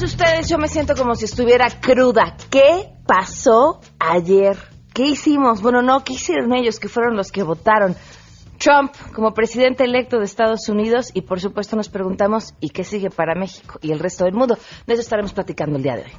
todos 0.00 0.14
ustedes, 0.14 0.48
yo 0.48 0.56
me 0.56 0.66
siento 0.66 0.94
como 0.94 1.14
si 1.14 1.26
estuviera 1.26 1.68
cruda. 1.78 2.34
¿Qué 2.48 2.88
pasó 3.06 3.80
ayer? 3.98 4.56
¿Qué 4.94 5.08
hicimos? 5.08 5.60
Bueno, 5.60 5.82
no, 5.82 6.04
¿qué 6.04 6.14
hicieron 6.14 6.54
ellos 6.54 6.80
que 6.80 6.88
fueron 6.88 7.16
los 7.16 7.30
que 7.30 7.42
votaron? 7.42 7.94
Trump 8.56 8.92
como 9.14 9.34
presidente 9.34 9.84
electo 9.84 10.18
de 10.18 10.24
Estados 10.24 10.70
Unidos 10.70 11.10
y 11.12 11.20
por 11.22 11.38
supuesto 11.38 11.76
nos 11.76 11.90
preguntamos 11.90 12.54
¿y 12.60 12.70
qué 12.70 12.82
sigue 12.82 13.10
para 13.10 13.34
México 13.34 13.78
y 13.82 13.92
el 13.92 13.98
resto 13.98 14.24
del 14.24 14.32
mundo? 14.32 14.56
De 14.86 14.94
eso 14.94 15.02
estaremos 15.02 15.34
platicando 15.34 15.76
el 15.76 15.82
día 15.82 15.96
de 15.96 16.04
hoy. 16.04 16.12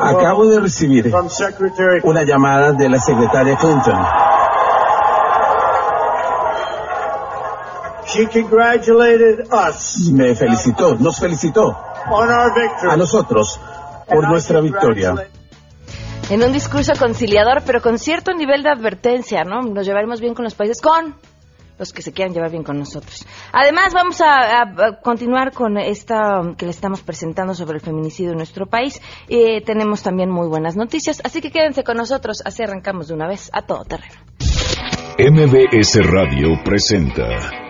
Acabo 0.00 0.46
de 0.46 0.58
recibir 0.58 1.12
una 2.02 2.24
llamada 2.24 2.72
de 2.72 2.88
la 2.88 2.98
secretaria 2.98 3.56
Clinton. 3.56 4.39
Me 10.12 10.34
felicitó, 10.34 10.96
nos 10.96 11.18
felicitó 11.18 11.76
a 12.88 12.96
nosotros 12.96 13.60
por 14.08 14.28
nuestra 14.28 14.60
victoria. 14.60 15.14
En 16.28 16.42
un 16.42 16.52
discurso 16.52 16.92
conciliador, 16.98 17.62
pero 17.64 17.80
con 17.80 17.98
cierto 17.98 18.32
nivel 18.32 18.62
de 18.62 18.70
advertencia, 18.70 19.44
¿no? 19.44 19.62
Nos 19.62 19.86
llevaremos 19.86 20.20
bien 20.20 20.34
con 20.34 20.44
los 20.44 20.54
países, 20.54 20.80
con 20.80 21.16
los 21.78 21.92
que 21.92 22.02
se 22.02 22.12
quieran 22.12 22.34
llevar 22.34 22.50
bien 22.50 22.62
con 22.62 22.78
nosotros. 22.78 23.26
Además, 23.52 23.94
vamos 23.94 24.20
a, 24.20 24.98
continuar 25.02 25.52
con 25.52 25.78
esta 25.78 26.42
que 26.56 26.66
le 26.66 26.72
estamos 26.72 27.00
presentando 27.00 27.54
sobre 27.54 27.76
el 27.76 27.80
feminicidio 27.80 28.32
en 28.32 28.36
nuestro 28.36 28.66
país. 28.66 29.00
Eh, 29.28 29.62
tenemos 29.62 30.02
también 30.02 30.30
muy 30.30 30.46
buenas 30.46 30.76
noticias, 30.76 31.20
así 31.24 31.40
que 31.40 31.50
quédense 31.50 31.82
con 31.82 31.96
nosotros, 31.96 32.42
así 32.44 32.62
arrancamos 32.62 33.08
de 33.08 33.14
una 33.14 33.26
vez 33.26 33.50
a 33.52 33.62
todo 33.62 33.84
terreno. 33.84 34.14
MBS 35.18 36.06
Radio 36.06 36.48
presenta 36.64 37.69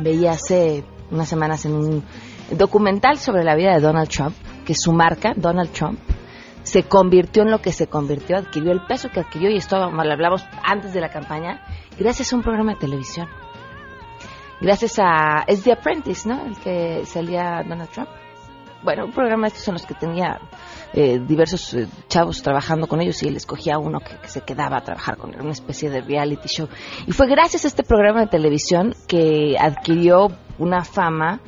veía 0.00 0.32
hace 0.32 0.84
unas 1.10 1.28
semanas 1.28 1.64
en 1.64 1.74
un 1.74 2.04
documental 2.50 3.18
sobre 3.18 3.44
la 3.44 3.54
vida 3.54 3.74
de 3.74 3.80
Donald 3.80 4.08
Trump, 4.08 4.34
que 4.66 4.74
su 4.74 4.92
marca, 4.92 5.34
Donald 5.36 5.70
Trump, 5.70 6.00
se 6.64 6.82
convirtió 6.82 7.44
en 7.44 7.50
lo 7.50 7.60
que 7.60 7.72
se 7.72 7.86
convirtió, 7.86 8.36
adquirió 8.36 8.72
el 8.72 8.84
peso 8.86 9.08
que 9.08 9.20
adquirió, 9.20 9.50
y 9.50 9.56
esto 9.56 9.78
lo 9.78 9.84
hablamos 9.84 10.44
antes 10.64 10.92
de 10.92 11.00
la 11.00 11.10
campaña, 11.10 11.62
gracias 11.98 12.32
a 12.32 12.36
un 12.36 12.42
programa 12.42 12.74
de 12.74 12.80
televisión. 12.80 13.28
Gracias 14.60 14.98
a... 14.98 15.44
Es 15.46 15.62
The 15.62 15.72
Apprentice, 15.72 16.28
¿no? 16.28 16.44
El 16.44 16.56
que 16.56 17.06
salía 17.06 17.62
Donald 17.66 17.90
Trump. 17.90 18.08
Bueno, 18.82 19.06
un 19.06 19.12
programa 19.12 19.46
de 19.46 19.48
estos 19.48 19.64
son 19.64 19.74
los 19.74 19.84
que 19.84 19.94
tenía 19.94 20.38
eh, 20.92 21.18
diversos 21.18 21.74
eh, 21.74 21.88
chavos 22.08 22.42
trabajando 22.42 22.86
con 22.86 23.00
ellos 23.00 23.20
y 23.22 23.28
él 23.28 23.36
escogía 23.36 23.76
uno 23.78 23.98
que, 24.00 24.28
se 24.28 24.42
quedaba 24.42 24.76
a 24.78 24.80
trabajar 24.82 25.16
con 25.16 25.34
él, 25.34 25.40
una 25.40 25.50
especie 25.50 25.90
de 25.90 26.00
reality 26.00 26.48
show. 26.48 26.68
Y 27.06 27.12
fue 27.12 27.26
gracias 27.28 27.64
a 27.64 27.68
este 27.68 27.82
programa 27.82 28.20
de 28.20 28.28
televisión 28.28 28.94
que 29.08 29.56
adquirió 29.58 30.28
una 30.58 30.84
fama 30.84 31.40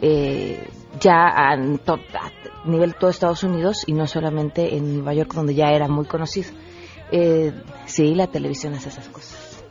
eh, 0.00 0.68
ya 1.00 1.26
a, 1.26 1.54
a, 1.54 1.56
nivel 2.64 2.94
todo 2.94 3.10
Estados 3.10 3.42
Unidos 3.42 3.82
y 3.86 3.92
no 3.92 4.06
solamente 4.06 4.76
en 4.76 4.94
Nueva 4.94 5.14
York 5.14 5.34
donde 5.34 5.54
ya 5.54 5.72
era 5.72 5.88
muy 5.88 6.06
conocido. 6.06 6.50
sí, 7.86 8.14
la 8.14 8.28
televisión 8.28 8.74
hace 8.74 8.90
esas 8.90 9.08
cosas. 9.08 9.64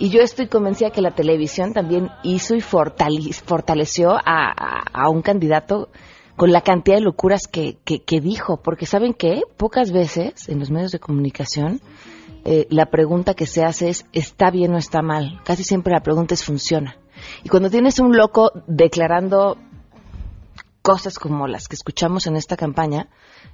Y 0.00 0.10
yo 0.10 0.20
estoy 0.20 0.48
convencida 0.48 0.90
que 0.90 1.02
la 1.02 1.12
televisión 1.12 1.72
también 1.72 2.10
hizo 2.24 2.54
y 2.54 2.60
fortaleció 2.60 4.16
a 4.24 5.08
un 5.08 5.22
candidato 5.22 5.88
con 6.38 6.52
la 6.52 6.60
cantidad 6.60 6.96
de 6.96 7.02
locuras 7.02 7.48
que, 7.48 7.78
que, 7.84 8.20
dijo, 8.20 8.62
porque 8.62 8.86
saben 8.86 9.12
que 9.12 9.42
pocas 9.56 9.90
veces 9.90 10.48
en 10.48 10.60
los 10.60 10.70
medios 10.70 10.92
de 10.92 11.00
comunicación 11.00 11.80
eh, 12.44 12.68
la 12.70 12.86
pregunta 12.86 13.34
que 13.34 13.44
se 13.44 13.64
hace 13.64 13.88
es 13.88 14.06
¿está 14.12 14.52
bien 14.52 14.72
o 14.72 14.78
está 14.78 15.02
mal? 15.02 15.40
Casi 15.44 15.64
siempre 15.64 15.92
la 15.92 16.00
pregunta 16.00 16.34
es 16.34 16.44
¿funciona? 16.44 16.96
Y 17.42 17.48
cuando 17.48 17.70
tienes 17.70 17.98
un 17.98 18.16
loco 18.16 18.52
declarando 18.68 19.58
cosas 20.80 21.18
como 21.18 21.48
las 21.48 21.66
que 21.66 21.74
escuchamos 21.74 22.28
en 22.28 22.36
esta 22.36 22.56
campaña, 22.56 23.08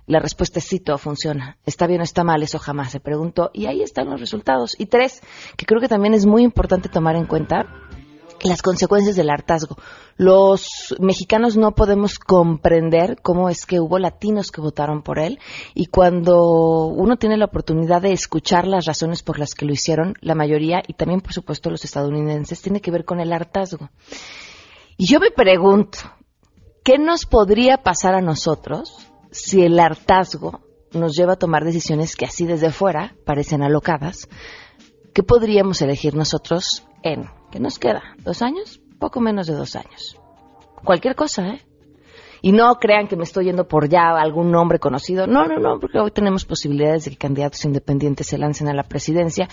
la 0.07 0.21
respuesta 0.21 0.59
es 0.59 0.67
sí, 0.67 0.79
todo 0.79 0.99
funciona. 0.99 1.57
¿Está 1.65 1.87
bien 1.87 2.03
o 2.03 2.05
está 2.05 2.23
mal? 2.23 2.43
Eso 2.43 2.59
jamás 2.59 2.93
se 2.93 3.01
preguntó. 3.01 3.51
Y 3.55 3.65
ahí 3.65 3.83
están 3.83 4.11
los 4.11 4.21
resultados. 4.21 4.77
Y 4.79 4.87
tres, 4.87 5.23
que 5.57 5.65
creo 5.65 5.81
que 5.81 5.89
también 5.89 6.13
es 6.13 6.27
muy 6.27 6.43
importante 6.43 6.91
tomar 6.91 7.17
en 7.17 7.25
cuenta, 7.25 7.67
las 8.43 8.63
consecuencias 8.63 9.17
del 9.17 9.31
hartazgo. 9.31 9.77
Los 10.17 10.95
mexicanos 11.01 11.57
no 11.57 11.73
podemos 11.73 12.19
comprender 12.19 13.17
cómo 13.23 13.49
es 13.49 13.67
que 13.67 13.81
hubo 13.81 13.99
latinos 13.99 14.51
que 14.51 14.61
votaron 14.61 15.03
por 15.03 15.19
él 15.19 15.39
y 15.75 15.87
cuando 15.87 16.87
uno 16.87 17.17
tiene 17.17 17.37
la 17.37 17.47
oportunidad 17.47 18.03
de 18.03 18.13
escuchar 18.13 18.67
las 18.67 18.87
razones 18.87 19.23
por 19.23 19.39
las 19.39 19.55
que 19.55 19.65
lo 19.65 19.73
hicieron, 19.73 20.15
la 20.21 20.35
mayoría 20.35 20.83
y 20.87 20.95
también 20.95 21.21
por 21.21 21.33
supuesto 21.33 21.71
los 21.71 21.85
estadounidenses 21.85 22.63
tiene 22.63 22.81
que 22.81 22.91
ver 22.91 23.05
con 23.05 23.21
el 23.21 23.33
hartazgo. 23.33 23.91
Y 24.97 25.07
yo 25.07 25.21
me 25.21 25.31
pregunto, 25.31 25.99
¿qué 26.85 26.99
nos 26.99 27.27
podría 27.27 27.79
pasar 27.79 28.15
a 28.15 28.21
nosotros 28.21 28.97
si 29.31 29.63
el 29.63 29.79
hartazgo 29.81 30.61
nos 30.93 31.17
lleva 31.17 31.33
a 31.33 31.39
tomar 31.39 31.65
decisiones 31.65 32.15
que 32.15 32.27
así 32.27 32.47
desde 32.47 32.71
fuera 32.71 33.17
parecen 33.25 33.63
alocadas? 33.63 34.29
¿Qué 35.13 35.23
podríamos 35.23 35.81
elegir 35.83 36.15
nosotros 36.15 36.85
en 37.03 37.29
¿Qué 37.55 37.61
nos 37.61 37.79
queda? 37.79 38.03
¿Dos 38.25 38.43
años? 38.43 38.81
Poco 38.99 39.21
menos 39.21 39.47
de 39.47 39.55
dos 39.55 39.77
años. 39.77 40.19
Cualquier 40.83 41.15
cosa, 41.15 41.51
¿eh? 41.51 41.63
Y 42.43 42.51
no 42.51 42.75
crean 42.81 43.07
que 43.07 43.15
me 43.15 43.23
estoy 43.23 43.45
yendo 43.45 43.69
por 43.69 43.89
ya 43.89 44.11
algún 44.11 44.51
nombre 44.51 44.81
conocido. 44.81 45.29
No, 45.29 45.47
no, 45.47 45.61
no, 45.61 45.79
porque 45.79 46.01
hoy 46.01 46.11
tenemos 46.11 46.45
posibilidades 46.45 47.05
de 47.05 47.13
que 47.13 47.17
candidatos 47.17 47.65
independientes 47.65 48.27
se 48.27 48.39
lancen 48.39 48.67
a 48.67 48.75
la 48.75 48.83
presidencia 48.83 49.49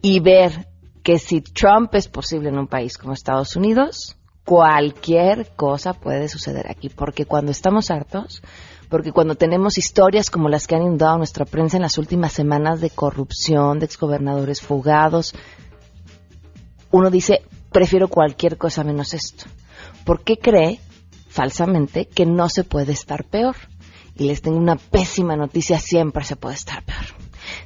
y 0.00 0.20
ver 0.20 0.66
que 1.02 1.18
si 1.18 1.42
Trump 1.42 1.94
es 1.94 2.08
posible 2.08 2.48
en 2.48 2.58
un 2.58 2.68
país 2.68 2.96
como 2.96 3.12
Estados 3.12 3.54
Unidos, 3.54 4.16
cualquier 4.46 5.54
cosa 5.56 5.92
puede 5.92 6.26
suceder 6.28 6.70
aquí. 6.70 6.88
Porque 6.88 7.26
cuando 7.26 7.50
estamos 7.50 7.90
hartos, 7.90 8.42
porque 8.88 9.12
cuando 9.12 9.34
tenemos 9.34 9.76
historias 9.76 10.30
como 10.30 10.48
las 10.48 10.66
que 10.66 10.74
han 10.74 10.84
inundado 10.84 11.18
nuestra 11.18 11.44
prensa 11.44 11.76
en 11.76 11.82
las 11.82 11.98
últimas 11.98 12.32
semanas 12.32 12.80
de 12.80 12.88
corrupción, 12.88 13.78
de 13.78 13.84
exgobernadores 13.84 14.62
fugados, 14.62 15.34
uno 16.90 17.10
dice, 17.10 17.42
prefiero 17.70 18.08
cualquier 18.08 18.56
cosa 18.56 18.84
menos 18.84 19.14
esto. 19.14 19.44
¿Por 20.04 20.22
qué 20.22 20.38
cree 20.38 20.80
falsamente 21.28 22.06
que 22.06 22.26
no 22.26 22.48
se 22.48 22.64
puede 22.64 22.92
estar 22.92 23.24
peor? 23.24 23.56
Y 24.16 24.24
les 24.24 24.42
tengo 24.42 24.58
una 24.58 24.76
pésima 24.76 25.36
noticia, 25.36 25.78
siempre 25.78 26.24
se 26.24 26.36
puede 26.36 26.56
estar 26.56 26.82
peor. 26.84 27.04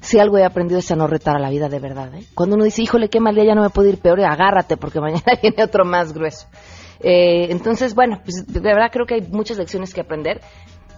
si 0.00 0.18
algo 0.18 0.38
he 0.38 0.44
aprendido 0.44 0.78
es 0.78 0.90
a 0.90 0.96
no 0.96 1.06
retar 1.06 1.36
a 1.36 1.40
la 1.40 1.50
vida 1.50 1.68
de 1.68 1.78
verdad. 1.78 2.14
¿eh? 2.14 2.24
Cuando 2.34 2.56
uno 2.56 2.64
dice, 2.64 2.82
híjole, 2.82 3.08
qué 3.08 3.20
mal 3.20 3.34
día, 3.34 3.44
ya 3.44 3.54
no 3.54 3.62
me 3.62 3.70
puedo 3.70 3.88
ir 3.88 3.98
peor, 3.98 4.20
agárrate 4.20 4.76
porque 4.76 5.00
mañana 5.00 5.38
viene 5.40 5.62
otro 5.62 5.84
más 5.84 6.12
grueso. 6.12 6.46
Eh, 7.00 7.48
entonces, 7.50 7.94
bueno, 7.94 8.20
pues 8.22 8.46
de 8.46 8.60
verdad 8.60 8.90
creo 8.92 9.06
que 9.06 9.14
hay 9.14 9.22
muchas 9.22 9.58
lecciones 9.58 9.94
que 9.94 10.00
aprender. 10.00 10.40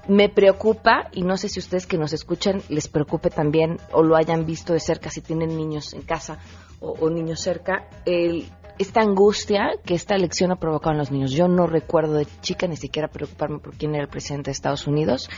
Me 0.06 0.28
preocupa, 0.28 1.08
y 1.12 1.22
no 1.22 1.38
sé 1.38 1.48
si 1.48 1.60
ustedes 1.60 1.86
que 1.86 1.96
nos 1.96 2.12
escuchan 2.12 2.60
les 2.68 2.88
preocupe 2.88 3.30
también 3.30 3.78
o 3.90 4.02
lo 4.02 4.16
hayan 4.16 4.44
visto 4.44 4.74
de 4.74 4.80
cerca, 4.80 5.08
si 5.08 5.22
tienen 5.22 5.56
niños 5.56 5.94
en 5.94 6.02
casa 6.02 6.38
o, 6.84 6.92
o 7.00 7.10
niños 7.10 7.40
cerca, 7.40 7.88
el, 8.04 8.50
esta 8.78 9.00
angustia 9.00 9.70
que 9.84 9.94
esta 9.94 10.14
elección 10.14 10.50
ha 10.52 10.56
provocado 10.56 10.92
en 10.92 10.98
los 10.98 11.10
niños. 11.10 11.32
Yo 11.32 11.48
no 11.48 11.66
recuerdo 11.66 12.14
de 12.14 12.26
chica 12.40 12.66
ni 12.66 12.76
siquiera 12.76 13.08
preocuparme 13.08 13.58
por 13.58 13.76
quién 13.76 13.94
era 13.94 14.04
el 14.04 14.10
presidente 14.10 14.48
de 14.48 14.52
Estados 14.52 14.86
Unidos 14.86 15.28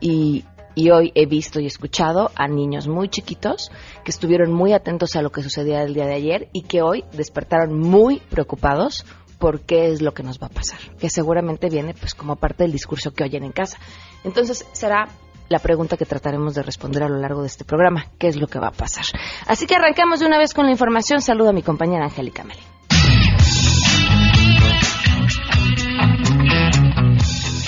y, 0.00 0.44
hoy 0.92 1.12
he 1.14 1.26
visto 1.26 1.60
y 1.60 1.66
escuchado 1.66 2.32
a 2.34 2.48
niños 2.48 2.88
muy 2.88 3.08
chiquitos 3.08 3.70
que 4.04 4.10
estuvieron 4.10 4.52
muy 4.52 4.72
atentos 4.72 5.14
a 5.14 5.22
lo 5.22 5.30
que 5.30 5.42
sucedía 5.42 5.82
el 5.82 5.94
día 5.94 6.06
de 6.06 6.14
ayer 6.14 6.48
y 6.52 6.62
que 6.62 6.82
hoy 6.82 7.04
despertaron 7.12 7.78
muy 7.78 8.18
preocupados 8.18 9.06
por 9.38 9.60
qué 9.60 9.92
es 9.92 10.02
lo 10.02 10.14
que 10.14 10.24
nos 10.24 10.40
va 10.40 10.48
a 10.48 10.50
pasar, 10.50 10.80
que 10.98 11.10
seguramente 11.10 11.68
viene 11.68 11.94
pues 11.94 12.14
como 12.14 12.36
parte 12.36 12.64
del 12.64 12.72
discurso 12.72 13.12
que 13.12 13.22
oyen 13.22 13.44
en 13.44 13.52
casa. 13.52 13.78
Entonces 14.24 14.66
será 14.72 15.08
la 15.48 15.58
pregunta 15.58 15.96
que 15.96 16.04
trataremos 16.04 16.54
de 16.54 16.62
responder 16.62 17.02
a 17.02 17.08
lo 17.08 17.18
largo 17.18 17.40
de 17.42 17.48
este 17.48 17.64
programa, 17.64 18.06
qué 18.18 18.28
es 18.28 18.36
lo 18.36 18.46
que 18.46 18.58
va 18.58 18.68
a 18.68 18.72
pasar. 18.72 19.04
Así 19.46 19.66
que 19.66 19.74
arrancamos 19.74 20.20
de 20.20 20.26
una 20.26 20.38
vez 20.38 20.54
con 20.54 20.66
la 20.66 20.72
información. 20.72 21.20
Saludo 21.20 21.50
a 21.50 21.52
mi 21.52 21.62
compañera 21.62 22.04
Angélica 22.04 22.44
Melín. 22.44 22.73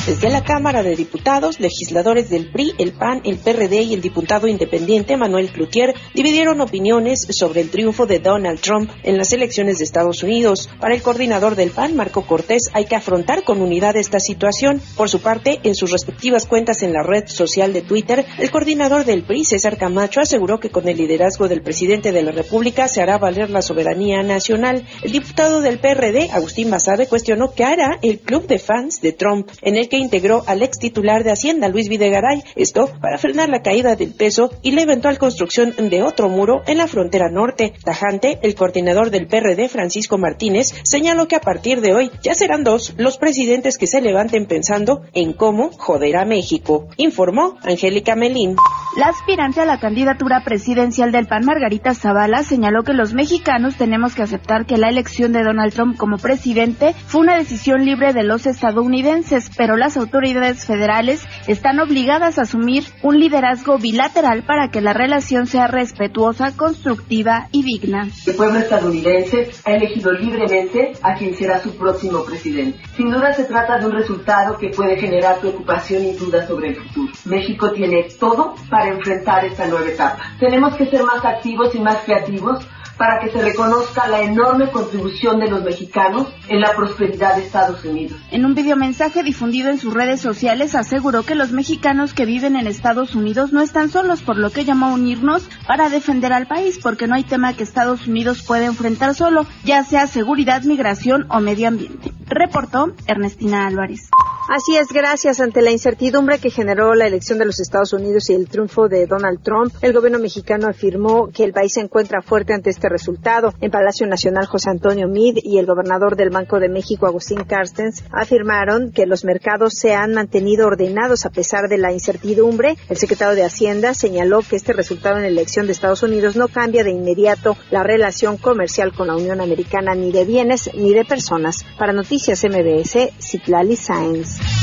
Desde 0.07 0.31
la 0.31 0.45
Cámara 0.45 0.85
de 0.85 0.95
Diputados, 0.95 1.59
legisladores 1.59 2.31
del 2.31 2.53
PRI, 2.53 2.75
el 2.79 2.93
PAN, 2.93 3.23
el 3.25 3.39
PRD 3.39 3.83
y 3.83 3.93
el 3.93 4.01
diputado 4.01 4.47
independiente 4.47 5.17
Manuel 5.17 5.51
Cloutier 5.51 5.97
dividieron 6.15 6.61
opiniones 6.61 7.27
sobre 7.29 7.61
el 7.61 7.71
triunfo 7.71 8.07
de 8.07 8.21
Donald 8.21 8.61
Trump 8.61 8.89
en 9.03 9.19
las 9.19 9.33
elecciones 9.33 9.79
de 9.79 9.85
Estados 9.85 10.23
Unidos. 10.23 10.71
Para 10.79 10.95
el 10.95 11.03
coordinador 11.03 11.57
del 11.57 11.73
PAN, 11.73 11.97
Marco 11.97 12.25
Cortés, 12.25 12.71
hay 12.73 12.85
que 12.85 12.95
afrontar 12.95 13.43
con 13.43 13.61
unidad 13.61 13.97
esta 13.97 14.21
situación. 14.21 14.81
Por 14.97 15.09
su 15.09 15.19
parte, 15.19 15.59
en 15.65 15.75
sus 15.75 15.91
respectivas 15.91 16.47
cuentas 16.47 16.85
en 16.85 16.93
la 16.93 17.03
red 17.03 17.27
social 17.27 17.73
de 17.73 17.83
Twitter, 17.83 18.25
el 18.39 18.53
coordinador 18.53 19.07
del 19.07 19.25
PRI, 19.25 19.45
César 19.45 19.77
Camacho, 19.77 20.21
aseguró 20.21 20.61
que 20.61 20.71
con 20.71 20.87
el 20.87 20.99
liderazgo 20.99 21.49
del 21.49 21.63
presidente 21.63 22.13
de 22.13 22.23
la 22.23 22.31
República 22.31 22.87
se 22.87 23.03
hará 23.03 23.19
valer 23.19 23.51
la 23.51 23.61
soberanía 23.61 24.23
nacional. 24.23 24.87
El 25.03 25.11
diputado 25.11 25.63
del 25.63 25.81
PRD, 25.81 26.31
Agustín 26.31 26.71
Basabe, 26.71 27.09
cuestionó 27.09 27.53
qué 27.53 27.65
hará 27.65 27.99
el 28.03 28.21
club 28.21 28.47
de 28.47 28.61
fans 28.61 29.01
de 29.01 29.11
Trump, 29.11 29.51
en 29.63 29.75
el 29.75 29.89
que 29.89 29.96
integró 29.97 30.43
al 30.47 30.63
ex 30.63 30.79
titular 30.79 31.25
de 31.25 31.33
Hacienda, 31.33 31.69
Luis 31.69 31.89
Videgaray, 31.89 32.43
esto 32.55 32.91
para 33.01 33.19
frenar 33.19 33.49
la 33.49 33.63
caída 33.63 33.97
del 33.97 34.15
peso 34.15 34.51
y 34.63 34.73
la 34.73 34.83
eventual 34.83 35.19
construcción 35.19 35.75
de 35.77 36.03
otro 36.03 36.29
muro 36.29 36.63
en 36.67 36.79
la 36.79 36.87
frontera 36.87 37.29
norte. 37.31 37.73
Tajante, 37.85 38.39
el 38.43 38.55
coordinador 38.55 39.11
del 39.11 39.27
PRD, 39.27 39.69
Francisco 39.69 40.19
Martínez, 40.19 40.75
señaló 40.83 41.29
que 41.29 41.37
a 41.37 41.41
partir 41.41 41.81
de 41.81 41.95
hoy 41.95 42.11
ya 42.23 42.35
serán 42.35 42.65
dos 42.65 42.95
los 42.97 43.19
presidentes 43.19 43.79
que 43.79 43.87
se 43.87 44.01
levanten 44.01 44.47
pensando 44.47 45.03
en 45.15 45.33
cómo 45.33 45.71
joder 45.73 46.17
a 46.17 46.25
México, 46.25 46.89
informó 46.97 47.57
Angélica 47.63 48.15
Melín. 48.15 48.57
La 48.97 49.09
aspirante 49.09 49.61
a 49.61 49.67
la 49.67 49.79
candidatura 49.79 50.41
presidencial 50.43 51.13
del 51.13 51.27
PAN, 51.27 51.45
Margarita 51.45 51.93
Zavala, 51.93 52.43
señaló 52.45 52.83
que 52.83 52.95
los 52.95 53.13
mexicanos 53.13 53.77
tenemos 53.77 54.15
que 54.15 54.23
aceptar 54.23 54.65
que 54.65 54.79
la 54.79 54.89
elección 54.89 55.35
de 55.35 55.43
Donald 55.43 55.75
Trump 55.75 55.99
como 55.99 56.17
presidente 56.17 56.95
fue 57.07 57.21
una 57.21 57.37
decisión 57.37 57.85
libre 57.85 58.15
de 58.15 58.23
los 58.23 58.47
estadounidenses, 58.47 59.51
pero 59.55 59.77
las 59.77 59.99
autoridades 59.99 60.65
federales 60.65 61.29
están 61.47 61.79
obligadas 61.79 62.39
a 62.39 62.43
asumir 62.43 62.85
un 63.03 63.21
liderazgo 63.21 63.77
bilateral 63.77 64.45
para 64.45 64.71
que 64.71 64.81
la 64.81 64.95
relación 64.95 65.47
sea 65.47 65.67
respetuosa, 65.67 66.57
constructiva 66.57 67.49
y 67.53 67.65
digna. 67.65 68.09
El 68.27 68.35
pueblo 68.35 68.61
estadounidense 68.61 69.51
ha 69.67 69.73
elegido 69.73 70.11
libremente 70.13 70.93
a 71.03 71.17
quien 71.17 71.35
será 71.37 71.61
su 71.61 71.77
próximo 71.77 72.25
presidente. 72.25 72.79
Sin 72.97 73.11
duda 73.11 73.35
se 73.35 73.45
trata 73.45 73.77
de 73.79 73.85
un 73.85 73.93
resultado 73.93 74.57
que 74.57 74.71
puede 74.71 74.97
generar 74.97 75.37
preocupación 75.41 76.03
y 76.03 76.13
dudas 76.15 76.49
sobre 76.49 76.71
el 76.71 76.77
futuro. 76.77 77.13
México 77.27 77.73
tiene 77.73 78.07
todo 78.19 78.55
para 78.71 78.86
enfrentar 78.89 79.45
esta 79.45 79.67
nueva 79.67 79.89
etapa. 79.89 80.19
Tenemos 80.39 80.75
que 80.75 80.87
ser 80.87 81.03
más 81.03 81.25
activos 81.25 81.75
y 81.75 81.81
más 81.81 81.99
creativos 82.05 82.67
para 82.97 83.21
que 83.21 83.31
se 83.31 83.43
reconozca 83.43 84.09
la 84.09 84.23
enorme 84.23 84.71
contribución 84.71 85.41
de 85.41 85.49
los 85.49 85.63
mexicanos 85.63 86.29
en 86.49 86.61
la 86.61 86.75
prosperidad 86.75 87.37
de 87.37 87.43
Estados 87.43 87.85
Unidos. 87.85 88.19
En 88.31 88.45
un 88.45 88.55
videomensaje 88.55 89.23
difundido 89.23 89.71
en 89.71 89.79
sus 89.79 89.93
redes 89.93 90.21
sociales 90.21 90.75
aseguró 90.75 91.23
que 91.23 91.35
los 91.35 91.53
mexicanos 91.53 92.15
que 92.15 92.25
viven 92.25 92.57
en 92.57 92.67
Estados 92.67 93.15
Unidos 93.15 93.53
no 93.53 93.61
están 93.61 93.91
solos, 93.91 94.23
por 94.23 94.37
lo 94.37 94.51
que 94.51 94.65
llamó 94.65 94.87
a 94.87 94.95
unirnos 94.95 95.49
para 95.67 95.89
defender 95.89 96.33
al 96.33 96.47
país, 96.47 96.79
porque 96.83 97.07
no 97.07 97.15
hay 97.15 97.25
tema 97.25 97.55
que 97.55 97.63
Estados 97.63 98.07
Unidos 98.07 98.43
pueda 98.43 98.67
enfrentar 98.67 99.15
solo, 99.15 99.47
ya 99.65 99.85
sea 99.85 100.07
seguridad, 100.07 100.63
migración 100.63 101.27
o 101.31 101.41
medio 101.41 101.69
ambiente. 101.69 102.13
Reportó 102.27 102.93
Ernestina 103.07 103.67
Álvarez. 103.67 104.09
Así 104.49 104.77
es, 104.77 104.89
gracias. 104.93 105.41
Ante 105.41 105.61
la 105.61 105.73
incertidumbre 105.73 106.39
que 106.39 106.51
generó 106.51 106.95
la 106.95 107.07
elección 107.07 107.39
de 107.39 107.47
los 107.47 107.59
Estados 107.59 107.93
Unidos 107.93 108.31
y 108.31 108.35
el 108.35 108.49
triunfo 108.49 108.89
de 108.89 109.07
Donald 109.07 109.43
Trump, 109.43 109.75
el 109.83 109.93
gobierno 109.93 110.21
mexicano 110.21 110.69
afirmó 110.69 111.31
que 111.35 111.43
el 111.43 111.53
país 111.53 111.73
se 111.75 111.81
encuentra 111.81 112.23
fuerte 112.23 112.55
ante 112.55 112.71
este 112.87 112.89
resultado. 112.89 113.53
En 113.61 113.71
Palacio 113.71 114.07
Nacional, 114.07 114.47
José 114.47 114.71
Antonio 114.71 115.09
Mid 115.09 115.39
y 115.43 115.59
el 115.59 115.67
gobernador 115.67 116.17
del 116.17 116.31
Banco 116.31 116.61
de 116.61 116.69
México, 116.69 117.07
Agustín 117.07 117.43
Carstens, 117.45 118.05
afirmaron 118.13 118.93
que 118.93 119.07
los 119.07 119.25
mercados 119.25 119.75
se 119.75 119.95
han 119.95 120.15
mantenido 120.15 120.69
ordenados 120.69 121.27
a 121.27 121.31
pesar 121.31 121.69
de 121.69 121.79
la 121.79 121.93
incertidumbre. 121.93 122.77
El 122.89 122.97
secretario 122.97 123.35
de 123.35 123.45
Hacienda 123.45 123.95
señaló 123.95 124.41
que 124.41 124.57
este 124.57 124.73
resultado 124.73 125.17
en 125.17 125.23
la 125.23 125.29
elección 125.29 125.67
de 125.67 125.73
Estados 125.73 126.03
Unidos 126.03 126.37
no 126.37 126.49
cambia 126.49 126.85
de 126.85 126.93
inmediato 126.93 127.57
la 127.71 127.83
relación 127.83 128.37
comercial 128.37 128.93
con 128.93 129.09
la 129.09 129.17
Unión 129.17 129.41
Americana 129.41 129.95
ni 129.95 130.13
de 130.13 130.25
bienes 130.25 130.71
ni 130.75 130.95
de 130.95 131.05
personas. 131.05 131.65
Para 131.79 131.93
Noticias 131.93 132.45
MBS, 132.45 133.11
Citlali 133.21 133.77
Sáenz. 133.77 134.56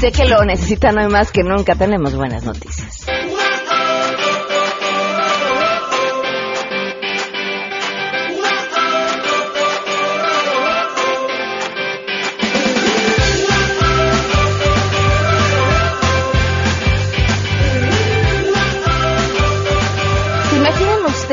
Sé 0.00 0.12
que 0.12 0.26
lo 0.26 0.44
necesitan 0.44 0.96
hoy 0.96 1.08
más 1.08 1.32
que 1.32 1.42
nunca. 1.42 1.74
Tenemos 1.74 2.14
buenas 2.14 2.44
noticias. 2.44 2.77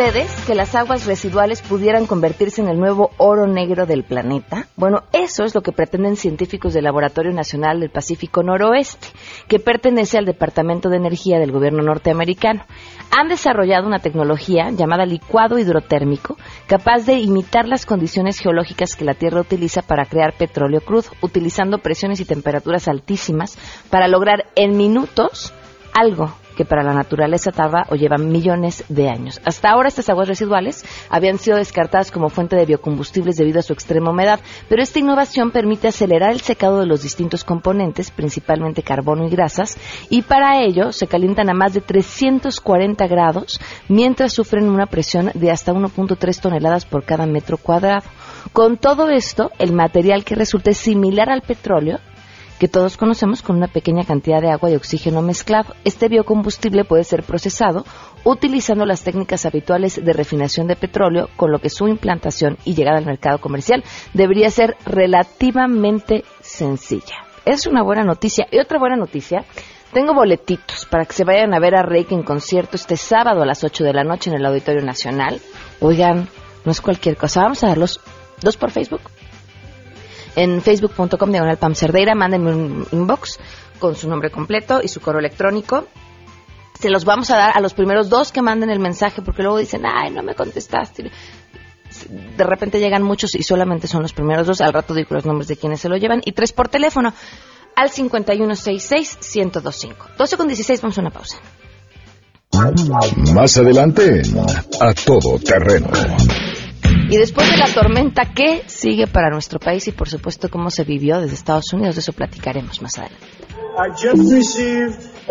Ustedes 0.06 0.46
que 0.46 0.54
las 0.54 0.76
aguas 0.76 1.08
residuales 1.08 1.64
pudieran 1.64 2.06
convertirse 2.06 2.62
en 2.62 2.68
el 2.68 2.80
nuevo 2.80 3.10
oro 3.18 3.48
negro 3.48 3.88
del 3.88 4.04
planeta? 4.04 4.68
Bueno, 4.76 5.00
eso 5.14 5.46
es 5.46 5.56
lo 5.56 5.62
que 5.62 5.72
pretenden 5.72 6.16
científicos 6.16 6.76
del 6.76 6.84
Laboratorio 6.84 7.32
Nacional 7.32 7.80
del 7.80 7.90
Pacífico 7.90 8.44
Noroeste, 8.44 9.08
que 9.48 9.58
pertenece 9.58 10.20
al 10.20 10.26
Departamento 10.26 10.90
de 10.90 10.98
Energía 10.98 11.40
del 11.40 11.52
gobierno 11.52 11.82
norteamericano. 11.82 12.66
Han 13.18 13.30
desarrollado 13.30 13.88
una 13.88 13.98
tecnología 13.98 14.70
llamada 14.70 15.08
licuado 15.08 15.58
hidrotérmico, 15.58 16.38
capaz 16.68 17.08
de 17.08 17.14
imitar 17.14 17.68
las 17.68 17.88
condiciones 17.88 18.38
geológicas 18.38 18.96
que 18.96 19.06
la 19.06 19.16
Tierra 19.16 19.42
utiliza 19.42 19.82
para 19.82 20.06
crear 20.06 20.34
petróleo 20.38 20.82
crudo, 20.82 21.10
utilizando 21.22 21.80
presiones 21.80 22.20
y 22.20 22.26
temperaturas 22.26 22.88
altísimas 22.88 23.58
para 23.90 24.08
lograr 24.08 24.46
en 24.56 24.78
minutos 24.78 25.52
algo 25.96 26.45
que 26.56 26.66
para 26.66 26.84
la 26.84 26.94
naturaleza 26.94 27.52
tarda 27.52 27.86
o 27.90 27.96
lleva 27.96 28.18
millones 28.18 28.84
de 28.90 29.10
años. 29.10 29.42
Hasta 29.46 29.70
ahora 29.70 29.90
estas 29.90 30.10
aguas 30.10 30.28
residuales 30.28 30.86
habían 31.10 31.38
sido 31.38 31.58
descartadas 31.58 32.12
como 32.12 32.30
fuente 32.30 32.56
de 32.56 32.66
biocombustibles 32.66 33.36
debido 33.36 33.60
a 33.60 33.64
su 33.64 33.74
extrema 33.74 34.12
humedad, 34.12 34.40
pero 34.70 34.82
esta 34.82 35.00
innovación 35.00 35.52
permite 35.52 35.88
acelerar 35.88 36.32
el 36.32 36.42
secado 36.42 36.80
de 36.80 36.86
los 36.86 37.04
distintos 37.04 37.44
componentes, 37.44 38.12
principalmente 38.12 38.84
carbono 38.84 39.26
y 39.26 39.30
grasas, 39.30 39.78
y 40.10 40.22
para 40.22 40.62
ello 40.62 40.92
se 40.92 41.08
calientan 41.08 41.50
a 41.50 41.54
más 41.54 41.74
de 41.74 41.82
340 41.82 43.08
grados 43.08 43.60
mientras 43.88 44.34
sufren 44.34 44.70
una 44.70 44.86
presión 44.86 45.32
de 45.34 45.52
hasta 45.52 45.74
1.3 45.74 46.40
toneladas 46.40 46.86
por 46.86 47.04
cada 47.04 47.26
metro 47.26 47.58
cuadrado. 47.58 48.04
Con 48.54 48.78
todo 48.78 49.10
esto, 49.10 49.52
el 49.60 49.74
material 49.74 50.24
que 50.24 50.36
resulta 50.36 50.72
es 50.72 50.78
similar 50.78 51.30
al 51.30 51.42
petróleo, 51.42 52.00
que 52.60 52.68
todos 52.68 52.98
conocemos 52.98 53.42
con 53.42 53.58
una 53.58 53.68
pequeña 53.68 54.04
cantidad 54.04 54.42
de 54.42 54.52
agua 54.52 54.72
y 54.72 54.76
oxígeno 54.76 55.22
mezclado. 55.22 55.74
Este 55.84 56.08
biocombustible 56.08 56.86
puede 56.86 57.04
ser 57.04 57.24
procesado 57.24 57.86
utilizando 58.24 58.86
las 58.86 59.04
técnicas 59.04 59.46
habituales 59.46 60.04
de 60.04 60.14
refinación 60.14 60.68
de 60.68 60.76
petróleo, 60.76 61.30
con 61.36 61.52
lo 61.52 61.60
que 61.60 61.70
su 61.70 61.88
implantación 61.88 62.58
y 62.66 62.74
llegada 62.74 62.98
al 62.98 63.06
mercado 63.06 63.40
comercial 63.40 63.84
debería 64.14 64.50
ser 64.50 64.76
relativamente 64.86 66.24
sencilla. 66.42 67.26
Es 67.46 67.68
una 67.68 67.84
buena 67.84 68.04
noticia. 68.04 68.48
Y 68.52 68.60
otra 68.60 68.80
buena 68.80 68.96
noticia, 68.96 69.46
tengo 69.94 70.14
boletitos 70.14 70.86
para 70.86 71.06
que 71.06 71.14
se 71.14 71.24
vayan 71.24 71.54
a 71.54 71.60
ver 71.60 71.76
a 71.76 71.84
Reiki 71.84 72.16
en 72.16 72.24
concierto 72.24 72.76
este 72.76 72.98
sábado 72.98 73.44
a 73.44 73.46
las 73.46 73.64
8 73.64 73.84
de 73.84 73.94
la 73.94 74.04
noche 74.04 74.30
en 74.30 74.38
el 74.38 74.46
Auditorio 74.46 74.82
Nacional. 74.82 75.40
Oigan, 75.80 76.28
no 76.64 76.72
es 76.72 76.82
cualquier 76.82 77.18
cosa, 77.18 77.44
vamos 77.44 77.64
a 77.64 77.68
darlos 77.68 78.00
dos 78.42 78.58
por 78.58 78.72
Facebook 78.72 79.02
en 80.36 80.62
facebook.com 80.62 81.32
diagonal 81.32 81.58
Pam 81.58 81.76
Cerdeira, 81.76 82.16
mándenme 82.16 82.54
un 82.54 82.88
inbox 82.92 83.40
con 83.80 83.96
su 83.96 84.10
nombre 84.10 84.32
completo 84.32 84.82
y 84.84 84.88
su 84.88 85.02
correo 85.02 85.20
electrónico. 85.20 85.86
Se 86.80 86.90
los 86.90 87.06
vamos 87.06 87.30
a 87.32 87.38
dar 87.38 87.52
a 87.56 87.62
los 87.62 87.74
primeros 87.74 88.10
dos 88.10 88.32
que 88.32 88.42
manden 88.42 88.70
el 88.70 88.80
mensaje 88.80 89.22
porque 89.22 89.44
luego 89.44 89.58
dicen, 89.58 89.86
ay, 89.86 90.12
no 90.12 90.24
me 90.24 90.36
contestaste. 90.36 91.12
De 92.38 92.44
repente 92.44 92.80
llegan 92.80 93.04
muchos 93.04 93.36
y 93.36 93.44
solamente 93.44 93.88
son 93.88 94.02
los 94.02 94.14
primeros 94.14 94.48
dos. 94.48 94.62
Al 94.62 94.74
rato 94.74 94.94
digo 94.94 95.10
los 95.12 95.26
nombres 95.26 95.48
de 95.48 95.56
quienes 95.56 95.80
se 95.80 95.88
lo 95.88 95.96
llevan. 95.96 96.22
Y 96.26 96.34
tres 96.34 96.52
por 96.52 96.68
teléfono 96.68 97.14
al 97.76 97.92
5166-1025. 97.92 99.96
12 100.18 100.38
con 100.38 100.48
16, 100.48 100.82
vamos 100.82 100.98
a 100.98 101.02
una 101.02 101.12
pausa. 101.12 101.38
Más 103.34 103.58
adelante, 103.58 104.22
a 104.80 104.94
todo 104.94 105.38
terreno. 105.40 105.90
Y 107.10 107.18
después 107.18 107.50
de 107.52 107.58
la 107.58 107.68
tormenta, 107.68 108.26
¿qué 108.34 108.64
sigue 108.68 109.08
para 109.08 109.30
nuestro 109.30 109.60
país 109.60 109.88
y 109.88 109.92
por 109.92 110.10
supuesto 110.10 110.50
cómo 110.50 110.70
se 110.70 110.84
vivió 110.84 111.20
desde 111.22 111.36
Estados 111.36 111.72
Unidos? 111.74 111.96
De 111.96 112.02
eso 112.02 112.14
platicaremos 112.14 112.82
más 112.82 112.98
adelante. 112.98 113.26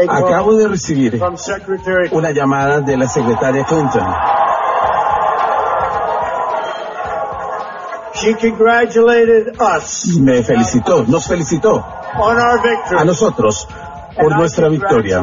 Acabo 0.09 0.55
de 0.57 0.69
recibir 0.69 1.21
una 2.13 2.31
llamada 2.31 2.81
de 2.81 2.97
la 2.97 3.09
secretaria 3.09 3.65
Clinton. 3.65 4.07
Me 10.21 10.43
felicitó, 10.43 11.05
nos 11.07 11.27
felicitó 11.27 11.85
a 12.97 13.05
nosotros 13.05 13.67
por 14.21 14.37
nuestra 14.37 14.69
victoria. 14.69 15.23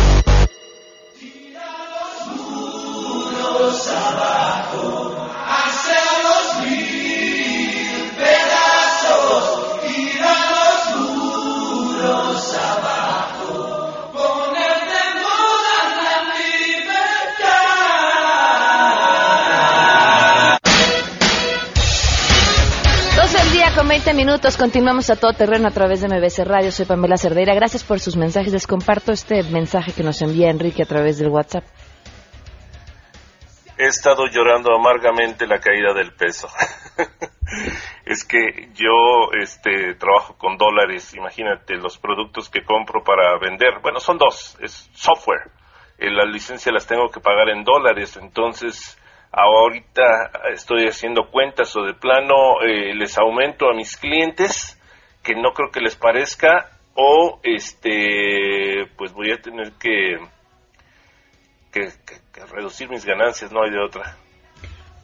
20 24.03 24.13
minutos. 24.15 24.57
Continuamos 24.57 25.11
a 25.11 25.15
todo 25.15 25.31
terreno 25.33 25.67
a 25.67 25.71
través 25.71 26.01
de 26.01 26.07
MBC 26.07 26.43
Radio. 26.43 26.71
Soy 26.71 26.87
Pamela 26.87 27.17
Cerdeira. 27.17 27.53
Gracias 27.53 27.83
por 27.83 27.99
sus 27.99 28.17
mensajes. 28.17 28.51
Les 28.51 28.65
comparto 28.65 29.11
este 29.11 29.43
mensaje 29.43 29.93
que 29.93 30.01
nos 30.01 30.23
envía 30.23 30.49
Enrique 30.49 30.81
a 30.81 30.87
través 30.87 31.19
del 31.19 31.27
WhatsApp. 31.27 31.63
He 33.77 33.85
estado 33.85 34.25
llorando 34.25 34.73
amargamente 34.73 35.45
la 35.45 35.59
caída 35.59 35.93
del 35.93 36.15
peso. 36.15 36.47
es 38.05 38.25
que 38.25 38.71
yo 38.73 39.31
este, 39.39 39.93
trabajo 39.93 40.35
con 40.35 40.57
dólares. 40.57 41.13
Imagínate 41.13 41.75
los 41.75 41.99
productos 41.99 42.49
que 42.49 42.63
compro 42.63 43.03
para 43.03 43.37
vender. 43.37 43.81
Bueno, 43.83 43.99
son 43.99 44.17
dos. 44.17 44.57
Es 44.61 44.89
software. 44.95 45.51
Eh, 45.99 46.09
las 46.09 46.27
licencias 46.27 46.73
las 46.73 46.87
tengo 46.87 47.11
que 47.11 47.19
pagar 47.19 47.49
en 47.49 47.63
dólares. 47.63 48.17
Entonces 48.19 48.97
ahorita 49.31 50.31
estoy 50.53 50.87
haciendo 50.87 51.29
cuentas 51.31 51.75
o 51.75 51.83
de 51.83 51.93
plano 51.93 52.61
eh, 52.61 52.93
les 52.95 53.17
aumento 53.17 53.69
a 53.69 53.73
mis 53.73 53.95
clientes 53.97 54.77
que 55.23 55.35
no 55.35 55.53
creo 55.53 55.71
que 55.71 55.79
les 55.79 55.95
parezca 55.95 56.69
o 56.95 57.39
este 57.43 58.87
pues 58.97 59.13
voy 59.13 59.31
a 59.31 59.41
tener 59.41 59.73
que 59.73 60.17
que, 61.71 61.87
que 62.33 62.45
reducir 62.45 62.89
mis 62.89 63.05
ganancias 63.05 63.51
no 63.51 63.63
hay 63.63 63.71
de 63.71 63.79
otra 63.79 64.17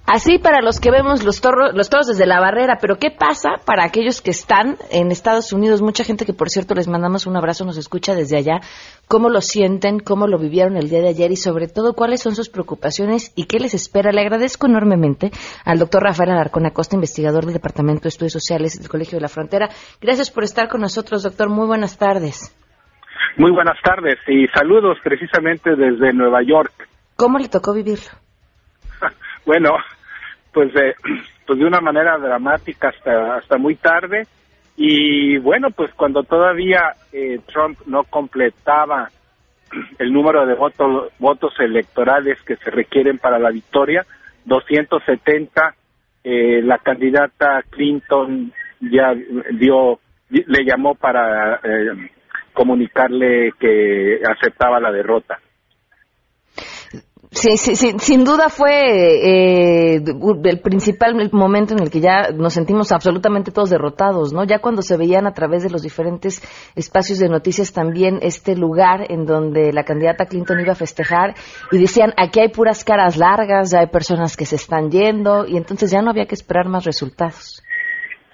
Así 0.10 0.38
para 0.38 0.62
los 0.62 0.80
que 0.80 0.90
vemos 0.90 1.26
los, 1.26 1.42
toros, 1.42 1.74
los 1.74 1.90
toros 1.90 2.08
desde 2.08 2.26
la 2.26 2.40
barrera, 2.40 2.78
pero 2.80 2.96
¿qué 2.96 3.12
pasa 3.12 3.56
para 3.66 3.84
aquellos 3.84 4.22
que 4.22 4.32
están 4.32 4.78
en 4.90 5.12
Estados 5.12 5.52
Unidos? 5.52 5.82
Mucha 5.82 6.06
gente 6.06 6.26
que, 6.26 6.32
por 6.32 6.50
cierto, 6.50 6.76
les 6.76 6.88
mandamos 6.88 7.28
un 7.28 7.36
abrazo, 7.36 7.66
nos 7.66 7.78
escucha 7.78 8.16
desde 8.16 8.38
allá. 8.38 8.62
¿Cómo 9.10 9.30
lo 9.30 9.42
sienten? 9.42 10.00
¿Cómo 10.00 10.28
lo 10.28 10.40
vivieron 10.40 10.78
el 10.78 10.90
día 10.90 11.02
de 11.02 11.10
ayer? 11.10 11.32
Y 11.32 11.36
sobre 11.36 11.68
todo, 11.68 11.94
¿cuáles 11.94 12.22
son 12.22 12.36
sus 12.36 12.48
preocupaciones 12.48 13.34
y 13.36 13.48
qué 13.48 13.60
les 13.60 13.74
espera? 13.74 14.14
Le 14.14 14.22
agradezco 14.22 14.68
enormemente 14.68 15.30
al 15.66 15.78
doctor 15.78 16.04
Rafael 16.04 16.32
Alarcón 16.32 16.66
Acosta, 16.66 16.96
investigador 16.96 17.44
del 17.44 17.56
Departamento 17.56 18.04
de 18.04 18.10
Estudios 18.10 18.32
Sociales 18.32 18.80
del 18.80 18.88
Colegio 18.88 19.18
de 19.18 19.24
la 19.24 19.28
Frontera. 19.28 19.68
Gracias 20.00 20.32
por 20.32 20.46
estar 20.46 20.70
con 20.70 20.80
nosotros, 20.80 21.24
doctor. 21.24 21.50
Muy 21.50 21.68
buenas 21.68 21.98
tardes. 21.98 22.56
Muy 23.36 23.52
buenas 23.52 23.78
tardes 23.84 24.16
y 24.26 24.48
saludos 24.48 25.00
precisamente 25.04 25.76
desde 25.76 26.14
Nueva 26.14 26.44
York. 26.44 26.72
¿Cómo 27.18 27.40
le 27.40 27.50
tocó 27.50 27.74
vivirlo? 27.74 28.08
bueno, 29.46 29.72
pues 30.54 30.74
de, 30.74 30.96
pues 31.46 31.60
de 31.60 31.66
una 31.66 31.82
manera 31.82 32.18
dramática 32.18 32.89
hasta, 32.89 33.36
hasta 33.36 33.58
muy 33.58 33.75
tarde. 33.75 34.27
Y 34.75 35.38
bueno, 35.39 35.72
pues 35.72 35.92
cuando 35.94 36.24
todavía 36.24 36.94
eh, 37.12 37.39
Trump 37.48 37.80
no 37.88 38.04
completaba 38.04 39.10
el 40.00 40.13
número 40.13 40.46
de 40.46 40.54
votos, 40.54 41.12
votos 41.20 41.54
electorales 41.60 42.42
que 42.44 42.56
se 42.58 42.70
requieren 42.70 43.18
para 43.18 43.39
la 43.39 43.50
victoria, 43.50 44.06
270, 44.46 45.75
eh, 46.24 46.62
la 46.62 46.77
candidata 46.77 47.63
Clinton 47.70 48.51
ya 48.80 49.13
dio, 49.51 50.00
le 50.30 50.63
llamó 50.63 50.96
para 50.96 51.56
eh, 51.63 52.10
comunicarle 52.54 53.51
que 53.60 54.22
aceptaba 54.27 54.80
la 54.80 54.92
derrota. 54.92 55.39
Sí, 57.39 57.56
sí, 57.58 57.75
sí, 57.75 57.91
sin 58.00 58.24
duda 58.24 58.50
fue 58.50 58.72
eh, 58.72 59.96
el 59.98 60.60
principal 60.60 61.13
momento 61.32 61.75
en 61.75 61.84
el 61.84 61.91
que 61.91 62.00
ya 62.00 62.32
nos 62.32 62.56
sentimos 62.56 62.91
absolutamente 62.91 63.51
todos 63.51 63.70
derrotados, 63.70 64.34
¿no? 64.34 64.44
Ya 64.44 64.58
cuando 64.58 64.82
se 64.82 64.98
veían 64.98 65.27
a 65.27 65.34
través 65.34 65.62
de 65.62 65.70
los 65.70 65.84
diferentes 65.84 66.41
espacios 66.75 67.20
de 67.20 67.29
noticias 67.29 67.72
también 67.72 68.17
este 68.24 68.56
lugar 68.56 69.12
en 69.12 69.27
donde 69.27 69.72
la 69.72 69.84
candidata 69.84 70.25
Clinton 70.25 70.62
iba 70.62 70.72
a 70.72 70.75
festejar 70.75 71.36
y 71.72 71.77
decían, 71.77 72.12
aquí 72.17 72.39
hay 72.39 72.50
puras 72.50 72.84
caras 72.84 73.17
largas, 73.17 73.72
ya 73.72 73.82
hay 73.82 73.88
personas 73.88 74.36
que 74.36 74.46
se 74.46 74.56
están 74.56 74.89
yendo 74.89 75.46
y 75.46 75.58
entonces 75.58 75.91
ya 75.91 76.01
no 76.01 76.10
había 76.10 76.25
que 76.25 76.34
esperar 76.34 76.67
más 76.67 76.86
resultados. 76.86 77.63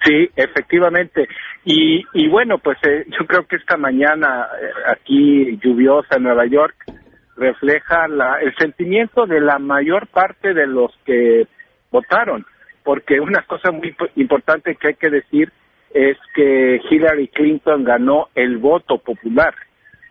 Sí, 0.02 0.30
efectivamente. 0.34 1.28
Y, 1.66 2.04
y 2.14 2.28
bueno, 2.28 2.56
pues 2.56 2.78
eh, 2.88 3.04
yo 3.08 3.26
creo 3.26 3.46
que 3.46 3.56
esta 3.56 3.76
mañana 3.76 4.48
eh, 4.58 4.92
aquí 4.92 5.58
lluviosa 5.62 6.16
en 6.16 6.22
Nueva 6.22 6.46
York, 6.46 6.74
refleja 7.36 8.08
la, 8.08 8.38
el 8.40 8.54
sentimiento 8.56 9.26
de 9.26 9.40
la 9.40 9.58
mayor 9.58 10.06
parte 10.08 10.54
de 10.54 10.66
los 10.66 10.92
que 11.04 11.46
votaron, 11.90 12.44
porque 12.82 13.20
una 13.20 13.42
cosa 13.42 13.70
muy 13.70 13.94
importante 14.16 14.76
que 14.76 14.88
hay 14.88 14.94
que 14.94 15.10
decir 15.10 15.52
es 15.92 16.16
que 16.34 16.80
Hillary 16.90 17.28
Clinton 17.28 17.84
ganó 17.84 18.28
el 18.34 18.58
voto 18.58 18.98
popular, 18.98 19.54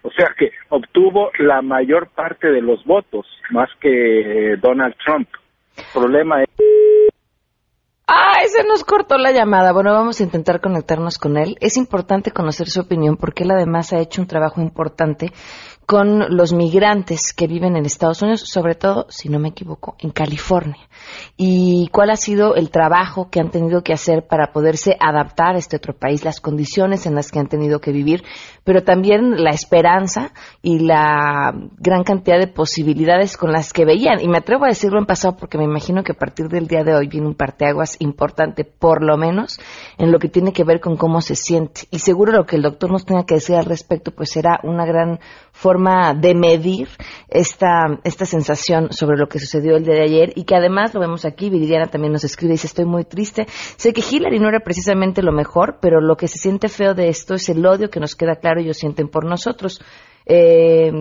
o 0.01 0.11
sea 0.11 0.29
que 0.37 0.51
obtuvo 0.69 1.31
la 1.39 1.61
mayor 1.61 2.09
parte 2.09 2.49
de 2.49 2.61
los 2.61 2.83
votos, 2.85 3.27
más 3.51 3.69
que 3.79 4.55
Donald 4.61 4.95
Trump. 5.05 5.27
El 5.77 5.85
problema 5.93 6.43
es 6.43 6.49
Ah, 8.05 8.41
se 8.47 8.63
nos 8.65 8.83
cortó 8.83 9.17
la 9.17 9.31
llamada. 9.31 9.71
Bueno, 9.71 9.93
vamos 9.93 10.19
a 10.19 10.23
intentar 10.23 10.59
conectarnos 10.59 11.17
con 11.17 11.37
él. 11.37 11.55
Es 11.61 11.77
importante 11.77 12.31
conocer 12.31 12.67
su 12.67 12.81
opinión 12.81 13.15
porque 13.15 13.43
él 13.43 13.51
además 13.51 13.93
ha 13.93 13.99
hecho 13.99 14.21
un 14.21 14.27
trabajo 14.27 14.61
importante 14.61 15.31
con 15.93 16.35
los 16.35 16.53
migrantes 16.53 17.33
que 17.33 17.45
viven 17.45 17.75
en 17.75 17.85
Estados 17.85 18.23
Unidos, 18.23 18.50
sobre 18.50 18.73
todo, 18.73 19.05
si 19.09 19.29
no 19.29 19.38
me 19.38 19.50
equivoco, 19.50 19.95
en 20.00 20.09
California. 20.09 20.89
Y 21.38 21.88
cuál 21.91 22.09
ha 22.09 22.15
sido 22.15 22.55
el 22.55 22.71
trabajo 22.71 23.29
que 23.29 23.39
han 23.39 23.51
tenido 23.51 23.83
que 23.83 23.93
hacer 23.93 24.25
para 24.25 24.51
poderse 24.51 24.97
adaptar 25.00 25.53
a 25.53 25.59
este 25.59 25.77
otro 25.77 25.93
país, 25.93 26.25
las 26.25 26.41
condiciones 26.41 27.05
en 27.05 27.13
las 27.13 27.29
que 27.29 27.38
han 27.38 27.45
tenido 27.45 27.79
que 27.79 27.91
vivir, 27.91 28.23
pero 28.63 28.81
también 28.81 29.43
la 29.43 29.51
esperanza 29.51 30.31
y 30.63 30.79
la 30.79 31.53
gran 31.77 32.03
cantidad 32.03 32.39
de 32.39 32.47
posibilidades 32.47 33.38
con 33.38 33.51
las 33.51 33.71
que 33.71 33.85
veían. 33.85 34.19
Y 34.19 34.27
me 34.27 34.39
atrevo 34.39 34.65
a 34.65 34.69
decirlo 34.69 34.97
en 34.97 35.05
pasado 35.05 35.38
porque 35.38 35.59
me 35.59 35.65
imagino 35.65 36.03
que 36.03 36.13
a 36.13 36.17
partir 36.17 36.47
del 36.47 36.65
día 36.65 36.83
de 36.83 36.95
hoy 36.95 37.07
viene 37.07 37.27
un 37.27 37.35
parteaguas 37.35 37.97
importante, 38.00 38.65
por 38.65 39.03
lo 39.03 39.15
menos, 39.15 39.59
en 40.00 40.12
lo 40.12 40.17
que 40.17 40.27
tiene 40.27 40.53
que 40.53 40.63
ver 40.63 40.79
con 40.79 40.97
cómo 40.97 41.21
se 41.21 41.35
siente. 41.35 41.81
Y 41.91 42.00
seguro 42.00 42.31
lo 42.31 42.47
que 42.47 42.55
el 42.55 42.63
doctor 42.63 42.91
nos 42.91 43.05
tenga 43.05 43.27
que 43.27 43.35
decir 43.35 43.57
al 43.57 43.65
respecto, 43.65 44.09
pues 44.09 44.31
será 44.31 44.59
una 44.63 44.88
gran 44.88 45.19
forma 45.51 45.82
de 46.13 46.35
medir 46.35 46.89
esta, 47.27 47.99
esta 48.03 48.25
sensación 48.25 48.91
sobre 48.91 49.17
lo 49.17 49.27
que 49.27 49.39
sucedió 49.39 49.75
el 49.75 49.83
día 49.83 49.95
de 49.95 50.03
ayer 50.03 50.33
y 50.35 50.43
que 50.45 50.55
además 50.55 50.93
lo 50.93 50.99
vemos 50.99 51.25
aquí, 51.25 51.49
Viridiana 51.49 51.87
también 51.87 52.13
nos 52.13 52.23
escribe 52.23 52.53
y 52.53 52.55
dice 52.55 52.67
estoy 52.67 52.85
muy 52.85 53.05
triste, 53.05 53.45
sé 53.47 53.93
que 53.93 54.01
Hillary 54.01 54.39
no 54.39 54.49
era 54.49 54.59
precisamente 54.59 55.21
lo 55.21 55.31
mejor, 55.31 55.79
pero 55.81 56.01
lo 56.01 56.15
que 56.15 56.27
se 56.27 56.37
siente 56.37 56.69
feo 56.69 56.93
de 56.93 57.09
esto 57.09 57.35
es 57.35 57.49
el 57.49 57.65
odio 57.65 57.89
que 57.89 57.99
nos 57.99 58.15
queda 58.15 58.35
claro 58.35 58.61
ellos 58.61 58.77
sienten 58.77 59.07
por 59.07 59.25
nosotros. 59.25 59.81
Eh, 60.25 60.91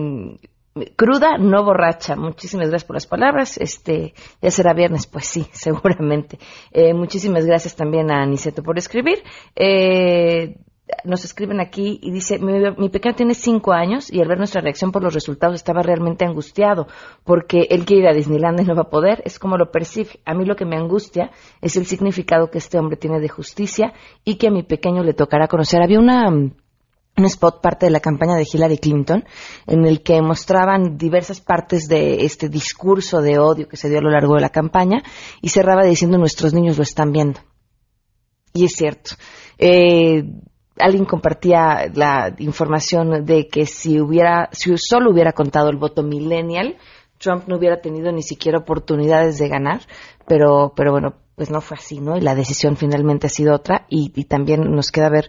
cruda, 0.95 1.37
no 1.37 1.63
borracha. 1.63 2.15
Muchísimas 2.15 2.69
gracias 2.69 2.87
por 2.87 2.95
las 2.95 3.07
palabras. 3.07 3.57
Este, 3.57 4.13
ya 4.41 4.51
será 4.51 4.73
viernes, 4.73 5.07
pues 5.07 5.25
sí, 5.25 5.45
seguramente. 5.51 6.39
Eh, 6.71 6.93
muchísimas 6.93 7.45
gracias 7.45 7.75
también 7.75 8.11
a 8.11 8.23
Aniceto 8.23 8.63
por 8.63 8.77
escribir. 8.77 9.23
Eh, 9.55 10.55
nos 11.03 11.25
escriben 11.25 11.59
aquí 11.59 11.99
y 12.01 12.11
dice, 12.11 12.39
mi, 12.39 12.89
pequeño 12.89 13.15
tiene 13.15 13.33
cinco 13.33 13.73
años 13.73 14.11
y 14.11 14.21
al 14.21 14.27
ver 14.27 14.37
nuestra 14.37 14.61
reacción 14.61 14.91
por 14.91 15.03
los 15.03 15.13
resultados 15.13 15.55
estaba 15.55 15.81
realmente 15.81 16.25
angustiado 16.25 16.87
porque 17.23 17.67
él 17.69 17.85
quiere 17.85 18.03
ir 18.03 18.07
a 18.09 18.13
Disneyland 18.13 18.61
y 18.61 18.65
no 18.65 18.75
va 18.75 18.83
a 18.83 18.89
poder, 18.89 19.21
es 19.25 19.39
como 19.39 19.57
lo 19.57 19.71
percibe. 19.71 20.19
A 20.25 20.33
mí 20.33 20.45
lo 20.45 20.55
que 20.55 20.65
me 20.65 20.75
angustia 20.75 21.31
es 21.61 21.75
el 21.75 21.85
significado 21.85 22.49
que 22.49 22.57
este 22.57 22.77
hombre 22.77 22.97
tiene 22.97 23.19
de 23.19 23.29
justicia 23.29 23.93
y 24.23 24.35
que 24.35 24.47
a 24.47 24.51
mi 24.51 24.63
pequeño 24.63 25.03
le 25.03 25.13
tocará 25.13 25.47
conocer. 25.47 25.81
Había 25.81 25.99
una 25.99 26.29
un 27.15 27.25
spot 27.25 27.61
parte 27.61 27.85
de 27.85 27.91
la 27.91 27.99
campaña 27.99 28.35
de 28.35 28.47
Hillary 28.51 28.77
Clinton 28.77 29.23
en 29.67 29.85
el 29.85 30.01
que 30.01 30.21
mostraban 30.21 30.97
diversas 30.97 31.41
partes 31.41 31.87
de 31.87 32.25
este 32.25 32.49
discurso 32.49 33.21
de 33.21 33.37
odio 33.37 33.67
que 33.67 33.77
se 33.77 33.89
dio 33.89 33.99
a 33.99 34.01
lo 34.01 34.09
largo 34.09 34.35
de 34.35 34.41
la 34.41 34.49
campaña 34.49 35.03
y 35.41 35.49
cerraba 35.49 35.83
diciendo 35.83 36.17
nuestros 36.17 36.53
niños 36.53 36.77
lo 36.77 36.83
están 36.83 37.11
viendo. 37.11 37.39
Y 38.53 38.65
es 38.65 38.73
cierto. 38.73 39.11
Eh, 39.57 40.23
alguien 40.77 41.05
compartía 41.05 41.91
la 41.93 42.33
información 42.39 43.25
de 43.25 43.47
que 43.47 43.65
si 43.65 43.99
hubiera, 43.99 44.49
si 44.51 44.75
solo 44.77 45.11
hubiera 45.11 45.33
contado 45.33 45.69
el 45.69 45.77
voto 45.77 46.03
millennial, 46.03 46.77
Trump 47.17 47.47
no 47.47 47.57
hubiera 47.57 47.81
tenido 47.81 48.11
ni 48.11 48.21
siquiera 48.21 48.59
oportunidades 48.59 49.37
de 49.37 49.47
ganar, 49.47 49.81
pero, 50.27 50.73
pero 50.75 50.91
bueno, 50.91 51.15
pues 51.35 51.49
no 51.49 51.61
fue 51.61 51.77
así, 51.77 51.99
¿no? 51.99 52.17
Y 52.17 52.21
la 52.21 52.35
decisión 52.35 52.75
finalmente 52.75 53.27
ha 53.27 53.29
sido 53.29 53.55
otra 53.55 53.85
y, 53.89 54.11
y 54.15 54.25
también 54.25 54.71
nos 54.71 54.91
queda 54.91 55.09
ver 55.09 55.27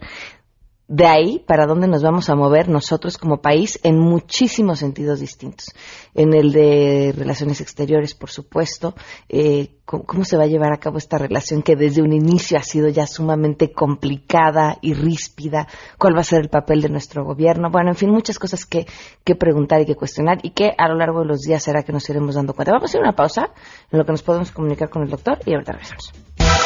de 0.87 1.07
ahí 1.07 1.39
para 1.39 1.65
dónde 1.65 1.87
nos 1.87 2.03
vamos 2.03 2.29
a 2.29 2.35
mover 2.35 2.69
nosotros 2.69 3.17
como 3.17 3.41
país 3.41 3.79
en 3.83 3.97
muchísimos 3.97 4.79
sentidos 4.79 5.19
distintos. 5.19 5.73
En 6.13 6.33
el 6.33 6.51
de 6.51 7.13
relaciones 7.15 7.59
exteriores, 7.59 8.13
por 8.13 8.29
supuesto, 8.29 8.93
eh, 9.27 9.77
cómo, 9.85 10.25
se 10.25 10.35
va 10.35 10.43
a 10.43 10.47
llevar 10.47 10.73
a 10.73 10.77
cabo 10.77 10.97
esta 10.97 11.17
relación 11.17 11.61
que 11.61 11.75
desde 11.75 12.01
un 12.01 12.11
inicio 12.11 12.57
ha 12.57 12.63
sido 12.63 12.89
ya 12.89 13.05
sumamente 13.07 13.71
complicada 13.71 14.77
y 14.81 14.93
ríspida, 14.93 15.67
cuál 15.97 16.15
va 16.15 16.21
a 16.21 16.23
ser 16.23 16.41
el 16.41 16.49
papel 16.49 16.81
de 16.81 16.89
nuestro 16.89 17.23
gobierno, 17.23 17.69
bueno, 17.69 17.91
en 17.91 17.95
fin, 17.95 18.09
muchas 18.09 18.39
cosas 18.39 18.65
que, 18.65 18.87
que 19.23 19.35
preguntar 19.35 19.81
y 19.81 19.85
que 19.85 19.95
cuestionar 19.95 20.39
y 20.41 20.51
que 20.51 20.73
a 20.77 20.87
lo 20.87 20.95
largo 20.95 21.21
de 21.21 21.27
los 21.27 21.41
días 21.41 21.63
será 21.63 21.83
que 21.83 21.93
nos 21.93 22.09
iremos 22.09 22.35
dando 22.35 22.53
cuenta. 22.53 22.71
Vamos 22.71 22.89
a 22.89 22.91
hacer 22.91 23.01
una 23.01 23.15
pausa 23.15 23.51
en 23.91 23.99
lo 23.99 24.05
que 24.05 24.11
nos 24.11 24.23
podemos 24.23 24.51
comunicar 24.51 24.89
con 24.89 25.03
el 25.03 25.09
doctor 25.09 25.39
y 25.45 25.53
ahorita 25.53 25.73
regresamos. 25.73 26.11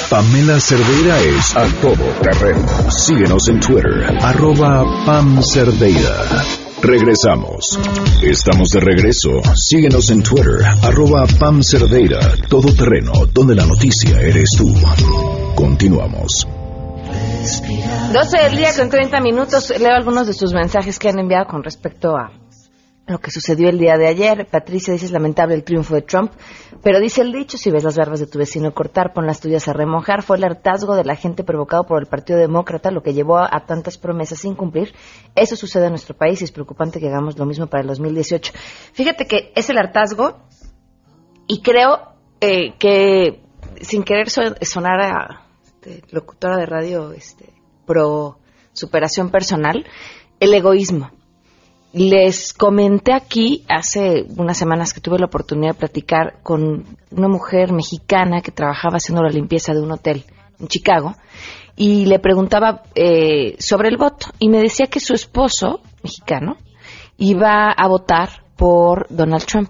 Pamela 0.10 0.60
Cerdeira 0.60 1.20
es 1.20 1.56
a 1.56 1.68
todo 1.82 2.04
terreno. 2.22 2.68
Síguenos 2.90 3.48
en 3.48 3.60
Twitter, 3.60 4.18
arroba 4.22 4.84
Pam 5.06 5.42
Cerdeira. 5.44 6.69
Regresamos. 6.82 7.78
Estamos 8.24 8.70
de 8.70 8.80
regreso. 8.80 9.42
Síguenos 9.56 10.10
en 10.12 10.24
Twitter, 10.24 10.64
arroba 10.84 11.26
Pam 11.40 11.62
Cerdeira, 11.62 12.20
todo 12.50 12.74
terreno, 12.74 13.12
donde 13.34 13.56
la 13.56 13.66
noticia 13.66 14.20
eres 14.22 14.52
tú. 14.58 14.74
Continuamos. 15.56 16.48
12 18.14 18.38
del 18.38 18.58
día 18.58 18.70
con 18.78 18.90
30 18.90 19.20
minutos. 19.20 19.74
Leo 19.78 19.94
algunos 19.94 20.28
de 20.28 20.34
sus 20.34 20.54
mensajes 20.54 20.98
que 20.98 21.10
han 21.10 21.20
enviado 21.20 21.48
con 21.48 21.64
respecto 21.64 22.16
a 22.16 22.32
lo 23.08 23.20
que 23.20 23.32
sucedió 23.32 23.70
el 23.70 23.78
día 23.78 23.98
de 23.98 24.08
ayer. 24.08 24.48
Patricia 24.50 24.94
dice 24.94 25.06
es 25.06 25.12
lamentable 25.12 25.56
el 25.56 25.64
triunfo 25.64 25.96
de 25.96 26.04
Trump, 26.04 26.32
pero 26.82 27.00
dice 27.00 27.22
el 27.22 27.32
dicho, 27.32 27.58
si 27.58 27.72
ves 27.72 27.84
las 27.84 27.98
barbas 27.98 28.20
de 28.20 28.28
tu 28.28 28.40
vecino 28.40 28.74
cortar, 28.74 29.14
pon 29.14 29.26
las 29.26 29.42
tuyas 29.42 29.68
a 29.68 29.74
remojar. 29.74 30.24
Fue 30.24 30.38
el 30.38 30.44
hartazgo 30.44 30.96
de 30.96 31.04
la 31.04 31.16
gente 31.16 31.44
provocado 31.44 31.84
por 31.84 32.02
el 32.02 32.08
Partido 32.08 32.40
Demócrata 32.40 32.92
lo 32.92 33.04
que 33.04 33.14
llevó 33.14 33.38
a, 33.38 33.66
tantas 33.66 33.98
promesas 33.98 34.40
sin 34.40 34.56
cumplir. 34.56 34.94
Eso 35.36 35.56
sucede 35.56 35.86
en 35.86 35.92
nuestro 35.92 36.16
país 36.16 36.42
y 36.42 36.46
es 36.46 36.52
preocupante 36.52 37.00
que 37.00 37.08
hagamos 37.08 37.38
lo 37.38 37.46
mismo 37.46 37.68
para 37.68 37.82
el 37.82 37.88
2018. 37.88 38.54
Fíjate 38.94 39.26
que 39.28 39.52
es 39.56 39.70
el 39.70 39.78
hartazgo 39.78 40.40
y 41.48 41.62
creo 41.62 42.00
eh, 42.40 42.78
que 42.78 43.42
sin 43.82 44.04
querer 44.04 44.30
sonar 44.30 45.02
a 45.02 45.46
este, 45.66 46.04
locutora 46.12 46.58
de 46.58 46.66
radio 46.66 47.12
este, 47.12 47.54
pro 47.86 48.40
superación 48.72 49.30
personal, 49.30 49.86
el 50.40 50.54
egoísmo 50.54 51.12
les 51.92 52.54
comenté 52.54 53.14
aquí 53.14 53.66
hace 53.68 54.26
unas 54.38 54.58
semanas 54.58 54.94
que 54.94 55.02
tuve 55.02 55.18
la 55.18 55.26
oportunidad 55.26 55.74
de 55.74 55.80
platicar 55.80 56.40
con 56.44 56.86
una 57.12 57.28
mujer 57.28 57.72
mexicana 57.72 58.42
que 58.42 58.52
trabajaba 58.52 58.98
haciendo 58.98 59.24
la 59.24 59.30
limpieza 59.30 59.74
de 59.74 59.82
un 59.82 59.92
hotel 59.92 60.24
en 60.60 60.68
Chicago 60.68 61.16
y 61.76 62.06
le 62.06 62.20
preguntaba 62.20 62.84
eh, 62.94 63.56
sobre 63.60 63.90
el 63.90 63.98
voto 63.98 64.28
y 64.38 64.50
me 64.50 64.62
decía 64.62 64.88
que 64.88 65.00
su 65.00 65.14
esposo 65.14 65.82
mexicano 66.04 66.58
iba 67.18 67.72
a 67.72 67.88
votar 67.88 68.44
por 68.56 69.08
Donald 69.10 69.46
Trump 69.46 69.70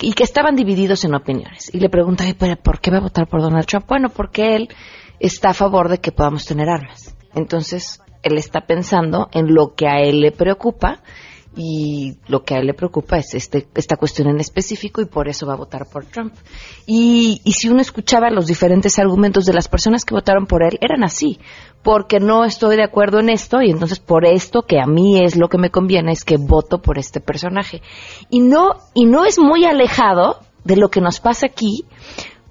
y 0.00 0.12
que 0.14 0.24
estaban 0.24 0.56
divididos 0.56 1.04
en 1.04 1.14
opiniones. 1.14 1.72
Y 1.72 1.80
le 1.80 1.90
preguntaba, 1.90 2.30
¿por 2.62 2.80
qué 2.80 2.90
va 2.90 2.98
a 2.98 3.02
votar 3.02 3.28
por 3.28 3.42
Donald 3.42 3.66
Trump? 3.66 3.86
Bueno, 3.86 4.08
porque 4.08 4.56
él 4.56 4.68
está 5.20 5.50
a 5.50 5.54
favor 5.54 5.88
de 5.88 5.98
que 5.98 6.12
podamos 6.12 6.46
tener 6.46 6.68
armas. 6.68 7.14
Entonces, 7.34 8.00
él 8.22 8.38
está 8.38 8.66
pensando 8.66 9.28
en 9.32 9.54
lo 9.54 9.74
que 9.74 9.88
a 9.88 10.00
él 10.00 10.20
le 10.20 10.32
preocupa 10.32 11.02
y 11.56 12.16
lo 12.28 12.44
que 12.44 12.54
a 12.54 12.58
él 12.58 12.66
le 12.66 12.74
preocupa 12.74 13.16
es 13.16 13.34
este, 13.34 13.66
esta 13.74 13.96
cuestión 13.96 14.28
en 14.28 14.38
específico 14.38 15.00
y 15.00 15.06
por 15.06 15.28
eso 15.28 15.46
va 15.46 15.54
a 15.54 15.56
votar 15.56 15.86
por 15.90 16.04
Trump. 16.04 16.34
Y, 16.86 17.40
y 17.42 17.52
si 17.52 17.68
uno 17.68 17.80
escuchaba 17.80 18.30
los 18.30 18.46
diferentes 18.46 18.98
argumentos 18.98 19.44
de 19.44 19.54
las 19.54 19.66
personas 19.66 20.04
que 20.04 20.14
votaron 20.14 20.46
por 20.46 20.62
él, 20.62 20.78
eran 20.80 21.02
así, 21.02 21.40
porque 21.82 22.20
no 22.20 22.44
estoy 22.44 22.76
de 22.76 22.84
acuerdo 22.84 23.18
en 23.18 23.28
esto 23.28 23.60
y 23.60 23.70
entonces 23.70 23.98
por 23.98 24.24
esto 24.24 24.62
que 24.62 24.78
a 24.80 24.86
mí 24.86 25.24
es 25.24 25.36
lo 25.36 25.48
que 25.48 25.58
me 25.58 25.70
conviene 25.70 26.12
es 26.12 26.24
que 26.24 26.36
voto 26.36 26.80
por 26.80 26.98
este 26.98 27.20
personaje. 27.20 27.82
Y 28.30 28.40
no, 28.40 28.74
y 28.94 29.06
no 29.06 29.24
es 29.24 29.38
muy 29.38 29.64
alejado 29.64 30.38
de 30.64 30.76
lo 30.76 30.90
que 30.90 31.00
nos 31.00 31.18
pasa 31.18 31.46
aquí 31.46 31.84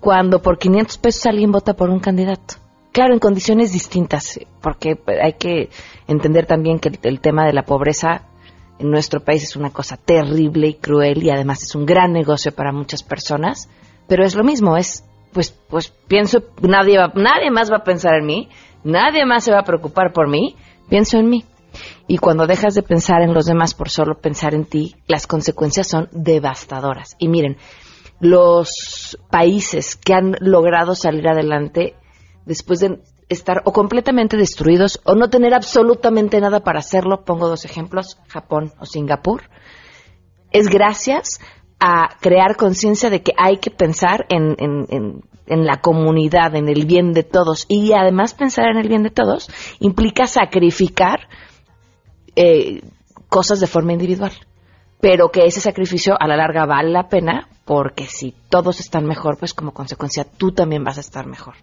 cuando 0.01 0.41
por 0.41 0.57
500 0.57 0.97
pesos 0.97 1.25
alguien 1.27 1.51
vota 1.51 1.75
por 1.75 1.89
un 1.89 1.99
candidato. 1.99 2.66
Claro, 2.97 3.13
en 3.13 3.19
condiciones 3.19 3.73
distintas, 3.73 4.39
porque 4.59 4.97
hay 5.21 5.33
que 5.33 5.69
entender 6.07 6.47
también 6.47 6.79
que 6.79 6.89
el 7.03 7.19
tema 7.19 7.45
de 7.45 7.53
la 7.53 7.61
pobreza 7.61 8.23
en 8.79 8.89
nuestro 8.89 9.19
país 9.19 9.43
es 9.43 9.55
una 9.55 9.69
cosa 9.69 9.97
terrible 9.97 10.69
y 10.69 10.73
cruel 10.73 11.21
y 11.21 11.29
además 11.29 11.61
es 11.61 11.75
un 11.75 11.85
gran 11.85 12.11
negocio 12.11 12.55
para 12.55 12.71
muchas 12.71 13.03
personas, 13.03 13.69
pero 14.07 14.25
es 14.25 14.33
lo 14.33 14.43
mismo, 14.43 14.77
es 14.77 15.05
pues 15.31 15.51
pues 15.51 15.89
pienso 16.07 16.39
nadie 16.63 16.97
va, 16.97 17.11
nadie 17.13 17.51
más 17.51 17.71
va 17.71 17.77
a 17.77 17.83
pensar 17.83 18.15
en 18.15 18.25
mí, 18.25 18.49
nadie 18.83 19.27
más 19.27 19.43
se 19.43 19.51
va 19.51 19.59
a 19.59 19.63
preocupar 19.63 20.11
por 20.11 20.27
mí, 20.27 20.55
pienso 20.89 21.19
en 21.19 21.29
mí. 21.29 21.45
Y 22.07 22.17
cuando 22.17 22.47
dejas 22.47 22.73
de 22.73 22.81
pensar 22.81 23.21
en 23.21 23.35
los 23.35 23.45
demás 23.45 23.75
por 23.75 23.91
solo 23.91 24.17
pensar 24.19 24.55
en 24.55 24.65
ti, 24.65 24.95
las 25.05 25.27
consecuencias 25.27 25.85
son 25.85 26.09
devastadoras. 26.13 27.15
Y 27.19 27.27
miren, 27.27 27.57
los 28.19 29.19
países 29.29 29.95
que 29.97 30.15
han 30.15 30.35
logrado 30.39 30.95
salir 30.95 31.27
adelante 31.27 31.93
después 32.47 32.79
de 32.79 32.99
estar 33.29 33.61
o 33.65 33.73
completamente 33.73 34.37
destruidos 34.37 35.01
o 35.03 35.15
no 35.15 35.29
tener 35.29 35.53
absolutamente 35.53 36.39
nada 36.39 36.61
para 36.61 36.79
hacerlo, 36.79 37.25
pongo 37.25 37.49
dos 37.49 37.65
ejemplos, 37.65 38.17
Japón 38.29 38.73
o 38.79 38.85
Singapur, 38.85 39.43
es 40.51 40.69
gracias 40.69 41.39
a 41.79 42.15
crear 42.21 42.55
conciencia 42.55 43.09
de 43.09 43.21
que 43.21 43.33
hay 43.37 43.57
que 43.57 43.69
pensar 43.69 44.25
en, 44.29 44.55
la 45.45 45.81
comunidad, 45.81 46.55
en 46.55 46.69
el 46.69 46.85
bien 46.85 47.11
de 47.11 47.23
todos. 47.23 47.65
Y 47.67 47.93
además 47.93 48.33
pensar 48.33 48.69
en 48.69 48.77
el 48.77 48.87
bien 48.87 49.03
de 49.03 49.11
todos 49.11 49.49
implica 49.79 50.25
sacrificar 50.25 51.27
eh, 52.35 52.81
cosas 53.29 53.59
de 53.59 53.67
forma 53.67 53.93
individual. 53.93 54.31
Pero 54.99 55.29
que 55.29 55.45
ese 55.45 55.59
sacrificio 55.59 56.15
a 56.19 56.27
la 56.27 56.37
larga 56.37 56.65
vale 56.65 56.89
la 56.89 57.07
pena 57.07 57.49
porque 57.65 58.05
si 58.05 58.33
todos 58.49 58.79
están 58.79 59.05
mejor, 59.05 59.37
pues 59.37 59.53
como 59.53 59.73
consecuencia 59.73 60.23
tú 60.23 60.53
también 60.53 60.83
vas 60.83 60.97
a 60.97 61.01
estar 61.01 61.27
mejor. 61.27 61.55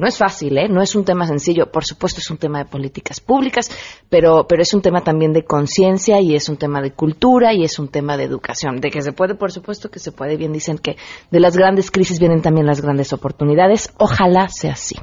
No 0.00 0.08
es 0.08 0.16
fácil, 0.16 0.56
¿eh? 0.56 0.66
No 0.66 0.80
es 0.80 0.94
un 0.94 1.04
tema 1.04 1.26
sencillo. 1.26 1.70
Por 1.70 1.84
supuesto, 1.84 2.20
es 2.20 2.30
un 2.30 2.38
tema 2.38 2.60
de 2.60 2.64
políticas 2.64 3.20
públicas, 3.20 3.70
pero, 4.08 4.46
pero 4.48 4.62
es 4.62 4.72
un 4.72 4.80
tema 4.80 5.02
también 5.02 5.34
de 5.34 5.44
conciencia 5.44 6.22
y 6.22 6.34
es 6.34 6.48
un 6.48 6.56
tema 6.56 6.80
de 6.80 6.92
cultura 6.92 7.52
y 7.52 7.64
es 7.64 7.78
un 7.78 7.88
tema 7.88 8.16
de 8.16 8.24
educación. 8.24 8.80
De 8.80 8.90
que 8.90 9.02
se 9.02 9.12
puede, 9.12 9.34
por 9.34 9.52
supuesto 9.52 9.90
que 9.90 9.98
se 9.98 10.10
puede. 10.10 10.38
Bien 10.38 10.54
dicen 10.54 10.78
que 10.78 10.96
de 11.30 11.38
las 11.38 11.54
grandes 11.54 11.90
crisis 11.90 12.18
vienen 12.18 12.40
también 12.40 12.66
las 12.66 12.80
grandes 12.80 13.12
oportunidades. 13.12 13.92
Ojalá 13.98 14.48
sea 14.48 14.72
así. 14.72 14.96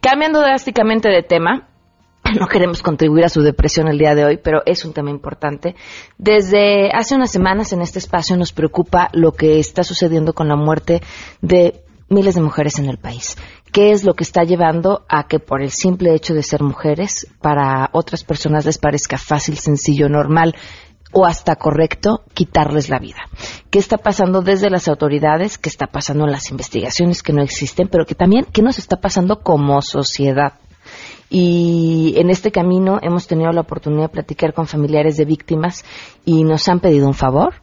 Cambiando 0.00 0.40
drásticamente 0.40 1.08
de 1.10 1.22
tema, 1.22 1.68
no 2.40 2.48
queremos 2.48 2.82
contribuir 2.82 3.24
a 3.24 3.28
su 3.28 3.40
depresión 3.40 3.86
el 3.86 3.98
día 3.98 4.16
de 4.16 4.24
hoy, 4.24 4.40
pero 4.42 4.62
es 4.66 4.84
un 4.84 4.92
tema 4.92 5.10
importante. 5.10 5.76
Desde 6.18 6.90
hace 6.92 7.14
unas 7.14 7.30
semanas 7.30 7.72
en 7.72 7.82
este 7.82 8.00
espacio 8.00 8.36
nos 8.36 8.52
preocupa 8.52 9.10
lo 9.12 9.30
que 9.30 9.60
está 9.60 9.84
sucediendo 9.84 10.32
con 10.32 10.48
la 10.48 10.56
muerte 10.56 11.02
de 11.40 11.84
miles 12.08 12.34
de 12.34 12.42
mujeres 12.42 12.78
en 12.78 12.86
el 12.86 12.98
país. 12.98 13.36
¿Qué 13.74 13.90
es 13.90 14.04
lo 14.04 14.14
que 14.14 14.22
está 14.22 14.44
llevando 14.44 15.04
a 15.08 15.26
que 15.26 15.40
por 15.40 15.60
el 15.60 15.72
simple 15.72 16.14
hecho 16.14 16.32
de 16.32 16.44
ser 16.44 16.62
mujeres, 16.62 17.26
para 17.40 17.90
otras 17.90 18.22
personas 18.22 18.64
les 18.64 18.78
parezca 18.78 19.18
fácil, 19.18 19.58
sencillo, 19.58 20.08
normal 20.08 20.54
o 21.10 21.26
hasta 21.26 21.56
correcto 21.56 22.22
quitarles 22.34 22.88
la 22.88 23.00
vida? 23.00 23.18
¿Qué 23.70 23.80
está 23.80 23.98
pasando 23.98 24.42
desde 24.42 24.70
las 24.70 24.86
autoridades? 24.86 25.58
¿Qué 25.58 25.68
está 25.68 25.88
pasando 25.88 26.24
en 26.24 26.30
las 26.30 26.52
investigaciones 26.52 27.24
que 27.24 27.32
no 27.32 27.42
existen? 27.42 27.88
Pero 27.88 28.06
que 28.06 28.14
también, 28.14 28.46
¿qué 28.52 28.62
nos 28.62 28.78
está 28.78 29.00
pasando 29.00 29.40
como 29.40 29.82
sociedad? 29.82 30.52
y 31.30 32.14
en 32.16 32.30
este 32.30 32.52
camino 32.52 33.00
hemos 33.02 33.26
tenido 33.26 33.50
la 33.50 33.62
oportunidad 33.62 34.02
de 34.02 34.08
platicar 34.10 34.52
con 34.52 34.68
familiares 34.68 35.16
de 35.16 35.24
víctimas 35.24 35.84
y 36.24 36.44
nos 36.44 36.68
han 36.68 36.78
pedido 36.78 37.08
un 37.08 37.14
favor 37.14 37.54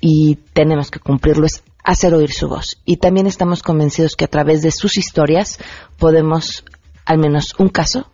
y 0.00 0.36
tenemos 0.52 0.90
que 0.90 1.00
cumplirlo, 1.00 1.46
hacer 1.88 2.12
oír 2.12 2.32
su 2.32 2.48
voz. 2.48 2.76
Y 2.84 2.98
también 2.98 3.26
estamos 3.26 3.62
convencidos 3.62 4.14
que 4.14 4.26
a 4.26 4.28
través 4.28 4.60
de 4.60 4.70
sus 4.70 4.98
historias 4.98 5.58
podemos, 5.98 6.62
al 7.06 7.16
menos 7.16 7.54
un 7.58 7.70
caso, 7.70 8.10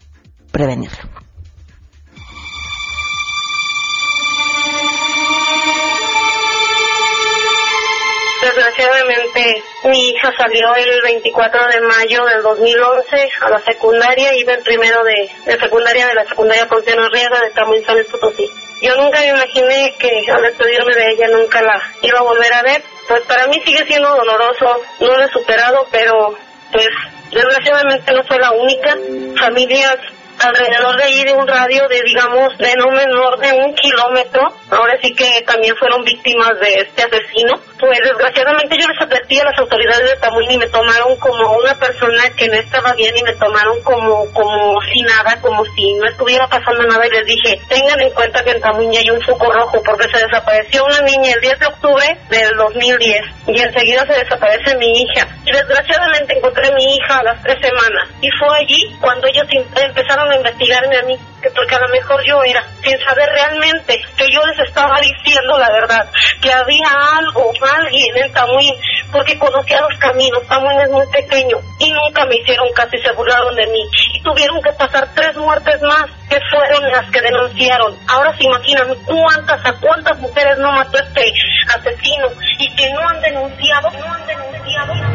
prevenirlo. 0.52 1.10
Desgraciadamente, 8.42 9.64
mi 9.86 10.10
hija 10.10 10.30
salió 10.38 10.72
el 10.76 11.02
24 11.02 11.60
de 11.66 11.80
mayo 11.80 12.24
del 12.26 12.42
2011 12.42 13.28
a 13.40 13.50
la 13.50 13.58
secundaria, 13.58 14.36
iba 14.36 14.52
en 14.52 14.62
primero 14.62 15.02
de, 15.02 15.58
secundaria 15.58 16.06
de 16.06 16.14
la 16.14 16.24
secundaria 16.26 16.68
Ponciano 16.68 17.08
Riega 17.08 17.40
de 17.40 17.50
Tamuín 17.50 17.84
San 17.84 17.96
Potosí. 18.08 18.48
Yo 18.80 18.94
nunca 18.96 19.18
me 19.18 19.30
imaginé 19.30 19.96
que 19.98 20.30
al 20.30 20.42
despedirme 20.42 20.94
de 20.94 21.10
ella 21.10 21.28
nunca 21.28 21.60
la 21.60 21.82
iba 22.02 22.20
a 22.20 22.22
volver 22.22 22.52
a 22.52 22.62
ver. 22.62 22.93
Pues 23.08 23.22
para 23.22 23.46
mí 23.46 23.60
sigue 23.64 23.84
siendo 23.86 24.08
doloroso, 24.08 24.82
no 25.00 25.08
lo 25.08 25.24
he 25.24 25.28
superado, 25.28 25.86
pero 25.90 26.34
pues 26.72 26.88
desgraciadamente 27.30 28.12
no 28.12 28.22
soy 28.24 28.38
la 28.38 28.52
única. 28.52 28.96
Familias 29.38 29.96
alrededor 30.42 30.96
de 30.96 31.04
ahí 31.04 31.22
de 31.24 31.32
un 31.32 31.46
radio 31.46 31.86
de, 31.88 32.00
digamos, 32.04 32.56
de 32.58 32.74
no 32.76 32.90
menor 32.90 33.38
de 33.38 33.52
un 33.52 33.74
kilómetro. 33.74 34.42
Ahora 34.70 34.98
sí 35.02 35.14
que 35.14 35.42
también 35.46 35.76
fueron 35.76 36.04
víctimas 36.04 36.58
de 36.60 36.74
este 36.74 37.02
asesino. 37.02 37.60
Pues 37.84 38.00
desgraciadamente 38.02 38.78
yo 38.80 38.88
les 38.88 38.98
advertí 38.98 39.38
a 39.38 39.44
las 39.44 39.58
autoridades 39.58 40.08
de 40.08 40.16
Tamuín 40.16 40.52
y 40.52 40.56
me 40.56 40.66
tomaron 40.68 41.14
como 41.16 41.52
una 41.58 41.74
persona 41.74 42.22
que 42.34 42.48
no 42.48 42.54
estaba 42.54 42.94
bien 42.94 43.14
y 43.14 43.22
me 43.22 43.34
tomaron 43.34 43.78
como, 43.82 44.24
como 44.32 44.80
si 44.90 45.02
nada, 45.02 45.38
como 45.42 45.62
si 45.66 45.92
no 45.96 46.08
estuviera 46.08 46.48
pasando 46.48 46.82
nada 46.84 47.06
y 47.06 47.10
les 47.10 47.26
dije, 47.26 47.60
tengan 47.68 48.00
en 48.00 48.08
cuenta 48.12 48.42
que 48.42 48.52
en 48.52 48.60
Tamuín 48.62 48.96
hay 48.96 49.10
un 49.10 49.20
foco 49.20 49.52
rojo 49.52 49.82
porque 49.84 50.08
se 50.08 50.24
desapareció 50.24 50.82
una 50.82 51.02
niña 51.02 51.34
el 51.34 51.40
10 51.42 51.58
de 51.60 51.66
octubre 51.66 52.18
del 52.30 52.56
2010 52.56 53.22
y 53.48 53.60
enseguida 53.60 54.06
se 54.06 54.18
desaparece 54.18 54.78
mi 54.78 55.02
hija. 55.02 55.28
Y 55.44 55.52
desgraciadamente 55.52 56.38
encontré 56.38 56.68
a 56.68 56.74
mi 56.74 56.96
hija 56.96 57.18
a 57.18 57.22
las 57.22 57.42
tres 57.42 57.58
semanas 57.60 58.08
y 58.22 58.30
fue 58.30 58.48
allí 58.56 58.96
cuando 58.98 59.26
ellos 59.26 59.44
empezaron 59.76 60.30
a 60.30 60.36
investigarme 60.36 60.96
a 60.96 61.02
mí, 61.02 61.18
que 61.42 61.50
porque 61.50 61.74
a 61.74 61.80
lo 61.80 61.88
mejor 61.88 62.24
yo 62.26 62.42
era, 62.44 62.64
sin 62.82 62.98
saber 63.00 63.28
realmente 63.28 64.00
que 64.16 64.23
diciendo 65.34 65.58
la 65.58 65.70
verdad, 65.70 66.06
que 66.40 66.52
había 66.52 66.88
algo, 67.18 67.52
alguien 67.76 68.16
en 68.16 68.32
Tamuín, 68.32 68.74
porque 69.10 69.38
conocía 69.38 69.80
los 69.80 69.98
caminos, 69.98 70.46
Tamuín 70.46 70.80
es 70.80 70.90
muy 70.90 71.06
pequeño, 71.08 71.56
y 71.78 71.90
nunca 71.90 72.24
me 72.26 72.36
hicieron 72.36 72.72
caso 72.72 72.90
y 72.92 73.02
se 73.02 73.12
burlaron 73.12 73.54
de 73.56 73.66
mí, 73.66 73.82
y 74.12 74.22
tuvieron 74.22 74.62
que 74.62 74.72
pasar 74.72 75.08
tres 75.14 75.36
muertes 75.36 75.80
más, 75.82 76.06
que 76.28 76.38
fueron 76.50 76.90
las 76.90 77.10
que 77.10 77.20
denunciaron. 77.20 77.96
Ahora 78.08 78.36
se 78.36 78.44
imaginan 78.44 78.94
cuántas, 79.04 79.66
a 79.66 79.72
cuántas 79.80 80.18
mujeres 80.20 80.58
no 80.58 80.70
mató 80.72 80.98
este 80.98 81.32
asesino, 81.74 82.28
y 82.58 82.74
que 82.76 82.90
no 82.92 83.08
han 83.08 83.20
denunciado, 83.20 83.90
no 83.90 84.14
han 84.14 84.26
denunciado. 84.26 85.13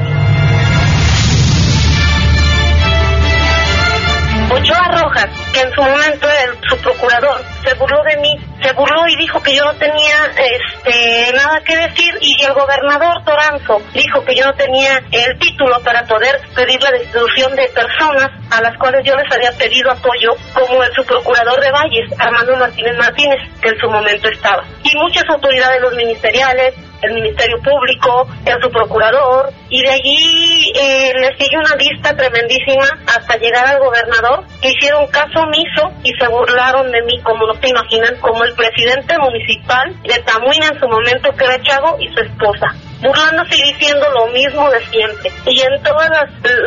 Ochoa 4.51 4.88
Rojas, 4.88 5.29
que 5.53 5.62
en 5.62 5.71
su 5.71 5.81
momento 5.81 6.27
el, 6.27 6.69
su 6.69 6.77
procurador 6.77 7.41
se 7.63 7.73
burló 7.75 8.03
de 8.03 8.17
mí, 8.17 8.35
se 8.62 8.73
burló 8.73 9.07
y 9.07 9.15
dijo 9.15 9.41
que 9.43 9.55
yo 9.55 9.63
no 9.63 9.73
tenía 9.75 10.15
este 10.35 11.33
nada 11.33 11.62
que 11.63 11.77
decir 11.77 12.17
y 12.19 12.43
el 12.43 12.53
gobernador 12.53 13.23
Toranzo 13.23 13.81
dijo 13.93 14.25
que 14.25 14.35
yo 14.35 14.45
no 14.45 14.53
tenía 14.53 14.97
el 15.12 15.38
título 15.38 15.79
para 15.83 16.03
poder 16.05 16.41
pedir 16.55 16.81
la 16.81 16.91
destitución 16.91 17.55
de 17.55 17.69
personas 17.69 18.31
a 18.49 18.62
las 18.62 18.75
cuales 18.77 19.05
yo 19.05 19.15
les 19.15 19.31
había 19.31 19.51
pedido 19.51 19.91
apoyo, 19.91 20.31
como 20.53 20.83
el 20.83 20.91
subprocurador 20.93 21.62
de 21.62 21.71
Valles, 21.71 22.19
Armando 22.19 22.57
Martínez 22.57 22.97
Martínez, 22.97 23.39
que 23.62 23.69
en 23.69 23.79
su 23.79 23.88
momento 23.88 24.29
estaba. 24.29 24.63
Y 24.83 24.97
muchas 24.97 25.25
autoridades 25.29 25.81
los 25.81 25.93
ministeriales, 25.93 26.73
el 27.01 27.13
Ministerio 27.13 27.57
Público, 27.62 28.27
el 28.45 28.62
su 28.62 28.69
procurador, 28.69 29.51
y 29.69 29.81
de 29.81 29.89
allí 29.89 30.71
eh, 30.75 31.13
le 31.15 31.38
sigue 31.38 31.57
una 31.57 31.75
lista 31.75 32.15
tremendísima 32.15 32.88
hasta 33.07 33.38
llegar 33.38 33.67
al 33.67 33.79
gobernador, 33.79 34.43
que 34.62 34.69
hicieron 34.69 35.07
caso 35.07 35.39
omiso 35.39 35.91
y 36.03 36.12
se 36.13 36.27
burlaron 36.27 36.91
de 36.91 37.01
mí, 37.03 37.19
como 37.21 37.45
no 37.45 37.53
te 37.55 37.69
imaginan, 37.69 38.15
como 38.19 38.43
el 38.43 38.53
presidente 38.55 39.17
municipal 39.17 39.95
de 40.03 40.19
Tamuín 40.19 40.63
en 40.63 40.79
su 40.79 40.88
momento, 40.88 41.31
que 41.35 41.45
era 41.45 41.62
Chago, 41.62 41.97
y 41.99 42.07
su 42.13 42.19
esposa 42.21 42.75
burlándose 43.01 43.55
y 43.55 43.73
diciendo 43.73 44.05
lo 44.12 44.27
mismo 44.27 44.69
de 44.69 44.85
siempre. 44.88 45.31
Y 45.45 45.62
en 45.62 45.81
todos 45.83 46.05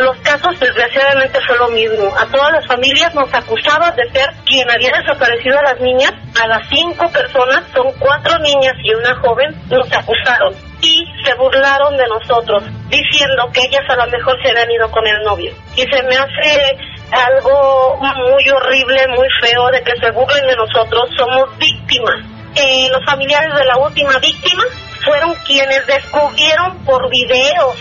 los 0.01 0.16
casos, 0.18 0.59
desgraciadamente, 0.59 1.38
fue 1.47 1.59
lo 1.59 1.68
mismo. 1.68 2.12
A 2.16 2.27
todas 2.27 2.53
las 2.53 2.66
familias 2.66 3.14
nos 3.14 3.33
acusaban 3.33 3.95
de 3.97 4.09
ser 4.11 4.31
quien 4.47 4.68
había 4.71 4.90
desaparecido 4.99 5.59
a 5.59 5.62
las 5.62 5.81
niñas. 5.81 6.12
A 6.42 6.47
las 6.47 6.66
cinco 6.68 7.09
personas, 7.11 7.64
son 7.75 7.92
cuatro 7.99 8.38
niñas 8.38 8.75
y 8.83 8.95
una 8.95 9.14
joven, 9.21 9.55
nos 9.68 9.92
acusaron. 9.92 10.55
Y 10.81 11.05
se 11.25 11.35
burlaron 11.35 11.97
de 11.97 12.07
nosotros, 12.09 12.64
diciendo 12.88 13.51
que 13.53 13.61
ellas 13.61 13.85
a 13.88 13.97
lo 13.97 14.07
mejor 14.07 14.37
se 14.42 14.51
habían 14.51 14.71
ido 14.71 14.90
con 14.90 15.07
el 15.07 15.23
novio. 15.23 15.53
Y 15.77 15.83
se 15.83 16.03
me 16.03 16.16
hace 16.16 16.77
algo 17.12 17.99
muy 18.01 18.51
horrible, 18.51 19.07
muy 19.09 19.29
feo 19.40 19.71
de 19.71 19.83
que 19.83 19.92
se 20.01 20.11
burlen 20.11 20.47
de 20.47 20.57
nosotros. 20.57 21.11
Somos 21.16 21.57
víctimas. 21.59 22.25
Eh, 22.55 22.88
los 22.90 23.05
familiares 23.07 23.55
de 23.55 23.64
la 23.64 23.77
última 23.79 24.18
víctima 24.18 24.62
fueron 25.05 25.35
quienes 25.47 25.87
descubrieron 25.87 26.85
por 26.85 27.11
videos, 27.11 27.77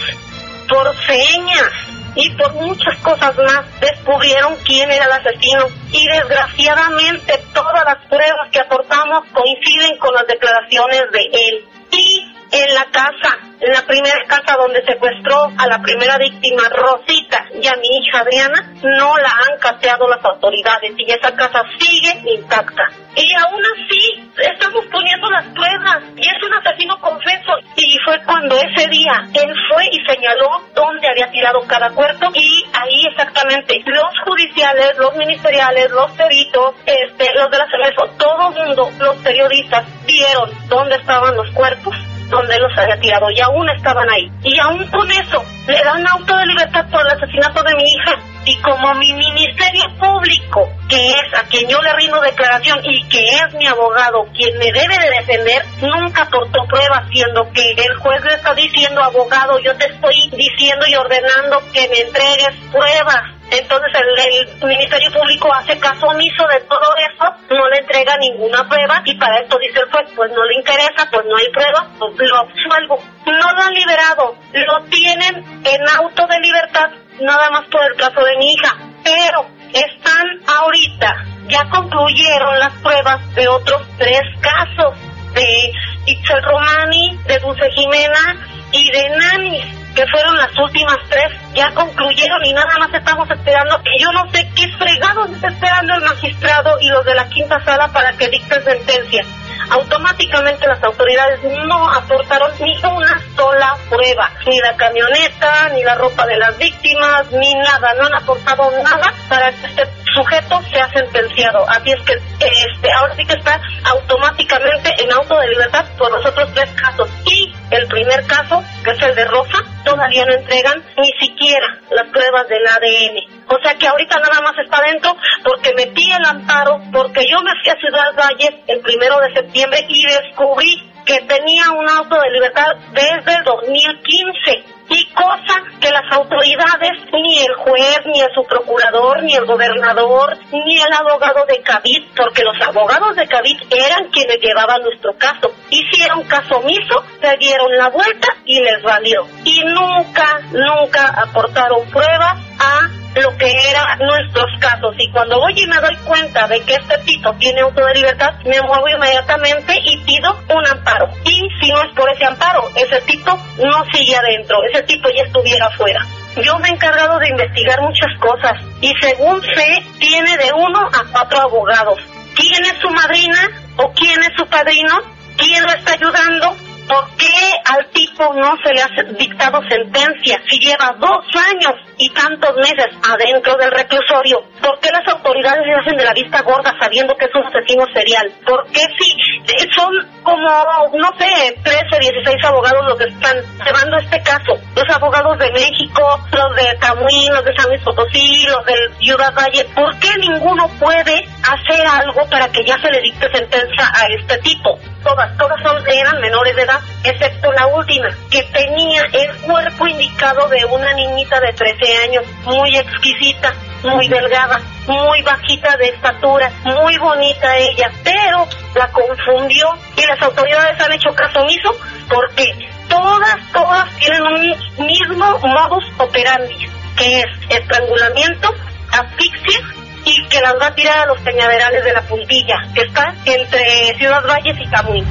por 0.67 0.95
señas 1.05 1.71
y 2.15 2.29
por 2.31 2.53
muchas 2.55 2.97
cosas 2.99 3.35
más, 3.37 3.65
descubrieron 3.79 4.55
quién 4.65 4.91
era 4.91 5.05
el 5.05 5.11
asesino. 5.11 5.67
Y 5.91 6.05
desgraciadamente 6.07 7.43
todas 7.53 7.85
las 7.85 8.05
pruebas 8.07 8.49
que 8.51 8.59
aportamos 8.59 9.25
coinciden 9.33 9.97
con 9.97 10.13
las 10.13 10.27
declaraciones 10.27 11.03
de 11.11 11.29
él. 11.31 11.65
Y 11.91 12.30
en 12.51 12.73
la 12.73 12.85
casa, 12.91 13.39
en 13.61 13.71
la 13.71 13.81
primera 13.85 14.19
casa 14.27 14.57
donde 14.57 14.83
secuestró 14.85 15.51
a 15.57 15.67
la 15.67 15.81
primera 15.81 16.17
víctima, 16.17 16.63
Rosita, 16.69 17.45
y 17.53 17.67
a 17.67 17.75
mi 17.77 17.87
hija 17.87 18.19
Adriana, 18.19 18.73
no 18.83 19.17
la 19.17 19.29
han 19.29 19.57
cateado 19.59 20.07
las 20.09 20.23
autoridades 20.25 20.93
y 20.97 21.11
esa 21.11 21.31
casa 21.35 21.63
sigue 21.79 22.33
intacta. 22.35 22.83
Y 23.15 23.33
aún 23.35 23.61
así, 23.75 24.31
estamos 24.37 24.85
poniendo 24.91 25.29
las 25.29 25.45
pruebas 25.47 26.03
y 26.15 26.27
es 26.27 26.43
un 26.43 26.53
asesino 26.53 26.99
confeso. 26.99 27.53
Y 27.75 27.97
fue 28.03 28.17
cuando 28.25 28.55
ese 28.57 28.87
día 28.89 29.27
él 29.33 29.53
fue 29.69 29.85
y 29.91 30.05
señaló 30.05 30.49
dónde 30.73 31.07
había 31.09 31.31
tirado 31.31 31.61
cada 31.67 31.89
cuerpo 31.91 32.31
y 32.33 32.63
ahí 32.73 33.05
exactamente 33.09 33.81
los 33.85 34.11
judiciales, 34.25 34.97
los 34.97 35.15
ministeriales, 35.15 35.91
los 35.91 36.11
peritos, 36.11 36.75
este, 36.85 37.29
los 37.35 37.49
de 37.51 37.57
la 37.57 37.67
CEMESO, 37.69 38.17
todo 38.17 38.49
el 38.49 38.67
mundo, 38.67 38.89
los 38.99 39.15
periodistas 39.17 39.85
vieron 40.05 40.49
dónde 40.67 40.95
estaban 40.95 41.35
los 41.35 41.49
cuerpos 41.51 41.95
donde 42.31 42.57
los 42.57 42.75
había 42.77 42.99
tirado 42.99 43.29
y 43.29 43.39
aún 43.41 43.69
estaban 43.69 44.09
ahí. 44.09 44.31
Y 44.43 44.57
aún 44.59 44.87
con 44.87 45.09
eso, 45.11 45.43
le 45.67 45.83
dan 45.83 46.07
auto 46.07 46.35
de 46.35 46.45
libertad 46.47 46.85
por 46.89 47.01
el 47.01 47.11
asesinato 47.11 47.61
de 47.61 47.75
mi 47.75 47.83
hija. 47.83 48.15
Y 48.43 48.57
como 48.61 48.95
mi 48.95 49.13
ministerio 49.13 49.83
público, 49.99 50.67
que 50.89 51.09
es 51.09 51.39
a 51.39 51.43
quien 51.43 51.69
yo 51.69 51.79
le 51.79 51.93
rindo 51.93 52.19
declaración 52.21 52.79
y 52.83 53.07
que 53.07 53.23
es 53.23 53.53
mi 53.53 53.67
abogado 53.67 54.25
quien 54.33 54.57
me 54.57 54.71
debe 54.71 54.97
de 54.97 55.11
defender, 55.19 55.63
nunca 55.81 56.23
aportó 56.23 56.63
pruebas, 56.67 57.07
siendo 57.11 57.51
que 57.51 57.71
el 57.71 57.95
juez 57.97 58.23
le 58.23 58.33
está 58.33 58.55
diciendo, 58.55 59.03
abogado, 59.03 59.59
yo 59.59 59.75
te 59.75 59.85
estoy 59.85 60.31
diciendo 60.31 60.85
y 60.87 60.95
ordenando 60.95 61.61
que 61.71 61.87
me 61.89 61.99
entregues 61.99 62.55
pruebas 62.71 63.40
entonces 63.51 63.91
el, 63.93 64.67
Ministerio 64.67 65.11
Público 65.11 65.53
hace 65.53 65.77
caso 65.77 66.07
omiso 66.07 66.47
de 66.47 66.61
todo 66.61 66.95
eso, 66.95 67.25
no 67.49 67.69
le 67.69 67.79
entrega 67.79 68.15
ninguna 68.17 68.67
prueba 68.67 69.01
y 69.03 69.17
para 69.17 69.39
esto 69.39 69.57
dice 69.59 69.79
el 69.79 69.91
juez, 69.91 70.09
pues 70.15 70.31
no 70.31 70.43
le 70.45 70.55
interesa, 70.55 71.09
pues 71.11 71.25
no 71.25 71.35
hay 71.35 71.49
prueba, 71.51 71.87
pues 71.99 72.13
lo 72.17 72.37
absuelvo. 72.37 73.03
No 73.25 73.51
lo 73.53 73.61
han 73.61 73.73
liberado, 73.73 74.35
lo 74.53 74.85
tienen 74.85 75.35
en 75.65 75.89
auto 75.99 76.25
de 76.27 76.39
libertad 76.39 76.91
nada 77.19 77.49
más 77.49 77.65
por 77.69 77.83
el 77.83 77.97
caso 77.97 78.23
de 78.23 78.37
mi 78.37 78.53
hija, 78.53 78.77
pero 79.03 79.45
están 79.73 80.25
ahorita, 80.47 81.13
ya 81.47 81.69
concluyeron 81.69 82.57
las 82.57 82.73
pruebas 82.81 83.35
de 83.35 83.47
otros 83.49 83.81
tres 83.97 84.21
casos, 84.39 84.97
de 85.33 85.73
Itzel 86.05 86.43
Romani, 86.43 87.17
de 87.25 87.37
Dulce 87.39 87.69
Jimena 87.71 88.47
y 88.71 88.91
de 88.91 89.09
Nani 89.09 89.81
que 89.95 90.05
fueron 90.07 90.37
las 90.37 90.57
últimas 90.57 90.97
tres, 91.09 91.31
ya 91.53 91.73
concluyeron 91.73 92.45
y 92.45 92.53
nada 92.53 92.77
más 92.79 92.93
estamos 92.93 93.29
esperando 93.29 93.81
yo 93.99 94.11
no 94.11 94.29
sé 94.31 94.49
qué 94.55 94.67
fregados 94.77 95.29
está 95.31 95.49
esperando 95.49 95.93
el 95.95 96.01
magistrado 96.01 96.77
y 96.79 96.89
los 96.89 97.05
de 97.05 97.15
la 97.15 97.27
quinta 97.29 97.63
sala 97.63 97.87
para 97.89 98.13
que 98.13 98.29
dicten 98.29 98.63
sentencia. 98.63 99.23
Automáticamente 99.69 100.67
las 100.67 100.83
autoridades 100.83 101.39
no 101.43 101.89
aportaron 101.93 102.51
ni 102.59 102.75
una 102.77 103.21
sola 103.35 103.77
prueba, 103.89 104.29
ni 104.45 104.59
la 104.59 104.75
camioneta, 104.75 105.69
ni 105.73 105.83
la 105.83 105.95
ropa 105.95 106.25
de 106.25 106.37
las 106.37 106.57
víctimas, 106.57 107.31
ni 107.31 107.53
nada, 107.53 107.93
no 107.93 108.07
han 108.07 108.15
aportado 108.15 108.69
nada 108.83 109.13
para 109.29 109.51
que 109.51 109.67
este 109.67 109.83
sujeto 110.13 110.61
sea 110.73 110.89
sentenciado. 110.89 111.65
Así 111.69 111.91
es 111.91 112.01
que 112.01 112.13
este, 112.13 112.91
ahora 112.91 113.15
sí 113.15 113.25
que 113.25 113.33
está 113.33 113.61
automáticamente 113.85 114.93
en 115.01 115.13
auto 115.13 115.39
de 115.39 115.47
libertad 115.49 115.85
por 115.97 116.11
los 116.11 116.25
otros 116.25 116.51
tres 116.53 116.69
casos. 116.71 117.09
Y 117.25 117.53
el 117.69 117.87
primer 117.87 118.25
caso, 118.25 118.61
que 118.83 118.91
es 118.91 119.01
el 119.01 119.15
de 119.15 119.25
Rosa, 119.25 119.59
todavía 119.85 120.25
no 120.25 120.33
entregan 120.33 120.83
ni 120.97 121.11
siquiera 121.19 121.40
las 121.89 122.07
pruebas 122.11 122.47
del 122.47 122.65
ADN. 122.65 123.45
O 123.47 123.57
sea 123.61 123.75
que 123.75 123.87
ahorita 123.87 124.17
nada 124.19 124.41
más 124.41 124.53
está 124.63 124.81
dentro 124.81 125.15
porque 125.43 125.73
metí 125.75 126.11
el 126.11 126.25
amparo, 126.25 126.79
porque 126.91 127.25
yo 127.29 127.41
me 127.41 127.51
fui 127.61 127.71
a 127.71 127.79
Ciudad 127.79 128.15
Valles 128.15 128.61
el 128.67 128.79
primero 128.81 129.19
de 129.19 129.33
septiembre 129.33 129.85
y 129.87 130.05
descubrí 130.05 130.91
que 131.05 131.19
tenía 131.21 131.71
un 131.71 131.89
auto 131.89 132.15
de 132.21 132.31
libertad 132.31 132.67
desde 132.93 133.37
el 133.37 133.43
2015 133.43 134.80
y 134.91 135.05
cosa 135.13 135.63
que 135.79 135.89
las 135.89 136.03
autoridades, 136.11 136.91
ni 137.13 137.39
el 137.39 137.55
juez, 137.55 137.99
ni 138.05 138.21
el 138.21 138.27
subprocurador, 138.35 139.23
ni 139.23 139.35
el 139.35 139.45
gobernador, 139.45 140.37
ni 140.51 140.81
el 140.81 140.93
abogado 140.93 141.45
de 141.45 141.61
Cavit, 141.61 142.13
porque 142.15 142.43
los 142.43 142.55
abogados 142.61 143.15
de 143.15 143.25
Cavit 143.25 143.61
eran 143.73 144.09
quienes 144.11 144.37
llevaban 144.41 144.81
nuestro 144.81 145.13
caso, 145.17 145.53
hicieron 145.69 146.23
caso 146.23 146.57
omiso, 146.57 147.03
se 147.21 147.37
dieron 147.37 147.71
la 147.77 147.89
vuelta 147.89 148.35
y 148.45 148.59
les 148.59 148.83
valió. 148.83 149.25
Y 149.45 149.61
nunca, 149.63 150.41
nunca 150.51 151.07
aportaron 151.23 151.89
pruebas 151.89 152.37
a 152.59 153.00
lo 153.15 153.37
que 153.37 153.51
eran 153.69 153.99
nuestros 153.99 154.47
casos. 154.59 154.95
Y 154.97 155.11
cuando 155.11 155.39
voy 155.39 155.53
y 155.55 155.67
me 155.67 155.77
doy 155.77 155.95
cuenta 156.05 156.47
de 156.47 156.61
que 156.61 156.75
este 156.75 156.97
tipo 156.99 157.33
tiene 157.33 157.61
auto 157.61 157.85
de 157.85 157.95
libertad, 157.95 158.33
me 158.45 158.61
muevo 158.61 158.87
inmediatamente 158.87 159.75
y 159.83 159.97
pido 159.99 160.35
un 160.49 160.67
amparo. 160.67 161.09
Y 161.25 161.41
si 161.61 161.71
no 161.71 161.83
es 161.83 161.95
por 161.95 162.09
ese 162.11 162.25
amparo, 162.25 162.69
ese 162.75 163.01
tipo 163.01 163.37
no 163.57 163.85
sigue 163.91 164.15
adentro, 164.15 164.57
ese 164.71 164.83
tipo 164.83 165.09
ya 165.09 165.23
estuviera 165.23 165.67
afuera. 165.67 166.05
Yo 166.41 166.57
me 166.59 166.69
he 166.69 166.71
encargado 166.71 167.19
de 167.19 167.27
investigar 167.27 167.81
muchas 167.81 168.17
cosas 168.19 168.53
y 168.79 168.93
según 169.01 169.41
sé, 169.41 169.83
tiene 169.99 170.37
de 170.37 170.51
uno 170.53 170.79
a 170.87 171.11
cuatro 171.11 171.41
abogados. 171.41 171.99
¿Quién 172.35 172.63
es 172.63 172.79
su 172.81 172.89
madrina 172.89 173.49
o 173.75 173.91
quién 173.91 174.21
es 174.23 174.31
su 174.37 174.47
padrino? 174.47 174.95
¿Quién 175.35 175.63
lo 175.63 175.71
está 175.71 175.93
ayudando? 175.93 176.55
¿Por 176.87 177.09
qué 177.17 177.27
al 177.65 177.85
tipo 177.91 178.33
no 178.33 178.55
se 178.63 178.73
le 178.73 178.81
ha 178.81 179.13
dictado 179.17 179.61
sentencia 179.69 180.41
si 180.49 180.57
lleva 180.59 180.95
dos 180.99 181.25
años 181.51 181.73
y 182.01 182.09
tantos 182.09 182.55
meses 182.57 182.89
adentro 183.07 183.55
del 183.57 183.69
reclusorio? 183.69 184.41
¿Por 184.59 184.79
qué 184.79 184.89
las 184.89 185.07
autoridades 185.07 185.61
le 185.67 185.75
hacen 185.75 185.97
de 185.97 186.03
la 186.03 186.13
vista 186.13 186.41
gorda 186.41 186.73
sabiendo 186.81 187.15
que 187.15 187.25
es 187.25 187.35
un 187.35 187.45
asesino 187.45 187.85
serial? 187.93 188.25
¿Por 188.43 188.65
qué 188.71 188.81
si 188.97 189.11
eh, 189.53 189.69
son 189.75 189.93
como, 190.23 190.49
no 190.97 191.09
sé, 191.19 191.55
13, 191.63 191.85
16 191.99 192.45
abogados 192.45 192.85
los 192.87 192.97
que 192.97 193.05
están 193.05 193.37
llevando 193.63 193.97
este 193.99 194.19
caso? 194.23 194.57
Los 194.75 194.89
abogados 194.89 195.37
de 195.37 195.51
México, 195.51 196.01
los 196.31 196.55
de 196.55 196.75
Camuín, 196.79 197.33
los 197.33 197.45
de 197.45 197.55
San 197.55 197.69
Luis 197.69 197.81
Potosí, 197.83 198.47
los 198.47 198.65
del 198.65 198.97
Ciudad 198.97 199.33
Valle. 199.35 199.63
¿Por 199.75 199.95
qué 199.99 200.09
ninguno 200.17 200.67
puede 200.79 201.21
hacer 201.45 201.85
algo 201.85 202.27
para 202.31 202.49
que 202.49 202.65
ya 202.65 202.79
se 202.81 202.89
le 202.89 203.01
dicte 203.01 203.29
sentencia 203.31 203.85
a 203.93 204.07
este 204.07 204.39
tipo? 204.39 204.79
Todas, 205.03 205.37
todas 205.37 205.61
son, 205.61 205.77
eran 205.87 206.19
menores 206.21 206.55
de 206.55 206.63
edad 206.63 206.79
excepto 207.03 207.51
la 207.53 207.67
última, 207.67 208.07
que 208.29 208.43
tenía 208.53 209.01
el 209.13 209.35
cuerpo 209.41 209.87
indicado 209.87 210.47
de 210.49 210.63
una 210.65 210.93
niñita 210.93 211.39
de 211.39 211.53
13 211.53 211.90
años, 211.97 212.23
muy 212.45 212.75
exquisita, 212.75 213.53
muy 213.83 214.07
delgada, 214.07 214.59
muy 214.87 215.21
bajita 215.23 215.75
de 215.77 215.89
estatura, 215.89 216.51
muy 216.63 216.97
bonita 216.97 217.57
ella, 217.57 217.91
pero 218.03 218.47
la 218.75 218.87
confundió 218.91 219.67
y 219.95 220.05
las 220.05 220.21
autoridades 220.21 220.79
han 220.81 220.91
hecho 220.93 221.09
caso 221.15 221.39
omiso 221.39 221.75
porque 222.09 222.45
todas, 222.87 223.35
todas 223.53 223.89
tienen 223.97 224.21
un 224.23 224.85
mismo 224.85 225.39
modus 225.39 225.85
operandi, 225.97 226.67
que 226.97 227.19
es 227.19 227.25
estrangulamiento, 227.49 228.53
asfixia 228.91 229.59
y 230.03 230.27
que 230.27 230.41
las 230.41 230.53
va 230.59 230.67
a 230.67 230.75
tirar 230.75 230.99
a 230.99 231.05
los 231.05 231.19
peñaverales 231.21 231.83
de 231.83 231.93
la 231.93 232.01
puntilla, 232.01 232.55
que 232.73 232.81
está 232.81 233.13
entre 233.25 233.95
Ciudad 233.97 234.23
Valles 234.27 234.57
y 234.59 234.69
Camuy. 234.69 235.05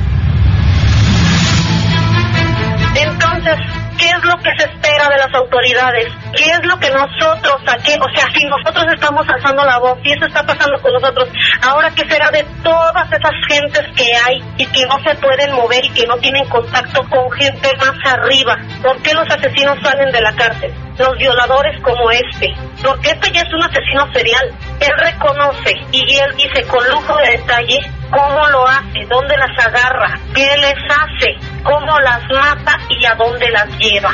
Entonces, 2.96 3.79
¿qué 4.00 4.08
es 4.08 4.24
lo 4.24 4.36
que 4.38 4.50
se 4.56 4.64
espera 4.64 5.08
de 5.10 5.18
las 5.18 5.34
autoridades? 5.34 6.08
¿Qué 6.34 6.50
es 6.50 6.64
lo 6.64 6.78
que 6.78 6.90
nosotros, 6.90 7.60
aquí, 7.66 7.92
o 8.00 8.16
sea, 8.16 8.26
si 8.34 8.46
nosotros 8.46 8.86
estamos 8.94 9.26
alzando 9.28 9.62
la 9.64 9.78
voz 9.78 9.98
y 10.02 10.12
eso 10.12 10.26
está 10.26 10.42
pasando 10.42 10.80
con 10.80 10.92
nosotros, 10.94 11.28
ahora 11.62 11.90
qué 11.94 12.08
será 12.08 12.30
de 12.30 12.44
todas 12.62 13.06
esas 13.12 13.32
gentes 13.46 13.84
que 13.94 14.10
hay 14.24 14.42
y 14.56 14.66
que 14.66 14.86
no 14.86 14.98
se 15.04 15.14
pueden 15.16 15.52
mover 15.52 15.84
y 15.84 15.90
que 15.90 16.06
no 16.06 16.16
tienen 16.16 16.48
contacto 16.48 17.02
con 17.10 17.30
gente 17.32 17.68
más 17.76 18.14
arriba? 18.14 18.56
¿Por 18.82 19.00
qué 19.02 19.12
los 19.12 19.28
asesinos 19.28 19.78
salen 19.82 20.10
de 20.10 20.20
la 20.22 20.32
cárcel? 20.34 20.72
Los 20.98 21.16
violadores 21.18 21.80
como 21.82 22.10
este, 22.10 22.54
porque 22.82 23.10
este 23.10 23.32
ya 23.32 23.42
es 23.42 23.52
un 23.52 23.62
asesino 23.62 24.10
serial. 24.12 24.50
Él 24.80 24.92
reconoce 24.96 25.72
y 25.92 26.18
él 26.18 26.36
dice 26.36 26.62
con 26.66 26.86
lujo 26.88 27.16
de 27.16 27.32
detalle 27.32 27.80
cómo 28.10 28.46
lo 28.48 28.66
hace, 28.66 29.06
dónde 29.08 29.36
las 29.36 29.66
agarra, 29.66 30.18
qué 30.34 30.56
les 30.56 30.78
hace, 30.88 31.62
cómo 31.62 31.98
las 32.00 32.22
mata 32.30 32.78
y 32.88 33.04
a 33.06 33.14
dónde 33.14 33.50
las 33.50 33.68
lleva. 33.78 34.12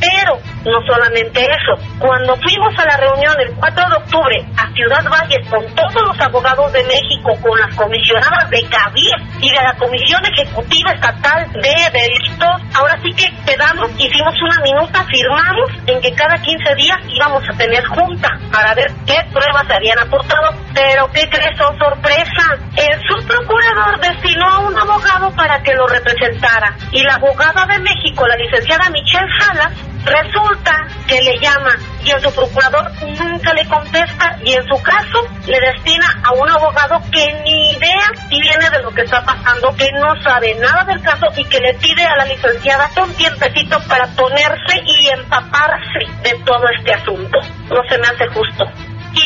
Pero 0.00 0.38
no 0.64 0.80
solamente 0.86 1.40
eso, 1.42 1.74
cuando 1.98 2.34
fuimos 2.36 2.74
a 2.78 2.84
la 2.84 2.96
reunión 2.96 3.34
el 3.40 3.54
4 3.54 3.88
de 3.88 3.96
octubre 3.96 4.46
a 4.56 4.72
Ciudad 4.72 5.04
Valles 5.04 5.48
con 5.48 5.64
todos 5.74 6.02
los 6.02 6.20
abogados 6.20 6.72
de 6.72 6.84
México, 6.84 7.32
con 7.40 7.58
las 7.58 7.74
comisionadas 7.74 8.50
de 8.50 8.62
CABIR 8.62 9.16
y 9.40 9.50
de 9.50 9.62
la 9.62 9.74
Comisión 9.74 10.22
Ejecutiva 10.26 10.92
Estatal 10.92 11.50
de 11.52 11.74
Delitos, 11.92 12.62
ahora 12.74 12.98
sí 13.02 13.10
que 13.14 13.28
quedamos, 13.44 13.90
hicimos 13.98 14.34
una 14.42 14.60
minuta, 14.62 15.04
firmamos 15.04 15.70
en 15.86 16.00
que 16.00 16.12
cada 16.12 16.36
15 16.36 16.74
días 16.74 16.98
íbamos 17.08 17.42
a 17.48 17.56
tener 17.56 17.84
junta 17.86 18.28
para 18.52 18.74
ver 18.74 18.90
qué 19.06 19.16
pruebas 19.32 19.66
se 19.66 19.74
habían 19.74 19.98
aportado. 19.98 20.54
Pero 20.74 21.10
¿qué 21.12 21.28
crees? 21.28 21.58
Oh, 21.60 21.74
sorpresa, 21.78 22.44
el 22.76 23.00
subprocurador 23.08 24.00
destinó 24.00 24.46
a 24.46 24.58
un 24.60 24.78
abogado 24.78 25.30
para 25.34 25.62
que 25.62 25.74
lo 25.74 25.86
representara 25.86 26.76
y 26.92 27.02
la 27.02 27.14
abogada 27.14 27.66
de 27.66 27.78
México, 27.80 28.26
la 28.26 28.36
licenciada 28.36 28.90
Michelle 28.90 29.28
Salas, 29.40 29.72
Resulta 30.04 30.86
que 31.06 31.20
le 31.22 31.38
llama 31.38 31.76
y 32.04 32.10
el 32.10 32.20
su 32.20 32.32
procurador 32.32 32.90
nunca 33.02 33.52
le 33.52 33.66
contesta 33.66 34.38
y 34.44 34.54
en 34.54 34.62
su 34.64 34.82
caso 34.82 35.26
le 35.46 35.60
destina 35.60 36.06
a 36.24 36.32
un 36.32 36.48
abogado 36.48 37.00
que 37.10 37.26
ni 37.44 37.72
idea 37.72 38.10
tiene 38.28 38.70
de 38.70 38.82
lo 38.82 38.90
que 38.90 39.02
está 39.02 39.24
pasando, 39.24 39.74
que 39.76 39.90
no 39.92 40.20
sabe 40.22 40.54
nada 40.54 40.84
del 40.84 41.02
caso 41.02 41.26
y 41.36 41.44
que 41.44 41.60
le 41.60 41.74
pide 41.74 42.04
a 42.04 42.16
la 42.16 42.24
licenciada 42.24 42.90
un 43.02 43.12
tiempecito 43.14 43.78
para 43.88 44.06
ponerse 44.16 44.82
y 44.84 45.08
empaparse 45.10 46.06
de 46.22 46.38
todo 46.44 46.64
este 46.76 46.94
asunto. 46.94 47.38
No 47.68 47.80
se 47.88 47.98
me 47.98 48.06
hace 48.06 48.26
justo 48.28 48.64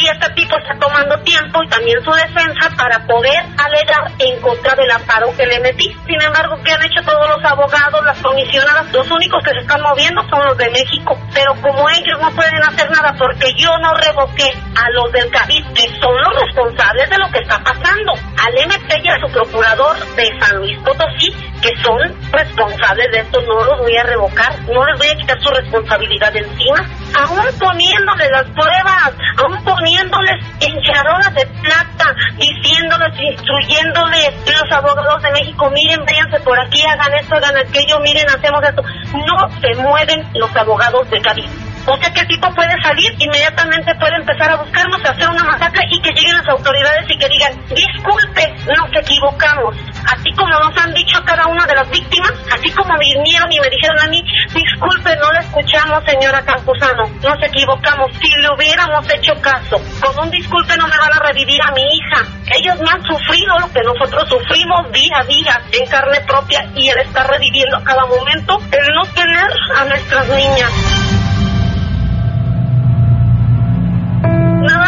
y 0.01 0.09
este 0.09 0.29
tipo 0.35 0.57
está 0.59 0.75
tomando 0.79 1.19
tiempo 1.21 1.63
y 1.63 1.69
también 1.69 2.03
su 2.03 2.11
defensa 2.13 2.71
para 2.77 3.05
poder 3.07 3.45
alegar 3.59 4.13
en 4.19 4.41
contra 4.41 4.75
del 4.75 4.91
amparo 4.91 5.35
que 5.37 5.47
le 5.47 5.61
metí. 5.61 5.89
Sin 6.07 6.21
embargo, 6.23 6.57
¿qué 6.65 6.73
han 6.73 6.83
hecho 6.83 7.03
todos 7.05 7.29
los 7.29 7.45
abogados, 7.45 8.05
las 8.05 8.19
comisionadas? 8.23 8.91
Los 8.93 9.11
únicos 9.11 9.43
que 9.45 9.51
se 9.51 9.59
están 9.59 9.83
moviendo 9.83 10.23
son 10.29 10.45
los 10.47 10.57
de 10.57 10.71
México, 10.71 11.19
pero 11.35 11.55
como 11.61 11.89
ellos 11.91 12.19
no 12.21 12.31
pueden 12.31 12.63
hacer 12.63 12.91
nada 12.91 13.15
porque 13.19 13.53
yo 13.57 13.71
no 13.79 13.95
revoqué 13.95 14.51
a 14.77 14.91
los 14.91 15.13
del 15.13 15.31
CABIT, 15.31 15.73
que 15.75 16.01
son 16.01 16.15
los 16.23 16.41
responsables 16.41 17.11
de 17.11 17.19
lo 17.19 17.29
que 17.31 17.39
está 17.39 17.59
pasando, 17.63 18.13
al 18.13 18.59
MP 18.59 19.01
y 19.03 19.09
a 19.09 19.21
su 19.21 19.33
procurador 19.33 19.97
de 20.17 20.41
San 20.41 20.57
Luis 20.59 20.79
Potosí, 20.81 21.33
que 21.61 21.71
son 21.83 21.99
responsables 22.33 23.07
de 23.13 23.19
esto, 23.21 23.41
no 23.43 23.65
los 23.65 23.79
voy 23.79 23.97
a 23.97 24.03
revocar, 24.03 24.59
no 24.69 24.85
les 24.87 24.99
voy 24.99 25.09
a 25.09 25.17
quitar 25.17 25.41
su 25.41 25.49
responsabilidad 25.51 26.35
encima, 26.37 26.81
aún 27.15 27.45
poniéndole 27.59 28.29
las 28.31 28.45
pruebas, 28.51 29.13
aún 29.39 29.65
poniéndoles 29.83 30.37
en 30.61 30.81
charolas 30.83 31.35
de 31.35 31.45
plata, 31.61 32.15
diciéndoles, 32.39 33.19
instruyéndoles 33.19 34.31
los 34.47 34.73
abogados 34.73 35.23
de 35.23 35.33
México, 35.33 35.71
miren, 35.71 36.05
váyanse 36.05 36.39
por 36.41 36.59
aquí, 36.61 36.81
hagan 36.87 37.13
esto, 37.15 37.35
hagan 37.35 37.57
aquello, 37.57 37.99
miren, 38.01 38.29
hacemos 38.29 38.63
esto. 38.63 38.83
No 39.13 39.51
se 39.61 39.75
mueven 39.83 40.25
los 40.35 40.55
abogados 40.57 41.11
de 41.11 41.21
Cádiz. 41.21 41.72
O 41.87 41.97
sea 41.97 42.13
que 42.13 42.21
el 42.21 42.29
tipo 42.29 42.49
puede 42.55 42.75
salir, 42.83 43.13
inmediatamente 43.19 43.95
puede 43.97 44.17
empezar 44.17 44.51
a 44.51 44.57
buscarnos, 44.57 45.01
hacer 45.05 45.29
una 45.29 45.45
masacre 45.45 45.83
y 45.91 46.01
que 46.01 46.11
lleguen 46.13 46.37
las 46.37 46.49
autoridades 46.49 47.11
y 47.11 47.19
que 47.19 47.29
digan, 47.29 47.53
disculpe, 47.75 48.55
nos 48.71 48.89
equivocamos. 49.03 49.75
Así 50.07 50.31
como 50.37 50.53
nos 50.59 50.77
han 50.79 50.95
dicho 50.95 51.19
a 51.19 51.25
cada 51.25 51.47
una 51.47 51.67
de 51.67 51.75
las 51.75 51.91
víctimas, 51.91 52.33
así 52.55 52.71
como 52.71 52.97
vinieron 52.99 53.51
y 53.51 53.59
me 53.59 53.69
dijeron 53.69 53.99
a 54.01 54.07
mí, 54.07 54.23
disculpe, 54.55 55.17
no 55.17 55.33
le 55.33 55.41
escuchamos, 55.41 56.05
señora 56.07 56.43
Campuzano, 56.43 57.09
nos 57.23 57.43
equivocamos. 57.43 58.11
Si 58.21 58.31
le 58.41 58.49
hubiéramos 58.55 59.05
hecho 59.13 59.35
caso, 59.41 59.77
con 60.01 60.25
un 60.25 60.31
disculpe 60.31 60.77
no 60.77 60.87
me 60.87 60.99
van 60.99 61.13
a 61.13 61.27
revivir 61.27 61.61
a 61.63 61.73
mi 61.73 61.83
hija. 61.83 62.23
Ellos 62.55 62.79
no 62.81 62.91
han 62.91 63.03
sufrido 63.03 63.59
lo 63.59 63.73
que 63.73 63.83
nosotros 63.83 64.29
sufrimos 64.29 64.93
día 64.93 65.19
a 65.21 65.25
día 65.25 65.63
en 65.73 65.87
carne 65.87 66.21
propia 66.27 66.65
y 66.77 66.89
el 66.89 66.99
estar 66.99 67.29
reviviendo 67.29 67.77
a 67.77 67.85
cada 67.85 68.07
momento, 68.07 68.59
el 68.71 68.95
no 68.95 69.05
tener 69.15 69.51
a 69.77 69.85
nuestras 69.85 70.29
niñas. 70.29 71.02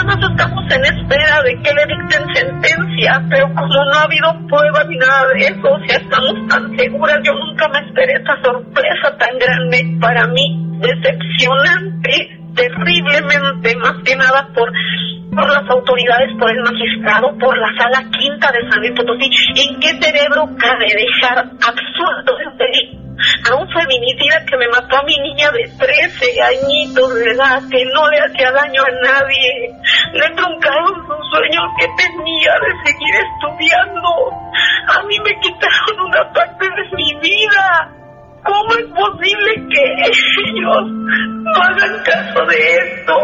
Nada 0.05 0.17
más 0.17 0.31
estamos 0.31 0.65
en 0.71 0.85
espera 0.85 1.43
de 1.43 1.63
que 1.63 1.73
le 1.73 1.87
dicten 1.87 2.35
sentencia, 2.35 3.25
pero 3.31 3.47
como 3.55 3.73
no 3.73 3.95
ha 3.95 4.03
habido 4.03 4.29
pruebas 4.49 4.87
ni 4.87 4.97
nada 4.99 5.29
de 5.29 5.47
eso, 5.47 5.67
o 5.67 5.79
sea, 5.87 5.97
estamos 5.97 6.49
tan 6.49 6.77
seguras, 6.77 7.21
yo 7.25 7.33
nunca 7.33 7.69
me 7.69 7.79
esperé 7.87 8.13
esta 8.13 8.37
sorpresa 8.43 9.17
tan 9.19 9.39
grande. 9.39 9.97
Para 10.03 10.27
mí, 10.27 10.79
decepcionante, 10.81 12.39
terriblemente, 12.55 13.77
más 13.77 13.95
que 14.05 14.15
nada 14.17 14.47
por 14.55 14.71
por 15.35 15.49
las 15.49 15.69
autoridades, 15.69 16.31
por 16.39 16.51
el 16.51 16.63
magistrado, 16.63 17.37
por 17.39 17.59
la 17.59 17.67
sala 17.77 18.09
quinta 18.11 18.53
de 18.53 18.71
San 18.71 18.81
Luis 18.81 18.93
Potosí. 18.93 19.29
¿En 19.57 19.81
qué 19.81 19.89
cerebro 20.01 20.49
cabe 20.59 20.87
dejar 20.87 21.39
absurdo 21.39 22.39
a 23.51 23.55
un 23.55 23.69
feminicida 23.69 24.45
que 24.47 24.57
me 24.57 24.69
mató 24.69 24.97
a 24.97 25.03
mi 25.05 25.17
niña 25.19 25.51
de 25.51 25.69
13 25.79 26.43
añitos 26.43 27.15
de 27.15 27.31
edad, 27.31 27.63
que 27.71 27.85
no 27.87 28.09
le 28.11 28.19
hacía 28.21 28.51
daño 28.53 28.83
a 28.83 28.91
nadie. 29.03 29.71
Le 30.13 30.31
truncaron 30.31 30.95
su 31.07 31.15
sueño 31.31 31.61
que 31.79 31.87
tenía 31.97 32.53
de 32.61 32.73
seguir 32.85 33.15
estudiando. 33.15 34.09
A 34.89 35.03
mí 35.07 35.19
me 35.21 35.41
quitaron 35.41 36.01
una 36.07 36.33
parte 36.33 36.65
de 36.65 36.97
mi 36.97 37.15
vida. 37.21 37.91
¿Cómo 38.45 38.75
es 38.75 38.85
posible 38.93 39.55
que 39.73 39.83
ellos 40.51 40.85
no 40.85 41.63
hagan 41.63 42.03
caso 42.05 42.45
de 42.47 42.57
esto? 42.77 43.15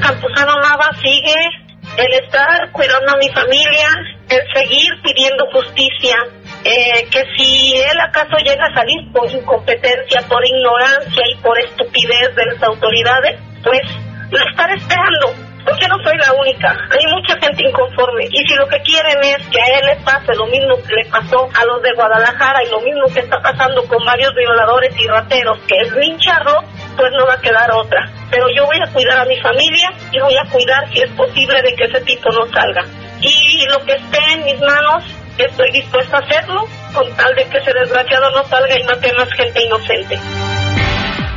Campuzano 0.00 0.60
Nava 0.60 0.90
sigue 1.02 1.63
el 1.96 2.12
estar 2.24 2.70
cuidando 2.72 3.12
a 3.12 3.16
mi 3.16 3.28
familia, 3.28 3.88
el 4.28 4.40
seguir 4.52 4.90
pidiendo 5.02 5.46
justicia, 5.52 6.16
eh, 6.64 7.06
que 7.10 7.22
si 7.36 7.76
él 7.76 8.00
acaso 8.00 8.36
llega 8.38 8.66
a 8.66 8.74
salir 8.74 9.12
por 9.12 9.30
incompetencia, 9.30 10.22
por 10.28 10.44
ignorancia 10.44 11.22
y 11.30 11.36
por 11.36 11.58
estupidez 11.58 12.34
de 12.34 12.46
las 12.46 12.62
autoridades, 12.62 13.38
pues 13.62 13.82
lo 14.30 14.38
estaré 14.50 14.74
esperando, 14.74 15.34
porque 15.64 15.86
no 15.86 15.96
soy 16.02 16.16
la 16.18 16.32
única, 16.32 16.70
hay 16.90 17.06
mucha 17.12 17.38
gente 17.38 17.68
inconforme 17.68 18.24
y 18.24 18.48
si 18.48 18.54
lo 18.56 18.66
que 18.66 18.80
quieren 18.80 19.22
es 19.22 19.46
que 19.48 19.60
a 19.60 19.78
él 19.78 19.86
le 19.86 19.96
pase 20.04 20.34
lo 20.34 20.46
mismo 20.46 20.76
que 20.82 20.94
le 20.94 21.04
pasó 21.10 21.48
a 21.54 21.64
los 21.64 21.82
de 21.82 21.92
Guadalajara 21.94 22.64
y 22.64 22.70
lo 22.70 22.80
mismo 22.80 23.06
que 23.12 23.20
está 23.20 23.38
pasando 23.40 23.84
con 23.86 24.04
varios 24.04 24.34
violadores 24.34 24.94
y 24.98 25.06
rateros, 25.06 25.58
que 25.68 25.78
es 25.80 25.92
lincharlo, 25.92 26.64
pues 26.96 27.10
no 27.16 27.26
va 27.26 27.34
a 27.34 27.40
quedar 27.40 27.70
otra. 27.72 28.00
Pero 28.30 28.46
yo 28.56 28.64
voy 28.66 28.78
a 28.80 28.86
cuidar 28.92 29.20
a 29.20 29.24
mi 29.24 29.36
familia 29.40 29.90
y 30.12 30.20
voy 30.20 30.36
a 30.36 30.44
cuidar 30.50 30.88
si 30.92 31.00
es 31.00 31.10
posible 31.12 31.62
de 31.62 31.74
que 31.74 31.84
ese 31.84 32.00
tipo 32.04 32.28
no 32.30 32.46
salga. 32.52 32.84
Y 33.20 33.64
lo 33.70 33.78
que 33.84 33.92
esté 33.92 34.18
en 34.32 34.44
mis 34.44 34.60
manos, 34.60 35.04
estoy 35.38 35.70
dispuesta 35.72 36.16
a 36.16 36.20
hacerlo 36.20 36.66
con 36.92 37.08
tal 37.16 37.34
de 37.34 37.48
que 37.48 37.58
ese 37.58 37.72
desgraciado 37.72 38.30
no 38.30 38.44
salga 38.44 38.78
y 38.78 38.84
mate 38.84 39.12
más 39.14 39.28
gente 39.32 39.60
inocente. 39.62 40.20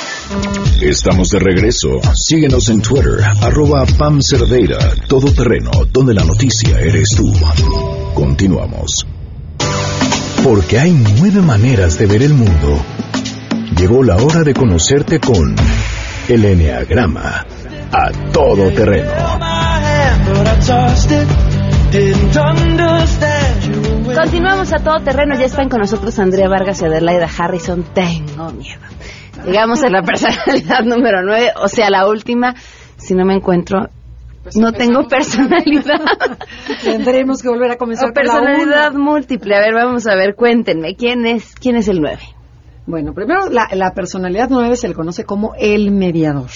Estamos 0.81 1.29
de 1.29 1.39
regreso. 1.39 1.89
Síguenos 2.13 2.69
en 2.69 2.81
Twitter, 2.81 3.19
arroba 3.41 3.85
Pam 3.97 4.21
Cerdeira, 4.21 4.77
Todo 5.07 5.31
Terreno, 5.31 5.71
donde 5.91 6.13
la 6.13 6.23
noticia 6.23 6.79
eres 6.79 7.09
tú. 7.15 7.33
Continuamos. 8.13 9.05
Porque 10.43 10.79
hay 10.79 10.91
nueve 11.19 11.41
maneras 11.41 11.97
de 11.97 12.05
ver 12.05 12.23
el 12.23 12.33
mundo. 12.33 12.79
Llegó 13.77 14.03
la 14.03 14.17
hora 14.17 14.43
de 14.43 14.53
conocerte 14.53 15.19
con 15.19 15.55
el 16.27 16.45
Enneagrama 16.45 17.45
a 17.91 18.11
todo 18.31 18.71
terreno. 18.71 19.11
Continuamos 24.13 24.73
a 24.73 24.77
todo 24.77 24.99
terreno. 24.99 25.35
Ya 25.39 25.45
están 25.45 25.69
con 25.69 25.79
nosotros 25.79 26.17
Andrea 26.19 26.47
Vargas 26.47 26.81
y 26.81 26.85
Adelaida 26.85 27.29
Harrison. 27.37 27.83
Tengo 27.93 28.51
miedo. 28.51 28.81
Llegamos 29.45 29.83
a 29.83 29.89
la 29.89 30.01
personalidad 30.01 30.81
número 30.85 31.21
nueve, 31.23 31.51
o 31.61 31.67
sea, 31.67 31.89
la 31.89 32.07
última. 32.07 32.55
Si 32.97 33.13
no 33.13 33.25
me 33.25 33.35
encuentro, 33.35 33.89
pues 34.43 34.57
no 34.57 34.71
tengo 34.71 35.07
personalidad. 35.07 36.01
Tendremos 36.83 37.41
que 37.41 37.49
volver 37.49 37.71
a 37.71 37.77
comenzar 37.77 38.07
con 38.07 38.13
personalidad 38.13 38.93
múltiple. 38.93 39.55
A 39.55 39.59
ver, 39.59 39.73
vamos 39.73 40.05
a 40.07 40.15
ver, 40.15 40.35
cuéntenme, 40.35 40.95
¿quién 40.95 41.25
es, 41.25 41.55
quién 41.55 41.75
es 41.75 41.87
el 41.87 41.99
nueve? 41.99 42.21
Bueno, 42.87 43.13
primero 43.15 43.49
la, 43.49 43.93
personalidad 43.95 44.47
nueve 44.51 44.75
se 44.75 44.87
le 44.87 44.93
conoce 44.93 45.23
como 45.23 45.55
el 45.57 45.89
mediador, 45.89 46.51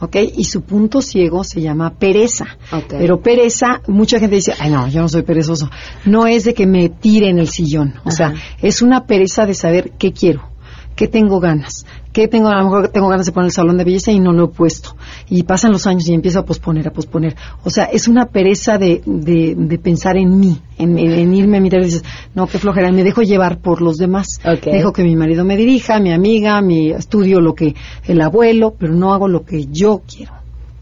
¿ok? 0.00 0.16
Y 0.36 0.44
su 0.44 0.60
punto 0.62 1.00
ciego 1.00 1.44
se 1.44 1.62
llama 1.62 1.94
pereza. 1.94 2.44
Pero 2.88 3.22
pereza, 3.22 3.80
mucha 3.86 4.20
gente 4.20 4.36
dice, 4.36 4.52
ay 4.58 4.70
no, 4.70 4.88
yo 4.88 5.00
no 5.00 5.08
soy 5.08 5.22
perezoso. 5.22 5.70
No 6.04 6.26
es 6.26 6.44
de 6.44 6.52
que 6.52 6.66
me 6.66 6.90
tire 6.90 7.30
en 7.30 7.38
el 7.38 7.48
sillón, 7.48 7.94
o 8.04 8.10
sea, 8.10 8.34
es 8.60 8.82
una 8.82 9.06
pereza 9.06 9.46
de 9.46 9.54
saber 9.54 9.92
qué 9.98 10.12
quiero, 10.12 10.46
qué 10.96 11.08
tengo 11.08 11.40
ganas, 11.40 11.86
qué 12.12 12.28
tengo, 12.28 12.48
a 12.48 12.56
lo 12.56 12.64
mejor 12.64 12.88
tengo 12.88 13.08
ganas 13.08 13.26
de 13.26 13.32
poner 13.32 13.46
el 13.46 13.52
salón 13.52 13.78
de 13.78 13.84
belleza 13.84 14.12
y 14.12 14.20
no 14.20 14.32
lo 14.32 14.44
he 14.44 14.48
puesto. 14.48 14.96
Y 15.28 15.42
pasan 15.44 15.72
los 15.72 15.86
años 15.86 16.08
y 16.08 16.14
empiezo 16.14 16.40
a 16.40 16.44
posponer, 16.44 16.88
a 16.88 16.92
posponer. 16.92 17.36
O 17.64 17.70
sea, 17.70 17.84
es 17.84 18.08
una 18.08 18.26
pereza 18.26 18.78
de, 18.78 19.02
de, 19.04 19.78
pensar 19.78 20.16
en 20.16 20.38
mí, 20.38 20.60
en, 20.78 20.98
irme 21.34 21.58
a 21.58 21.60
mirar 21.60 21.82
y 21.82 21.86
dices, 21.86 22.04
no, 22.34 22.46
qué 22.46 22.58
flojera, 22.58 22.88
y 22.88 22.92
me 22.92 23.04
dejo 23.04 23.22
llevar 23.22 23.58
por 23.58 23.80
los 23.82 23.96
demás. 23.96 24.40
Dejo 24.64 24.92
que 24.92 25.02
mi 25.02 25.16
marido 25.16 25.44
me 25.44 25.56
dirija, 25.56 25.98
mi 26.00 26.12
amiga, 26.12 26.60
mi 26.60 26.90
estudio 26.90 27.40
lo 27.40 27.54
que 27.54 27.74
el 28.06 28.20
abuelo, 28.20 28.74
pero 28.78 28.94
no 28.94 29.12
hago 29.12 29.28
lo 29.28 29.44
que 29.44 29.66
yo 29.66 30.02
quiero. 30.06 30.32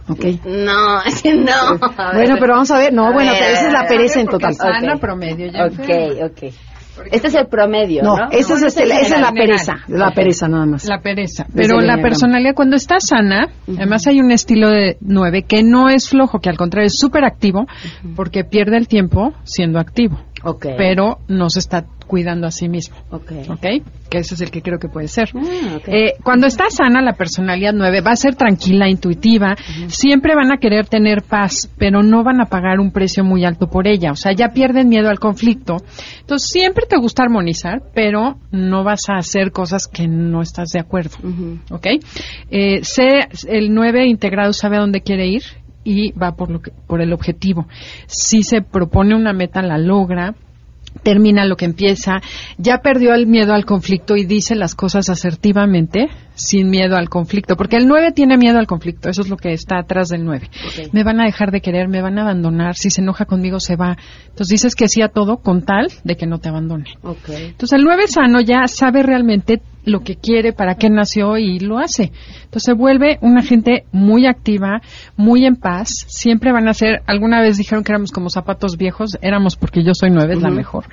Okay. 0.08 0.40
No, 0.44 0.98
no. 1.24 1.78
Bueno, 2.14 2.36
pero 2.40 2.54
vamos 2.54 2.70
a 2.72 2.78
ver. 2.78 2.92
No, 2.92 3.12
bueno, 3.12 3.32
esa 3.32 3.68
es 3.68 3.72
la 3.72 3.86
pereza 3.86 4.20
en 4.20 4.26
total. 4.26 4.54
Sana 4.54 4.96
promedio. 4.96 5.48
ok, 5.50 6.32
ok. 6.32 6.52
Este 7.10 7.28
es 7.28 7.34
el 7.34 7.46
promedio, 7.46 8.02
¿no? 8.02 8.16
esa 8.30 8.54
es, 8.54 8.62
esa 8.62 8.82
es 8.82 9.20
la 9.20 9.32
pereza, 9.32 9.74
la 9.88 10.10
pereza 10.12 10.48
nada 10.48 10.66
más. 10.66 10.84
La 10.86 11.00
pereza. 11.00 11.46
Pero 11.54 11.80
la 11.80 11.98
personalidad, 11.98 12.54
cuando 12.54 12.76
está 12.76 13.00
sana, 13.00 13.48
además 13.68 14.06
hay 14.06 14.20
un 14.20 14.30
estilo 14.30 14.70
de 14.70 14.96
nueve 15.00 15.42
que 15.42 15.62
no 15.62 15.88
es 15.88 16.08
flojo, 16.08 16.40
que 16.40 16.48
al 16.48 16.56
contrario 16.56 16.86
es 16.86 16.98
súper 16.98 17.24
activo, 17.24 17.66
porque 18.16 18.44
pierde 18.44 18.76
el 18.76 18.88
tiempo 18.88 19.32
siendo 19.44 19.78
activo. 19.78 20.18
Okay. 20.42 20.74
Pero 20.76 21.18
no 21.28 21.50
se 21.50 21.58
está 21.58 21.84
cuidando 22.06 22.48
a 22.48 22.50
sí 22.50 22.68
mismo. 22.68 22.96
Okay. 23.10 23.44
¿Ok? 23.48 23.86
Que 24.08 24.18
ese 24.18 24.34
es 24.34 24.40
el 24.40 24.50
que 24.50 24.62
creo 24.62 24.80
que 24.80 24.88
puede 24.88 25.06
ser. 25.06 25.30
Ah, 25.36 25.78
eh, 25.86 26.14
cuando 26.24 26.48
está 26.48 26.68
sana 26.68 27.00
la 27.02 27.12
personalidad 27.12 27.72
nueve, 27.72 28.00
va 28.00 28.10
a 28.10 28.16
ser 28.16 28.34
tranquila, 28.34 28.88
intuitiva, 28.88 29.54
siempre 29.86 30.34
van 30.34 30.50
a 30.50 30.56
querer 30.56 30.88
tener 30.88 31.22
paz, 31.22 31.70
pero 31.78 32.02
no 32.02 32.24
van 32.24 32.40
a 32.40 32.46
pagar 32.46 32.80
un 32.80 32.90
precio 32.90 33.22
muy 33.22 33.44
alto 33.44 33.68
por 33.68 33.86
ella. 33.86 34.10
O 34.10 34.16
sea, 34.16 34.32
ya 34.32 34.48
pierden 34.48 34.88
miedo 34.88 35.08
al 35.08 35.20
conflicto. 35.20 35.76
Entonces, 36.20 36.48
siempre 36.50 36.86
te 36.88 36.96
gusta 36.96 37.22
armonizar, 37.22 37.82
pero 37.94 38.38
no 38.50 38.82
vas 38.82 39.08
a 39.08 39.18
hacer 39.18 39.52
cosas 39.52 39.86
que 39.86 40.08
no 40.08 40.42
estás 40.42 40.70
de 40.70 40.80
acuerdo. 40.80 41.16
¿Ok? 41.70 41.86
Eh, 42.50 42.80
sé, 42.82 43.28
el 43.46 43.72
nueve 43.72 44.06
integrado 44.06 44.52
sabe 44.52 44.78
a 44.78 44.80
dónde 44.80 45.02
quiere 45.02 45.28
ir 45.28 45.42
y 45.84 46.12
va 46.12 46.32
por, 46.32 46.50
lo 46.50 46.60
que, 46.60 46.72
por 46.86 47.00
el 47.00 47.12
objetivo. 47.12 47.66
Si 48.06 48.42
se 48.42 48.62
propone 48.62 49.14
una 49.14 49.32
meta, 49.32 49.62
la 49.62 49.78
logra 49.78 50.34
termina 51.02 51.44
lo 51.44 51.56
que 51.56 51.64
empieza, 51.64 52.20
ya 52.58 52.78
perdió 52.78 53.14
el 53.14 53.26
miedo 53.26 53.54
al 53.54 53.64
conflicto 53.64 54.16
y 54.16 54.24
dice 54.24 54.54
las 54.56 54.74
cosas 54.74 55.08
asertivamente, 55.08 56.08
sin 56.40 56.70
miedo 56.70 56.96
al 56.96 57.08
conflicto, 57.08 57.56
porque 57.56 57.76
el 57.76 57.86
9 57.86 58.12
tiene 58.12 58.36
miedo 58.36 58.58
al 58.58 58.66
conflicto, 58.66 59.08
eso 59.08 59.22
es 59.22 59.28
lo 59.28 59.36
que 59.36 59.52
está 59.52 59.78
atrás 59.78 60.08
del 60.08 60.24
9. 60.24 60.48
Me 60.92 61.04
van 61.04 61.20
a 61.20 61.24
dejar 61.24 61.50
de 61.50 61.60
querer, 61.60 61.88
me 61.88 62.02
van 62.02 62.18
a 62.18 62.22
abandonar, 62.22 62.76
si 62.76 62.90
se 62.90 63.00
enoja 63.00 63.24
conmigo 63.24 63.60
se 63.60 63.76
va. 63.76 63.96
Entonces 64.28 64.48
dices 64.48 64.74
que 64.74 64.88
sí 64.88 65.02
a 65.02 65.08
todo 65.08 65.38
con 65.38 65.62
tal 65.62 65.88
de 66.04 66.16
que 66.16 66.26
no 66.26 66.38
te 66.38 66.48
abandone. 66.48 66.94
Entonces 67.28 67.78
el 67.78 67.84
9 67.84 68.06
sano 68.08 68.40
ya 68.40 68.66
sabe 68.66 69.02
realmente 69.02 69.60
lo 69.84 70.00
que 70.00 70.16
quiere, 70.16 70.52
para 70.52 70.74
qué 70.74 70.90
nació 70.90 71.38
y 71.38 71.58
lo 71.58 71.78
hace. 71.78 72.12
Entonces 72.44 72.64
se 72.64 72.72
vuelve 72.74 73.18
una 73.22 73.42
gente 73.42 73.84
muy 73.92 74.26
activa, 74.26 74.82
muy 75.16 75.46
en 75.46 75.56
paz. 75.56 75.88
Siempre 76.06 76.52
van 76.52 76.68
a 76.68 76.74
ser, 76.74 77.02
alguna 77.06 77.40
vez 77.40 77.56
dijeron 77.56 77.84
que 77.84 77.92
éramos 77.92 78.10
como 78.10 78.28
zapatos 78.28 78.76
viejos, 78.76 79.18
éramos 79.22 79.56
porque 79.56 79.82
yo 79.82 79.92
soy 79.94 80.10
nueve, 80.10 80.34
es 80.34 80.42
la 80.42 80.50
mejor 80.50 80.84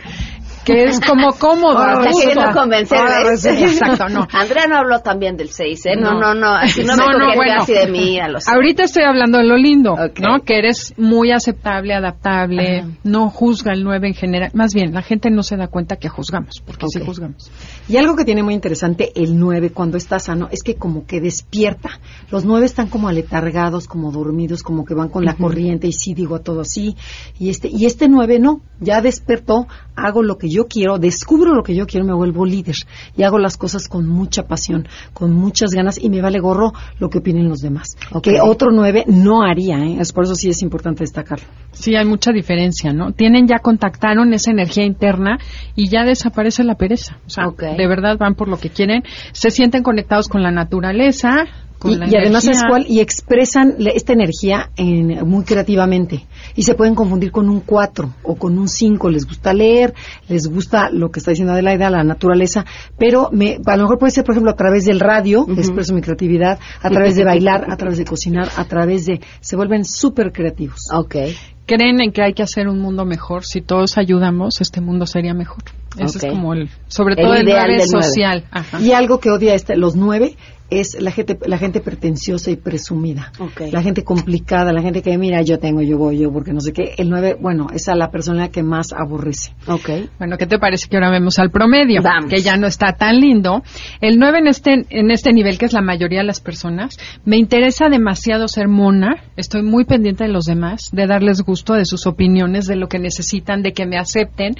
que 0.68 0.84
es 0.84 1.00
como 1.00 1.32
cómodo. 1.32 1.78
Ahora 1.78 2.10
queriendo 2.12 2.52
convencer. 2.52 3.00
Exacto, 3.00 4.10
no. 4.10 4.28
Andrea 4.34 4.68
no 4.68 4.78
habló 4.78 5.00
también 5.00 5.38
del 5.38 5.50
6, 5.50 5.86
¿eh? 5.86 5.90
No, 5.98 6.20
no, 6.20 6.34
no. 6.34 6.56
Así 6.56 6.84
no, 6.84 6.98
no, 6.98 7.08
no 7.08 7.36
bueno, 7.36 7.62
así 7.62 7.74
de 7.74 7.88
mí 7.88 8.20
a 8.20 8.28
los 8.28 8.48
Ahorita 8.48 8.84
estoy 8.84 9.04
hablando 9.04 9.38
de 9.38 9.46
lo 9.46 9.56
lindo, 9.56 9.96
¿no? 9.96 10.40
Que 10.44 10.58
eres 10.58 10.94
muy 10.98 11.32
aceptable, 11.32 11.94
adaptable, 11.94 12.84
no 13.04 13.30
juzga 13.30 13.72
el 13.72 13.84
9 13.86 14.10
en 14.10 14.14
general. 14.14 14.52
Más 14.54 14.74
bien, 14.74 14.94
la 14.94 15.02
gente 15.02 15.30
no 15.30 15.42
se 15.42 15.56
da 15.56 15.68
cuenta 15.68 15.96
que 15.96 16.10
juzgamos, 16.10 16.62
porque 16.66 16.88
sí 16.90 17.00
juzgamos. 17.00 17.50
Y 17.88 17.96
algo 17.96 18.18
que 18.18 18.26
tiene 18.26 18.44
muy 18.44 18.54
interesante 18.54 19.14
el 19.16 19.40
9 19.40 19.72
cuando 19.72 19.98
está 19.98 20.20
sano 20.20 20.50
es 20.52 20.64
que 20.64 20.76
como 20.76 21.06
que 21.06 21.22
despierta. 21.22 21.92
Los 22.30 22.44
9 22.44 22.66
están 22.66 22.88
como 22.88 23.08
aletargados, 23.08 23.88
como 23.88 24.12
dormidos, 24.12 24.64
como 24.64 24.84
que 24.84 24.94
van 24.94 25.08
con 25.08 25.24
la 25.24 25.36
corriente 25.36 25.88
y 25.88 25.94
sí 25.94 26.14
digo 26.14 26.36
a 26.36 26.40
todo 26.40 26.62
así. 26.62 26.98
Y 27.40 27.50
este, 27.50 27.70
y 27.70 27.86
este 27.86 28.10
9 28.10 28.40
no, 28.40 28.62
ya 28.82 29.02
despertó, 29.02 29.68
hago 29.96 30.24
lo 30.24 30.38
que 30.38 30.50
yo 30.50 30.57
quiero, 30.66 30.98
descubro 30.98 31.54
lo 31.54 31.64
que 31.64 31.76
yo 31.76 31.86
quiero, 31.86 32.06
me 32.06 32.14
vuelvo 32.14 32.46
líder 32.46 32.76
y 33.16 33.24
hago 33.24 33.38
las 33.38 33.58
cosas 33.58 33.88
con 33.88 34.08
mucha 34.08 34.44
pasión, 34.44 34.88
con 35.14 35.34
muchas 35.34 35.72
ganas 35.72 35.98
y 36.02 36.10
me 36.10 36.22
vale 36.22 36.40
gorro 36.40 36.74
lo 37.00 37.10
que 37.10 37.20
opinen 37.20 37.50
los 37.50 37.60
demás. 37.60 37.96
Que 38.22 38.40
otro 38.42 38.72
nueve 38.72 39.04
no 39.08 39.44
haría, 39.44 39.78
¿eh? 39.80 39.98
es 40.00 40.14
por 40.14 40.24
eso 40.24 40.36
sí 40.36 40.50
es 40.50 40.62
importante 40.62 41.04
destacarlo. 41.04 41.46
Sí, 41.72 41.96
hay 41.96 42.06
mucha 42.06 42.32
diferencia, 42.32 42.94
¿no? 42.94 43.12
Tienen 43.12 43.48
ya 43.48 43.60
contactaron 43.60 44.34
esa 44.34 44.52
energía 44.52 44.84
interna 44.84 45.38
y 45.76 45.90
ya 45.90 46.04
desaparece 46.04 46.64
la 46.64 46.76
pereza. 46.76 47.20
O 47.26 47.30
sea, 47.30 47.46
de 47.50 47.88
verdad 47.88 48.18
van 48.18 48.36
por 48.36 48.48
lo 48.48 48.58
que 48.58 48.70
quieren, 48.70 49.04
se 49.32 49.52
sienten 49.52 49.84
conectados 49.84 50.28
con 50.28 50.42
la 50.42 50.52
naturaleza, 50.52 51.46
y, 51.84 52.16
además 52.16 52.48
es 52.48 52.62
cuál 52.68 52.86
y 52.88 53.00
expresan 53.00 53.76
esta 53.80 54.14
energía 54.14 54.72
en, 54.76 55.28
muy 55.28 55.44
creativamente. 55.44 56.26
Y 56.56 56.64
se 56.64 56.74
pueden 56.74 56.96
confundir 56.96 57.32
con 57.32 57.50
un 57.50 57.62
4 57.62 58.14
o 58.24 58.36
con 58.36 58.58
un 58.58 58.68
5 58.68 59.10
les 59.10 59.26
gusta 59.26 59.54
leer 59.54 59.94
les 60.28 60.48
gusta 60.48 60.90
lo 60.90 61.10
que 61.12 61.20
está 61.20 61.32
diciendo 61.32 61.54
Adelaida 61.54 61.90
la 61.90 62.04
naturaleza. 62.04 62.66
Pero 62.98 63.30
me, 63.32 63.60
a 63.66 63.78
lo 63.78 63.84
mejor 63.84 64.00
puede 64.00 64.12
ser 64.12 64.24
por 64.24 64.34
ejemplo 64.34 64.52
a 64.52 64.56
través 64.56 64.86
del 64.86 65.00
radio 65.00 65.46
expreso 65.58 65.94
mi 65.94 66.02
creatividad 66.02 66.60
a 66.82 66.90
través 66.90 67.16
de 67.16 67.24
bailar 67.24 67.66
a 67.70 67.78
través 67.78 67.98
de 67.98 68.06
cocinar 68.06 68.50
a 68.56 68.66
través 68.66 69.06
de 69.06 69.22
se 69.40 69.56
vuelven 69.56 69.86
súper 69.86 70.32
creativos 70.32 70.80
okay 70.92 71.36
creen 71.68 72.02
en 72.02 72.12
que 72.12 72.24
hay 72.24 72.34
que 72.34 72.42
hacer 72.42 72.68
un 72.68 72.80
mundo 72.80 73.06
mejor 73.06 73.46
si 73.46 73.62
todos 73.62 73.98
ayudamos 73.98 74.62
este 74.62 74.82
mundo 74.82 75.06
sería 75.06 75.34
mejor. 75.34 75.64
Eso 75.98 76.18
es 76.18 76.26
como 76.26 76.54
el 76.54 76.70
sobre 76.88 77.16
todo 77.16 77.36
el, 77.36 77.48
ideal 77.48 77.82
social. 77.82 78.46
Y 78.80 78.92
algo 78.92 79.20
que 79.20 79.30
odia 79.30 79.54
este 79.54 79.76
los 79.76 79.96
nueve 79.96 80.38
es 80.70 81.00
la 81.00 81.12
gente 81.12 81.38
la 81.46 81.58
gente 81.58 81.80
pretenciosa 81.80 82.52
y 82.52 82.56
presumida. 82.58 83.32
La 83.72 83.82
gente 83.82 84.04
complicada, 84.04 84.74
la 84.74 84.82
gente 84.82 85.02
que 85.02 85.18
mira, 85.18 85.42
yo 85.42 85.60
tengo, 85.60 85.82
yo 85.82 85.98
voy, 85.98 86.20
yo 86.20 86.32
porque 86.32 86.54
no 86.54 86.60
sé 86.60 86.74
qué. 86.74 86.96
El 86.98 87.10
9, 87.10 87.38
bueno, 87.40 87.68
es 87.74 87.88
a 87.88 87.96
la 87.96 88.12
persona 88.12 88.50
que 88.50 88.64
más 88.64 88.94
aborrece. 88.94 89.54
Okay. 89.66 90.10
Bueno, 90.18 90.38
¿qué 90.38 90.46
te 90.46 90.60
parece 90.60 90.88
que 90.88 90.98
ahora 90.98 91.10
vemos 91.10 91.40
al 91.40 91.52
promedio? 91.52 92.02
Que 92.30 92.42
ya 92.42 92.58
no 92.58 92.68
está 92.68 92.94
tan 92.94 93.20
lindo. 93.20 93.64
El 94.02 94.20
9 94.20 94.40
en 94.40 94.48
este 94.48 94.86
en 94.90 95.12
este 95.12 95.32
nivel 95.32 95.58
que 95.58 95.66
es 95.66 95.74
la 95.74 95.82
mayoría 95.82 96.20
de 96.20 96.26
las 96.26 96.40
personas, 96.40 96.98
me 97.26 97.38
interesa 97.38 97.90
demasiado 97.90 98.48
ser 98.48 98.68
mona, 98.68 99.16
estoy 99.36 99.64
muy 99.64 99.86
pendiente 99.86 100.26
de 100.26 100.32
los 100.32 100.46
demás, 100.46 100.90
de 100.92 101.08
darles 101.08 101.42
gusto 101.42 101.74
de 101.74 101.86
sus 101.86 102.08
opiniones, 102.08 102.68
de 102.68 102.76
lo 102.76 102.88
que 102.88 103.00
necesitan, 103.00 103.62
de 103.62 103.74
que 103.74 103.86
me 103.86 103.98
acepten. 103.98 104.56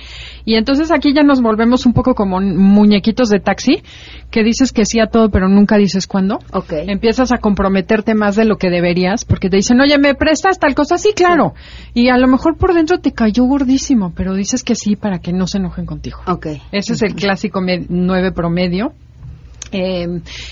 Y 0.46 0.56
entonces 0.56 0.92
aquí 0.92 1.14
ya 1.14 1.24
nos 1.24 1.42
volvemos 1.42 1.86
un 1.86 1.94
poco 1.94 2.16
como 2.16 2.40
muñequitos 2.40 3.30
de 3.30 3.40
taxi, 3.40 3.82
que 4.32 4.44
dices 4.44 4.72
que 4.72 4.86
sí 4.86 5.00
a 5.00 5.08
todo, 5.08 5.30
pero 5.30 5.48
nunca 5.50 5.78
dices 5.78 5.97
cuándo. 6.06 6.40
Okay. 6.52 6.88
Empiezas 6.88 7.32
a 7.32 7.40
comprometerte 7.40 8.14
más 8.14 8.36
de 8.36 8.46
lo 8.46 8.58
que 8.58 8.70
deberías, 8.70 9.26
porque 9.26 9.50
te 9.50 9.56
dicen, 9.58 9.82
oye, 9.82 9.98
¿me 9.98 10.14
prestas 10.14 10.60
tal 10.60 10.76
cosa? 10.76 11.00
Sí, 11.00 11.14
claro. 11.16 11.56
Y 11.96 12.10
a 12.10 12.18
lo 12.18 12.28
mejor 12.28 12.58
por 12.58 12.76
dentro 12.76 13.00
te 13.00 13.14
cayó 13.14 13.46
gordísimo, 13.46 14.14
pero 14.16 14.36
dices 14.36 14.64
que 14.64 14.76
sí 14.76 14.96
para 14.96 15.20
que 15.20 15.34
no 15.34 15.48
se 15.48 15.58
enojen 15.58 15.86
contigo. 15.88 16.20
Okay. 16.28 16.62
Ese 16.72 16.94
es 16.94 17.02
el 17.02 17.16
clásico 17.16 17.62
nueve 17.90 18.32
promedio 18.32 18.94
eh, 19.72 20.08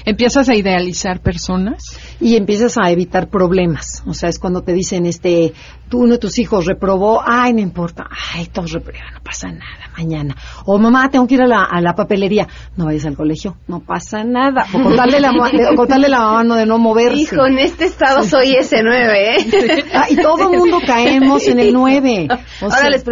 empiezas 0.05 0.49
a 0.49 0.55
idealizar 0.55 1.21
personas 1.21 1.97
y 2.19 2.35
empiezas 2.35 2.77
a 2.77 2.89
evitar 2.91 3.29
problemas. 3.29 4.03
O 4.05 4.13
sea, 4.13 4.29
es 4.29 4.39
cuando 4.39 4.61
te 4.61 4.73
dicen, 4.73 5.05
este, 5.05 5.53
tú 5.89 5.99
uno 5.99 6.13
de 6.13 6.19
tus 6.19 6.39
hijos 6.39 6.65
reprobó, 6.65 7.21
ay, 7.25 7.53
no 7.53 7.61
importa, 7.61 8.07
ay, 8.33 8.47
todos 8.47 8.71
reprueban, 8.71 9.13
no 9.13 9.21
pasa 9.21 9.49
nada, 9.49 9.89
mañana. 9.97 10.35
O 10.65 10.77
mamá, 10.77 11.09
tengo 11.09 11.27
que 11.27 11.35
ir 11.35 11.41
a 11.41 11.47
la, 11.47 11.63
a 11.63 11.81
la 11.81 11.93
papelería, 11.93 12.47
no 12.75 12.85
vayas 12.85 13.05
al 13.05 13.15
colegio, 13.15 13.57
no 13.67 13.79
pasa 13.81 14.23
nada. 14.23 14.65
O 14.73 14.81
contarle 14.81 15.19
la, 15.19 15.31
o 15.31 15.85
la 16.09 16.19
mano 16.19 16.55
de 16.55 16.65
no 16.65 16.77
moverse. 16.77 17.21
Hijo, 17.21 17.45
en 17.45 17.59
este 17.59 17.85
estado 17.85 18.23
soy 18.23 18.55
ese 18.55 18.81
nueve, 18.83 19.37
¿eh? 19.37 19.85
Ah, 19.93 20.07
y 20.09 20.15
todo 20.15 20.51
el 20.51 20.57
mundo 20.57 20.79
caemos 20.85 21.47
en 21.47 21.59
el 21.59 21.73
nueve. 21.73 22.27
Ahora 22.61 22.89
les 22.89 23.03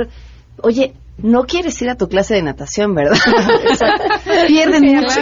oye, 0.61 0.93
no 1.17 1.43
quieres 1.43 1.79
ir 1.81 1.89
a 1.89 1.95
tu 1.95 2.07
clase 2.07 2.33
de 2.33 2.41
natación, 2.41 2.95
¿verdad? 2.95 3.15
pierden 4.47 4.83
mucho 4.95 5.19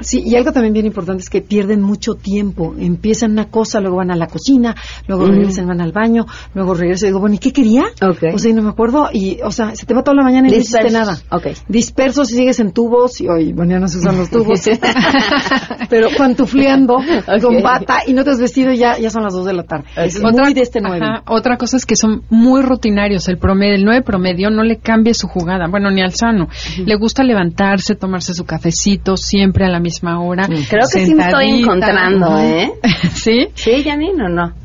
Sí, 0.00 0.22
y 0.24 0.34
algo 0.34 0.52
también 0.52 0.72
bien 0.72 0.86
importante 0.86 1.22
es 1.22 1.28
que 1.28 1.42
pierden 1.42 1.82
mucho 1.82 2.14
tiempo. 2.14 2.74
Empiezan 2.78 3.32
una 3.32 3.48
cosa, 3.48 3.80
luego 3.80 3.96
van 3.96 4.10
a 4.10 4.16
la 4.16 4.28
cocina, 4.28 4.74
luego 5.06 5.26
regresan, 5.26 5.66
van 5.66 5.80
al 5.80 5.92
baño, 5.92 6.26
luego 6.54 6.74
regresan 6.74 7.08
y 7.08 7.10
digo, 7.10 7.20
bueno, 7.20 7.34
¿y 7.34 7.38
qué 7.38 7.52
quería? 7.52 7.84
Okay. 8.00 8.32
O 8.34 8.38
sea, 8.38 8.52
no 8.54 8.62
me 8.62 8.70
acuerdo. 8.70 9.10
Y, 9.12 9.40
o 9.42 9.50
sea, 9.50 9.76
se 9.76 9.84
te 9.84 9.94
va 9.94 10.02
toda 10.02 10.16
la 10.16 10.22
mañana 10.22 10.48
y 10.48 10.52
no 10.52 10.56
hiciste 10.56 10.90
nada. 10.90 11.18
Okay. 11.30 11.54
Dispersos 11.68 12.32
y 12.32 12.36
sigues 12.36 12.58
en 12.60 12.72
tubos, 12.72 13.20
y 13.20 13.28
hoy, 13.28 13.52
bueno, 13.52 13.72
ya 13.72 13.78
no 13.78 13.88
se 13.88 13.98
usan 13.98 14.16
los 14.16 14.30
tubos. 14.30 14.60
Pero 15.90 16.08
pantufleando 16.16 16.96
con 17.42 17.62
bata 17.62 17.98
y 18.06 18.14
no 18.14 18.24
te 18.24 18.30
has 18.30 18.40
vestido 18.40 18.72
ya, 18.72 18.98
ya 18.98 19.10
son 19.10 19.22
las 19.22 19.34
dos 19.34 19.44
de 19.44 19.52
la 19.52 19.64
tarde. 19.64 19.84
Es 19.96 20.16
otra, 20.16 20.44
muy 20.44 20.54
de 20.54 20.62
este 20.62 20.80
nueve. 20.80 21.04
otra 21.26 21.56
cosa 21.56 21.76
es 21.76 21.84
que 21.84 21.96
son 21.96 22.22
muy 22.30 22.62
rutinarios. 22.62 23.28
El 23.28 23.38
promedio, 23.38 23.74
el 23.74 23.84
nueve 23.84 24.02
promedio 24.02 24.50
no 24.50 24.62
le 24.62 24.78
cambia 24.78 25.09
su 25.14 25.28
jugada, 25.28 25.66
bueno, 25.68 25.90
ni 25.90 26.02
al 26.02 26.14
sano. 26.14 26.48
Le 26.76 26.94
gusta 26.96 27.22
levantarse, 27.22 27.94
tomarse 27.94 28.34
su 28.34 28.44
cafecito 28.44 29.16
siempre 29.16 29.64
a 29.64 29.68
la 29.68 29.80
misma 29.80 30.20
hora. 30.20 30.46
Creo 30.46 30.86
que 30.92 31.06
sí 31.06 31.14
me 31.14 31.24
estoy 31.24 31.60
encontrando, 31.60 32.38
¿eh? 32.38 32.72
¿Sí? 33.12 33.48
Sí, 33.54 33.82
Janine, 33.84 34.24
¿o 34.24 34.28
no? 34.28 34.59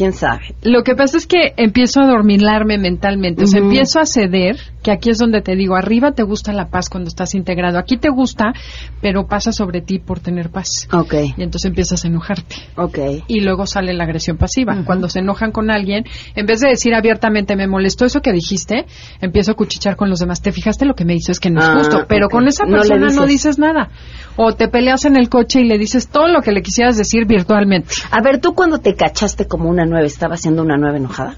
Quién 0.00 0.14
sabe. 0.14 0.54
Lo 0.62 0.82
que 0.82 0.94
pasa 0.94 1.18
es 1.18 1.26
que 1.26 1.52
empiezo 1.58 2.00
a 2.00 2.06
dormilarme 2.06 2.78
mentalmente, 2.78 3.44
o 3.44 3.46
sea, 3.46 3.60
empiezo 3.60 4.00
a 4.00 4.06
ceder, 4.06 4.56
que 4.82 4.90
aquí 4.90 5.10
es 5.10 5.18
donde 5.18 5.42
te 5.42 5.54
digo, 5.56 5.76
arriba 5.76 6.12
te 6.12 6.22
gusta 6.22 6.54
la 6.54 6.70
paz 6.70 6.88
cuando 6.88 7.08
estás 7.08 7.34
integrado, 7.34 7.78
aquí 7.78 7.98
te 7.98 8.08
gusta, 8.08 8.54
pero 9.02 9.26
pasa 9.26 9.52
sobre 9.52 9.82
ti 9.82 9.98
por 9.98 10.18
tener 10.20 10.48
paz. 10.48 10.88
Ok. 10.90 11.14
Y 11.36 11.42
entonces 11.42 11.66
empiezas 11.66 12.02
a 12.02 12.08
enojarte. 12.08 12.56
Ok. 12.76 12.98
Y 13.28 13.40
luego 13.40 13.66
sale 13.66 13.92
la 13.92 14.04
agresión 14.04 14.38
pasiva. 14.38 14.74
Cuando 14.86 15.10
se 15.10 15.18
enojan 15.18 15.52
con 15.52 15.70
alguien, 15.70 16.04
en 16.34 16.46
vez 16.46 16.60
de 16.60 16.70
decir 16.70 16.94
abiertamente, 16.94 17.54
me 17.54 17.66
molestó 17.66 18.06
eso 18.06 18.22
que 18.22 18.32
dijiste, 18.32 18.86
empiezo 19.20 19.52
a 19.52 19.54
cuchichar 19.54 19.96
con 19.96 20.08
los 20.08 20.18
demás. 20.18 20.40
¿Te 20.40 20.50
fijaste 20.50 20.86
lo 20.86 20.94
que 20.94 21.04
me 21.04 21.12
dices 21.12 21.40
que 21.40 21.50
no 21.50 21.60
es 21.60 21.66
ah, 21.66 21.74
justo? 21.76 22.06
Pero 22.08 22.30
con 22.30 22.48
esa 22.48 22.64
persona 22.64 23.08
no 23.08 23.26
dices 23.26 23.58
nada. 23.58 23.90
O 24.36 24.54
te 24.54 24.68
peleas 24.68 25.04
en 25.04 25.16
el 25.16 25.28
coche 25.28 25.60
y 25.60 25.64
le 25.64 25.76
dices 25.76 26.08
todo 26.08 26.28
lo 26.28 26.40
que 26.40 26.52
le 26.52 26.62
quisieras 26.62 26.96
decir 26.96 27.26
virtualmente. 27.26 27.92
A 28.10 28.22
ver, 28.22 28.40
tú 28.40 28.54
cuando 28.54 28.78
te 28.78 28.94
cachaste 28.94 29.46
como 29.46 29.68
una 29.68 29.84
nueve, 29.90 30.06
¿estaba 30.06 30.36
siendo 30.36 30.62
una 30.62 30.76
nueve 30.76 30.98
enojada? 30.98 31.36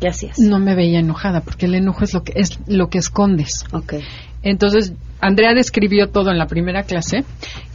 ¿Qué 0.00 0.08
hacías? 0.08 0.38
No 0.38 0.58
me 0.58 0.74
veía 0.74 0.98
enojada, 0.98 1.42
porque 1.42 1.66
el 1.66 1.76
enojo 1.76 2.02
es 2.02 2.12
lo 2.12 2.24
que 2.24 2.32
es 2.34 2.58
lo 2.66 2.88
que 2.88 2.98
escondes. 2.98 3.64
Ok. 3.72 3.94
Entonces, 4.42 4.92
Andrea 5.20 5.54
describió 5.54 6.08
todo 6.08 6.32
en 6.32 6.38
la 6.38 6.48
primera 6.48 6.82
clase 6.82 7.24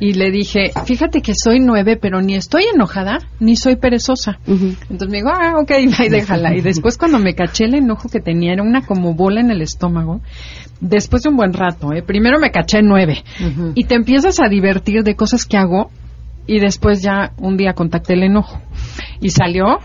y 0.02 0.14
le 0.14 0.32
dije, 0.32 0.72
fíjate 0.86 1.22
que 1.22 1.34
soy 1.34 1.62
nueve, 1.62 1.96
pero 1.96 2.22
ni 2.22 2.36
estoy 2.36 2.64
enojada, 2.74 3.20
ni 3.40 3.56
soy 3.56 3.78
perezosa. 3.78 4.38
Entonces 4.46 5.08
me 5.10 5.20
dijo, 5.20 5.30
ah, 5.30 5.54
ok, 5.62 5.72
ahí 6.00 6.10
déjala. 6.10 6.54
Y 6.54 6.60
después 6.60 6.98
cuando 6.98 7.20
me 7.20 7.36
caché 7.36 7.64
el 7.64 7.76
enojo 7.76 8.10
que 8.10 8.20
tenía, 8.20 8.52
era 8.52 8.64
una 8.64 8.86
como 8.86 9.14
bola 9.14 9.40
en 9.40 9.50
el 9.50 9.62
estómago, 9.62 10.20
después 10.82 11.24
de 11.24 11.30
un 11.30 11.38
buen 11.38 11.54
rato, 11.54 11.94
¿eh? 11.94 12.02
primero 12.02 12.38
me 12.38 12.52
caché 12.52 12.82
nueve. 12.82 13.24
Y 13.76 13.86
te 13.86 13.96
empiezas 13.96 14.42
a 14.42 14.50
divertir 14.50 15.04
de 15.04 15.16
cosas 15.16 15.46
que 15.46 15.56
hago 15.56 15.90
y 16.48 16.60
después 16.60 17.02
ya 17.02 17.32
un 17.38 17.56
día 17.56 17.74
contacté 17.74 18.14
el 18.14 18.24
enojo. 18.24 18.62
Y 19.22 19.30
salió 19.30 19.80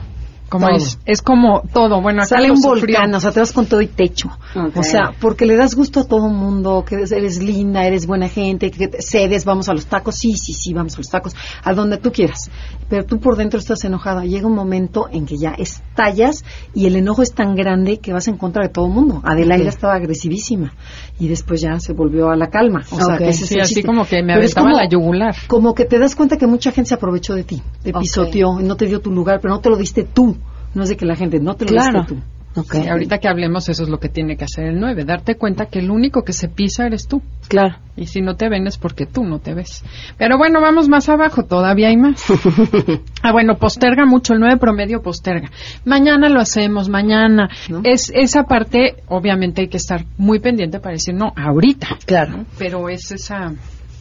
como 0.53 0.69
es, 0.69 0.99
es 1.07 1.23
como 1.23 1.63
todo. 1.73 2.03
Bueno, 2.03 2.21
acá 2.21 2.37
sale 2.37 2.51
un 2.51 2.61
volcán, 2.61 3.15
o 3.15 3.21
sea, 3.21 3.33
te 3.33 3.41
vas 3.41 3.53
con 3.53 3.65
todo 3.65 3.81
y 3.81 3.87
techo. 3.87 4.29
O 4.75 4.83
sea, 4.83 5.13
porque 5.19 5.47
le 5.47 5.57
das 5.57 5.75
gusto 5.75 6.01
a 6.01 6.05
todo 6.05 6.27
el 6.27 6.35
mundo, 6.35 6.85
que 6.87 6.97
eres 6.97 7.43
linda, 7.43 7.87
eres 7.87 8.07
buena 8.07 8.29
gente, 8.29 8.71
que 8.71 8.91
cedes, 9.01 9.47
vamos 9.47 9.71
a 9.71 9.73
los 9.73 9.87
tacos, 9.87 10.17
sí, 10.17 10.35
sí, 10.37 10.53
sí, 10.53 10.75
vamos 10.75 10.95
a 10.95 10.99
los 10.99 11.09
tacos, 11.09 11.35
a 11.65 11.73
donde 11.73 11.97
tú 11.97 12.13
quieras. 12.13 12.51
Pero 12.91 13.07
tú 13.07 13.19
por 13.19 13.37
dentro 13.37 13.59
estás 13.59 13.83
enojada. 13.85 14.27
Llega 14.27 14.47
un 14.47 14.55
momento 14.55 15.09
en 15.11 15.25
que 15.25 15.39
ya 15.39 15.53
estallas 15.53 16.45
y 16.75 16.85
el 16.85 16.97
enojo 16.97 17.23
es 17.23 17.33
tan 17.33 17.55
grande 17.55 18.01
que 18.01 18.13
vas 18.13 18.29
en 18.29 18.37
contra 18.37 18.63
de 18.63 18.69
todo 18.69 18.89
el 18.89 18.93
mundo. 18.93 19.23
Adelaida 19.25 19.71
estaba 19.71 19.95
agresivísima 19.95 20.75
y 21.23 21.29
después 21.29 21.61
ya 21.61 21.79
se 21.79 21.93
volvió 21.93 22.31
a 22.31 22.37
la 22.37 22.51
calma. 22.51 22.83
O 22.91 23.01
sea, 23.01 23.17
que 23.17 23.33
sí, 23.33 23.61
así 23.61 23.85
como 23.85 24.05
que 24.05 24.25
me 24.25 24.35
aventaba 24.35 24.73
la 24.73 24.89
yugular. 24.89 25.37
Como 25.47 25.73
que 25.73 25.85
te 25.85 26.01
das 26.01 26.17
cuenta 26.17 26.37
que 26.37 26.49
mucha 26.49 26.73
gente 26.73 26.89
se 26.89 26.95
aprovechó 26.97 27.37
de 27.37 27.45
ti, 27.45 27.63
te 27.81 27.93
pisoteó, 27.93 28.59
no 28.59 28.77
te 28.77 28.87
dio 28.87 29.01
tu 29.01 29.13
lugar, 29.13 29.39
pero 29.41 29.55
no 29.55 29.61
te 29.61 29.71
lo 29.71 29.77
diste 29.77 30.03
tú. 30.03 30.37
No 30.75 30.83
es 30.83 30.89
de 30.89 30.97
que 30.97 31.07
la 31.07 31.15
gente 31.15 31.39
no 31.39 31.55
te 31.55 31.65
lo 31.67 31.71
claro. 31.71 32.07
tú. 32.09 32.17
Okay. 32.55 32.87
ahorita 32.87 33.19
que 33.19 33.29
hablemos, 33.29 33.69
eso 33.69 33.83
es 33.83 33.89
lo 33.89 33.99
que 33.99 34.09
tiene 34.09 34.37
que 34.37 34.45
hacer 34.45 34.67
el 34.67 34.79
9, 34.79 35.05
darte 35.05 35.37
cuenta 35.37 35.67
que 35.67 35.79
el 35.79 35.91
único 35.91 36.23
que 36.23 36.33
se 36.33 36.49
pisa 36.49 36.87
eres 36.87 37.09
tú. 37.09 37.23
Claro. 37.49 37.77
Y 37.97 38.07
si 38.07 38.21
no 38.21 38.37
te 38.37 38.49
ven 38.49 38.67
es 38.67 38.79
porque 38.79 39.07
tú 39.07 39.25
no 39.25 39.39
te 39.39 39.55
ves. 39.55 39.85
Pero 40.19 40.39
bueno, 40.39 40.61
vamos 40.61 40.89
más 40.89 41.09
abajo, 41.09 41.45
todavía 41.45 41.89
hay 41.89 41.97
más. 41.97 42.25
ah, 43.23 43.33
bueno, 43.33 43.57
posterga 43.57 44.05
mucho, 44.07 44.35
el 44.35 44.41
9 44.41 44.57
promedio 44.59 45.03
posterga. 45.03 45.51
Mañana 45.85 46.29
lo 46.29 46.41
hacemos, 46.41 46.89
mañana. 46.89 47.49
Es 47.85 48.11
esa 48.15 48.45
parte, 48.45 48.97
obviamente 49.09 49.63
hay 49.63 49.69
que 49.69 49.77
estar 49.79 50.05
muy 50.19 50.39
pendiente 50.39 50.81
para 50.81 50.95
decir, 50.95 51.15
no, 51.15 51.33
ahorita. 51.37 51.99
Claro. 52.07 52.45
Pero 52.59 52.89
es 52.89 53.11
esa 53.13 53.53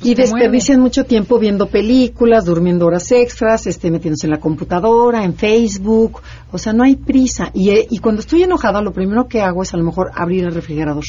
y 0.03 0.15
desperdician 0.15 0.79
mucho 0.79 1.05
tiempo 1.05 1.39
viendo 1.39 1.67
películas, 1.67 2.45
durmiendo 2.45 2.85
horas 2.85 3.11
extras, 3.11 3.67
este, 3.67 3.91
metiéndose 3.91 4.27
en 4.27 4.31
la 4.31 4.39
computadora, 4.39 5.23
en 5.23 5.35
Facebook. 5.35 6.21
O 6.51 6.57
sea, 6.57 6.73
no 6.73 6.83
hay 6.83 6.95
prisa. 6.95 7.51
Y, 7.53 7.69
eh, 7.69 7.87
y 7.89 7.99
cuando 7.99 8.21
estoy 8.21 8.43
enojada, 8.43 8.81
lo 8.81 8.93
primero 8.93 9.27
que 9.27 9.41
hago 9.41 9.63
es 9.63 9.73
a 9.73 9.77
lo 9.77 9.83
mejor 9.83 10.11
abrir 10.15 10.45
el 10.45 10.53
refrigerador. 10.53 11.05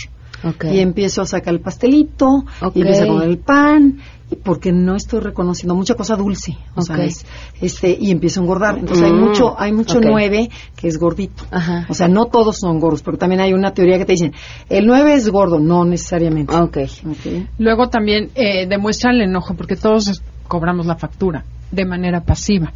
Y 0.72 0.80
empiezo 0.80 1.22
a 1.22 1.26
sacar 1.26 1.54
el 1.54 1.60
pastelito, 1.60 2.44
y 2.74 2.80
empiezo 2.80 3.04
a 3.04 3.06
comer 3.06 3.28
el 3.28 3.38
pan, 3.38 3.98
porque 4.36 4.72
no 4.72 4.96
estoy 4.96 5.20
reconociendo 5.20 5.74
mucha 5.74 5.94
cosa 5.94 6.16
dulce, 6.16 6.56
o 6.74 6.82
sea, 6.82 6.96
este 7.60 7.96
y 7.98 8.10
empiezo 8.10 8.40
a 8.40 8.42
engordar. 8.42 8.78
Entonces 8.78 9.04
hay 9.04 9.12
mm, 9.12 9.20
mucho 9.20 9.58
hay 9.58 9.72
mucho 9.72 10.00
nueve 10.00 10.50
que 10.76 10.88
es 10.88 10.98
gordito. 10.98 11.44
O 11.88 11.94
sea, 11.94 12.08
no 12.08 12.26
todos 12.26 12.58
son 12.58 12.78
gordos, 12.80 13.02
pero 13.02 13.18
también 13.18 13.40
hay 13.40 13.52
una 13.52 13.72
teoría 13.72 13.98
que 13.98 14.04
te 14.04 14.12
dicen, 14.12 14.32
el 14.68 14.86
nueve 14.86 15.14
es 15.14 15.28
gordo, 15.28 15.58
no 15.58 15.84
necesariamente. 15.84 16.54
Okay. 16.54 16.88
Luego 17.58 17.88
también 17.88 18.30
eh, 18.34 18.66
demuestra 18.66 19.10
el 19.10 19.22
enojo 19.22 19.54
porque 19.54 19.76
todos 19.76 20.22
cobramos 20.48 20.86
la 20.86 20.96
factura 20.96 21.44
de 21.70 21.84
manera 21.84 22.20
pasiva. 22.20 22.72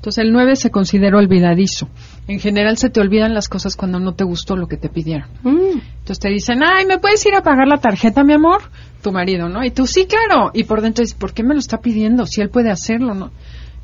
Entonces 0.00 0.24
el 0.24 0.32
9 0.32 0.56
se 0.56 0.70
considera 0.70 1.18
olvidadizo. 1.18 1.86
En 2.26 2.40
general 2.40 2.78
se 2.78 2.88
te 2.88 3.02
olvidan 3.02 3.34
las 3.34 3.50
cosas 3.50 3.76
cuando 3.76 4.00
no 4.00 4.14
te 4.14 4.24
gustó 4.24 4.56
lo 4.56 4.66
que 4.66 4.78
te 4.78 4.88
pidieron. 4.88 5.28
Mm. 5.42 5.78
Entonces 5.98 6.18
te 6.18 6.30
dicen, 6.30 6.62
ay, 6.62 6.86
¿me 6.86 6.98
puedes 6.98 7.24
ir 7.26 7.34
a 7.34 7.42
pagar 7.42 7.68
la 7.68 7.76
tarjeta, 7.76 8.24
mi 8.24 8.32
amor? 8.32 8.62
Tu 9.02 9.12
marido, 9.12 9.50
¿no? 9.50 9.62
Y 9.62 9.72
tú, 9.72 9.86
sí, 9.86 10.06
claro. 10.06 10.52
Y 10.54 10.64
por 10.64 10.80
dentro 10.80 11.02
dices, 11.02 11.18
¿por 11.18 11.34
qué 11.34 11.42
me 11.42 11.52
lo 11.52 11.60
está 11.60 11.82
pidiendo? 11.82 12.24
Si 12.24 12.40
él 12.40 12.48
puede 12.48 12.70
hacerlo, 12.70 13.12
¿no? 13.12 13.30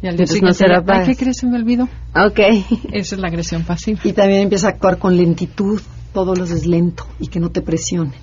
Y 0.02 0.06
al 0.06 0.16
día 0.16 0.26
siguiente, 0.26 0.66
no 0.66 1.04
¿qué 1.04 1.16
crees? 1.16 1.36
Se 1.36 1.46
me 1.46 1.56
olvidó. 1.56 1.84
Ok. 2.14 2.38
Esa 2.38 2.46
es 2.46 2.48
la 2.48 2.48
agresión 2.48 2.54
pasiva. 2.54 2.54
¿qué 2.54 2.54
crees? 2.54 2.54
Se 2.54 2.56
me 2.56 2.56
olvidó. 2.56 2.74
Ok. 2.74 2.92
Esa 2.92 3.14
es 3.14 3.20
la 3.20 3.28
agresión 3.28 3.64
pasiva. 3.64 4.00
Y 4.04 4.14
también 4.14 4.40
empieza 4.40 4.68
a 4.68 4.70
actuar 4.70 4.96
con 4.96 5.18
lentitud, 5.18 5.82
todo 6.14 6.34
lo 6.34 6.44
es 6.44 6.64
lento 6.64 7.06
y 7.20 7.28
que 7.28 7.40
no 7.40 7.50
te 7.50 7.60
presione. 7.60 8.14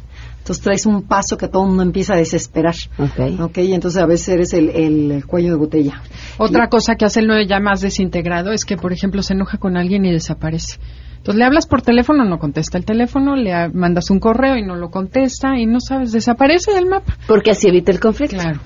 Entonces 0.44 0.62
traes 0.62 0.86
un 0.86 1.04
paso 1.04 1.38
que 1.38 1.48
todo 1.48 1.64
el 1.64 1.70
mundo 1.70 1.84
empieza 1.84 2.16
a 2.16 2.18
desesperar. 2.18 2.76
Ok. 2.98 3.40
Ok, 3.40 3.60
y 3.60 3.74
entonces 3.74 4.02
a 4.02 4.06
veces 4.06 4.28
eres 4.28 4.54
el, 4.54 4.72
el 4.72 5.26
cuello 5.26 5.52
de 5.52 5.56
botella. 5.56 6.02
Otra 6.38 6.68
cosa 6.68 6.96
que 6.96 7.06
hace 7.06 7.22
el 7.22 7.28
9 7.28 7.48
ya 7.48 7.62
más 7.62 7.80
desintegrado 7.80 8.52
es 8.52 8.66
que, 8.66 8.76
por 8.76 8.92
ejemplo, 8.92 9.24
se 9.24 9.36
enoja 9.36 9.58
con 9.58 9.78
alguien 9.78 10.04
y 10.04 10.12
desaparece. 10.12 10.80
Entonces 11.16 11.40
le 11.40 11.46
hablas 11.46 11.66
por 11.66 11.82
teléfono, 11.82 12.26
no 12.26 12.40
contesta 12.40 12.78
el 12.78 12.84
teléfono, 12.84 13.38
le 13.38 13.70
mandas 13.70 14.10
un 14.10 14.20
correo 14.20 14.58
y 14.58 14.64
no 14.64 14.76
lo 14.76 14.92
contesta 14.92 15.58
y 15.58 15.66
no 15.66 15.80
sabes, 15.80 16.12
desaparece 16.12 16.74
del 16.74 16.88
mapa. 16.88 17.16
Porque 17.26 17.52
así 17.52 17.70
evita 17.70 17.94
el 17.94 18.02
conflicto. 18.02 18.36
Claro. 18.36 18.60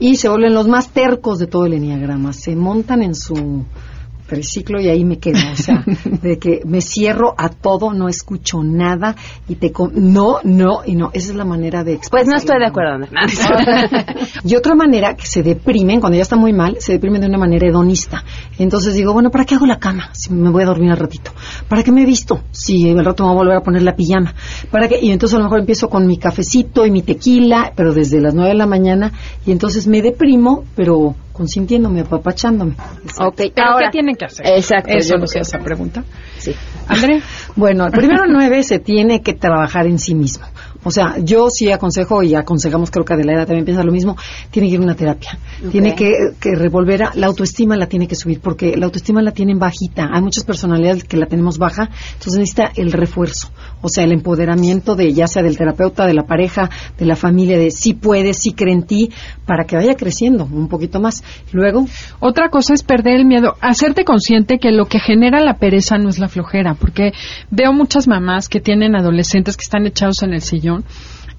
Y 0.00 0.16
se 0.16 0.28
vuelven 0.28 0.52
los 0.52 0.66
más 0.66 0.88
tercos 0.88 1.38
de 1.38 1.46
todo 1.46 1.66
el 1.66 1.74
enneagrama. 1.74 2.32
Se 2.32 2.56
montan 2.56 3.02
en 3.02 3.14
su 3.14 3.64
triciclo 4.32 4.80
y 4.80 4.88
ahí 4.88 5.04
me 5.04 5.18
quedo, 5.18 5.38
o 5.52 5.56
sea, 5.56 5.84
de 6.22 6.38
que 6.38 6.62
me 6.64 6.80
cierro 6.80 7.34
a 7.36 7.50
todo, 7.50 7.92
no 7.92 8.08
escucho 8.08 8.62
nada 8.62 9.14
y 9.46 9.56
te 9.56 9.70
no, 9.92 10.38
no 10.42 10.80
y 10.86 10.94
no, 10.94 11.10
esa 11.12 11.32
es 11.32 11.36
la 11.36 11.44
manera 11.44 11.84
de 11.84 12.00
Pues 12.10 12.26
no 12.26 12.36
estoy 12.36 12.58
de 12.58 12.66
acuerdo. 12.66 13.06
y 14.44 14.56
otra 14.56 14.74
manera 14.74 15.14
que 15.16 15.26
se 15.26 15.42
deprimen 15.42 16.00
cuando 16.00 16.16
ya 16.16 16.22
está 16.22 16.36
muy 16.36 16.54
mal, 16.54 16.76
se 16.78 16.92
deprimen 16.92 17.20
de 17.20 17.26
una 17.26 17.36
manera 17.36 17.66
hedonista. 17.66 18.24
Entonces 18.58 18.94
digo, 18.94 19.12
bueno, 19.12 19.30
¿para 19.30 19.44
qué 19.44 19.54
hago 19.54 19.66
la 19.66 19.78
cama 19.78 20.08
si 20.12 20.32
me 20.32 20.50
voy 20.50 20.62
a 20.62 20.66
dormir 20.66 20.90
al 20.90 20.98
ratito? 20.98 21.32
¿Para 21.68 21.82
qué 21.82 21.92
me 21.92 22.02
he 22.02 22.06
visto 22.06 22.40
si 22.52 22.88
el 22.88 23.04
rato 23.04 23.24
me 23.24 23.30
voy 23.30 23.36
a 23.36 23.42
volver 23.42 23.56
a 23.58 23.60
poner 23.60 23.82
la 23.82 23.94
pijama? 23.94 24.34
¿Para 24.70 24.88
qué? 24.88 24.98
Y 25.02 25.10
entonces 25.10 25.34
a 25.34 25.38
lo 25.38 25.44
mejor 25.44 25.60
empiezo 25.60 25.90
con 25.90 26.06
mi 26.06 26.16
cafecito 26.16 26.86
y 26.86 26.90
mi 26.90 27.02
tequila, 27.02 27.72
pero 27.76 27.92
desde 27.92 28.20
las 28.22 28.32
nueve 28.32 28.52
de 28.52 28.56
la 28.56 28.66
mañana 28.66 29.12
y 29.44 29.52
entonces 29.52 29.86
me 29.86 30.00
deprimo, 30.00 30.64
pero 30.74 31.14
consintiéndome, 31.32 32.00
apapachándome. 32.00 32.74
Ok, 33.18 33.36
¿pero 33.54 33.76
qué 33.78 33.88
tienen 33.90 34.16
que 34.16 34.26
hacer? 34.26 34.46
Exacto. 34.46 34.92
Eso 34.92 35.16
no 35.16 35.26
sé 35.26 35.40
esa 35.40 35.58
pregunta. 35.58 36.04
Sí. 36.38 36.54
Andrea. 36.88 37.20
Bueno, 37.54 37.86
el 37.86 37.92
primero 37.92 38.24
nueve 38.26 38.62
se 38.62 38.78
tiene 38.78 39.20
que 39.20 39.34
trabajar 39.34 39.86
en 39.86 39.98
sí 39.98 40.14
mismo. 40.14 40.46
O 40.84 40.90
sea, 40.90 41.16
yo 41.18 41.48
sí 41.48 41.70
aconsejo 41.70 42.22
y 42.22 42.34
aconsejamos, 42.34 42.90
creo 42.90 43.04
que 43.04 43.14
Adelaida 43.14 43.46
también 43.46 43.64
piensa 43.64 43.84
lo 43.84 43.92
mismo, 43.92 44.16
tiene 44.50 44.68
que 44.68 44.74
ir 44.74 44.80
a 44.80 44.84
una 44.84 44.96
terapia. 44.96 45.38
Tiene 45.70 45.94
que, 45.94 46.32
que, 46.40 46.56
revolver, 46.56 47.04
a, 47.04 47.12
la 47.14 47.28
autoestima 47.28 47.76
la 47.76 47.86
tiene 47.86 48.08
que 48.08 48.16
subir, 48.16 48.40
porque 48.40 48.76
la 48.76 48.86
autoestima 48.86 49.22
la 49.22 49.30
tienen 49.30 49.58
bajita. 49.58 50.08
Hay 50.12 50.22
muchas 50.22 50.44
personalidades 50.44 51.04
que 51.04 51.16
la 51.16 51.26
tenemos 51.26 51.58
baja, 51.58 51.88
entonces 52.14 52.38
necesita 52.38 52.72
el 52.74 52.90
refuerzo. 52.90 53.50
O 53.82 53.88
sea, 53.88 54.04
el 54.04 54.12
empoderamiento 54.12 54.94
de, 54.94 55.12
ya 55.12 55.26
sea 55.26 55.42
del 55.42 55.58
terapeuta, 55.58 56.06
de 56.06 56.14
la 56.14 56.24
pareja, 56.24 56.70
de 56.96 57.04
la 57.04 57.16
familia, 57.16 57.58
de 57.58 57.70
si 57.70 57.94
puedes, 57.94 58.38
si 58.38 58.52
cree 58.52 58.72
en 58.72 58.84
ti, 58.84 59.10
para 59.44 59.64
que 59.64 59.76
vaya 59.76 59.94
creciendo 59.94 60.44
un 60.44 60.68
poquito 60.68 61.00
más. 61.00 61.22
Luego. 61.52 61.84
Otra 62.20 62.48
cosa 62.48 62.74
es 62.74 62.82
perder 62.82 63.16
el 63.16 63.26
miedo, 63.26 63.56
hacerte 63.60 64.04
consciente 64.04 64.58
que 64.58 64.70
lo 64.70 64.86
que 64.86 65.00
genera 65.00 65.40
la 65.40 65.58
pereza 65.58 65.98
no 65.98 66.08
es 66.08 66.18
la 66.18 66.28
flojera, 66.28 66.74
porque 66.74 67.12
veo 67.50 67.72
muchas 67.72 68.08
mamás 68.08 68.48
que 68.48 68.60
tienen 68.60 68.96
adolescentes 68.96 69.56
que 69.56 69.64
están 69.64 69.86
echados 69.86 70.22
en 70.22 70.32
el 70.32 70.42
sillón 70.42 70.84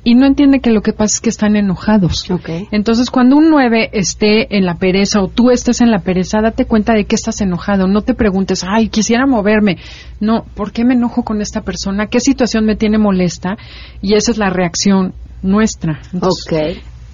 y 0.06 0.16
no 0.16 0.26
entiende 0.26 0.60
que 0.60 0.72
lo 0.72 0.82
que 0.82 0.92
pasa 0.92 1.16
es 1.16 1.22
que 1.22 1.30
están 1.30 1.56
enojados. 1.56 2.26
Entonces, 2.72 3.10
cuando 3.10 3.38
un 3.38 3.50
9 3.50 3.90
esté 3.94 4.58
en 4.58 4.66
la 4.66 4.76
pereza 4.76 5.22
o 5.22 5.30
tú 5.30 5.50
estés 5.50 5.80
en 5.80 5.92
la 5.92 6.00
pereza, 6.00 6.42
date 6.42 6.66
cuenta 6.66 6.94
de 6.94 7.06
que 7.06 7.16
estás 7.16 7.40
enojado. 7.40 7.88
No 7.88 8.02
te 8.02 8.14
preguntes, 8.14 8.66
ay, 8.68 8.90
quisiera 8.90 9.26
moverme. 9.26 9.78
No, 10.20 10.44
¿por 10.56 10.74
qué 10.74 10.84
me 10.84 10.94
enojo 10.94 11.24
con 11.24 11.42
esta 11.42 11.62
persona? 11.62 12.08
¿Qué 12.08 12.20
situación 12.20 12.66
me 12.66 12.76
tiene 12.76 12.98
molesta? 12.98 13.58
Y 14.02 14.16
esa 14.16 14.32
es 14.32 14.38
la 14.38 14.50
reacción 14.50 15.14
nuestra. 15.42 16.02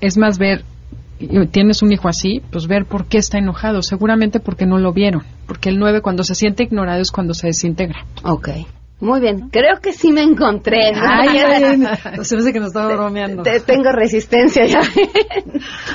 Es 0.02 0.18
más 0.18 0.40
ver, 0.40 0.64
tienes 1.52 1.84
un 1.84 1.92
hijo 1.92 2.08
así, 2.08 2.42
pues 2.52 2.68
ver 2.68 2.86
por 2.86 3.06
qué 3.06 3.20
está 3.20 3.38
enojado. 3.38 3.84
Seguramente 3.84 4.40
porque 4.40 4.66
no 4.66 4.80
lo 4.80 4.94
vieron. 4.94 5.24
Porque 5.46 5.70
el 5.70 5.78
9 5.78 6.02
cuando 6.02 6.24
se 6.24 6.34
siente 6.34 6.64
ignorado 6.64 7.02
es 7.02 7.12
cuando 7.12 7.36
se 7.36 7.48
desintegra. 7.48 8.06
Ok. 8.24 8.50
Muy 9.02 9.22
bien, 9.22 9.50
creo 9.50 9.80
que 9.82 9.94
sí 9.94 10.12
me 10.12 10.22
encontré. 10.22 10.92
Ay, 10.94 11.38
ay, 11.38 12.24
se 12.24 12.36
me 12.36 12.52
que 12.52 12.60
nos 12.60 12.70
estaba 12.70 12.94
bromeando. 12.94 13.44
tengo 13.66 13.92
resistencia 13.92 14.66
ya. 14.66 14.82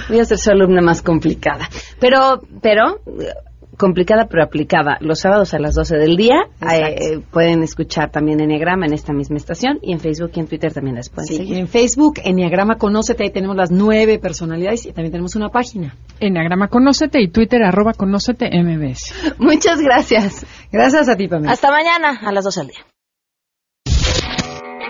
Voy 0.09 0.21
a 0.21 0.25
ser 0.25 0.39
su 0.39 0.51
alumna 0.51 0.81
más 0.81 1.03
complicada. 1.03 1.69
Pero, 2.01 2.41
pero, 2.63 3.01
complicada 3.77 4.27
pero 4.27 4.43
aplicada. 4.43 4.97
Los 5.01 5.21
sábados 5.21 5.55
a 5.55 5.59
las 5.59 5.75
12 5.75 5.97
del 5.97 6.17
día 6.17 6.37
eh, 6.73 7.21
pueden 7.31 7.63
escuchar 7.63 8.11
también 8.11 8.41
Enneagrama 8.41 8.87
en 8.87 8.95
esta 8.95 9.13
misma 9.13 9.37
estación 9.37 9.79
y 9.83 9.93
en 9.93 10.01
Facebook 10.01 10.33
y 10.35 10.41
en 10.41 10.47
Twitter 10.47 10.73
también 10.73 10.97
las 10.97 11.09
pueden 11.09 11.29
seguir. 11.29 11.59
En 11.59 11.69
Facebook, 11.69 12.15
Enneagrama 12.25 12.77
Conócete, 12.77 13.25
ahí 13.25 13.31
tenemos 13.31 13.57
las 13.57 13.71
nueve 13.71 14.19
personalidades 14.19 14.87
y 14.87 14.93
también 14.93 15.13
tenemos 15.13 15.37
una 15.37 15.51
página. 15.51 15.95
Enneagrama 16.21 16.69
Conócete 16.69 17.21
y 17.21 17.29
Twitter 17.29 17.63
arroba 17.63 17.93
Conócete 17.93 18.51
MBS. 18.51 19.37
Muchas 19.39 19.81
gracias. 19.81 20.47
Gracias 20.73 21.09
a 21.09 21.17
ti, 21.17 21.29
Pamela. 21.29 21.53
Hasta 21.53 21.71
mañana 21.71 22.21
a 22.23 22.33
las 22.33 22.45
12 22.45 22.61
del 22.61 22.69
día. 22.69 22.94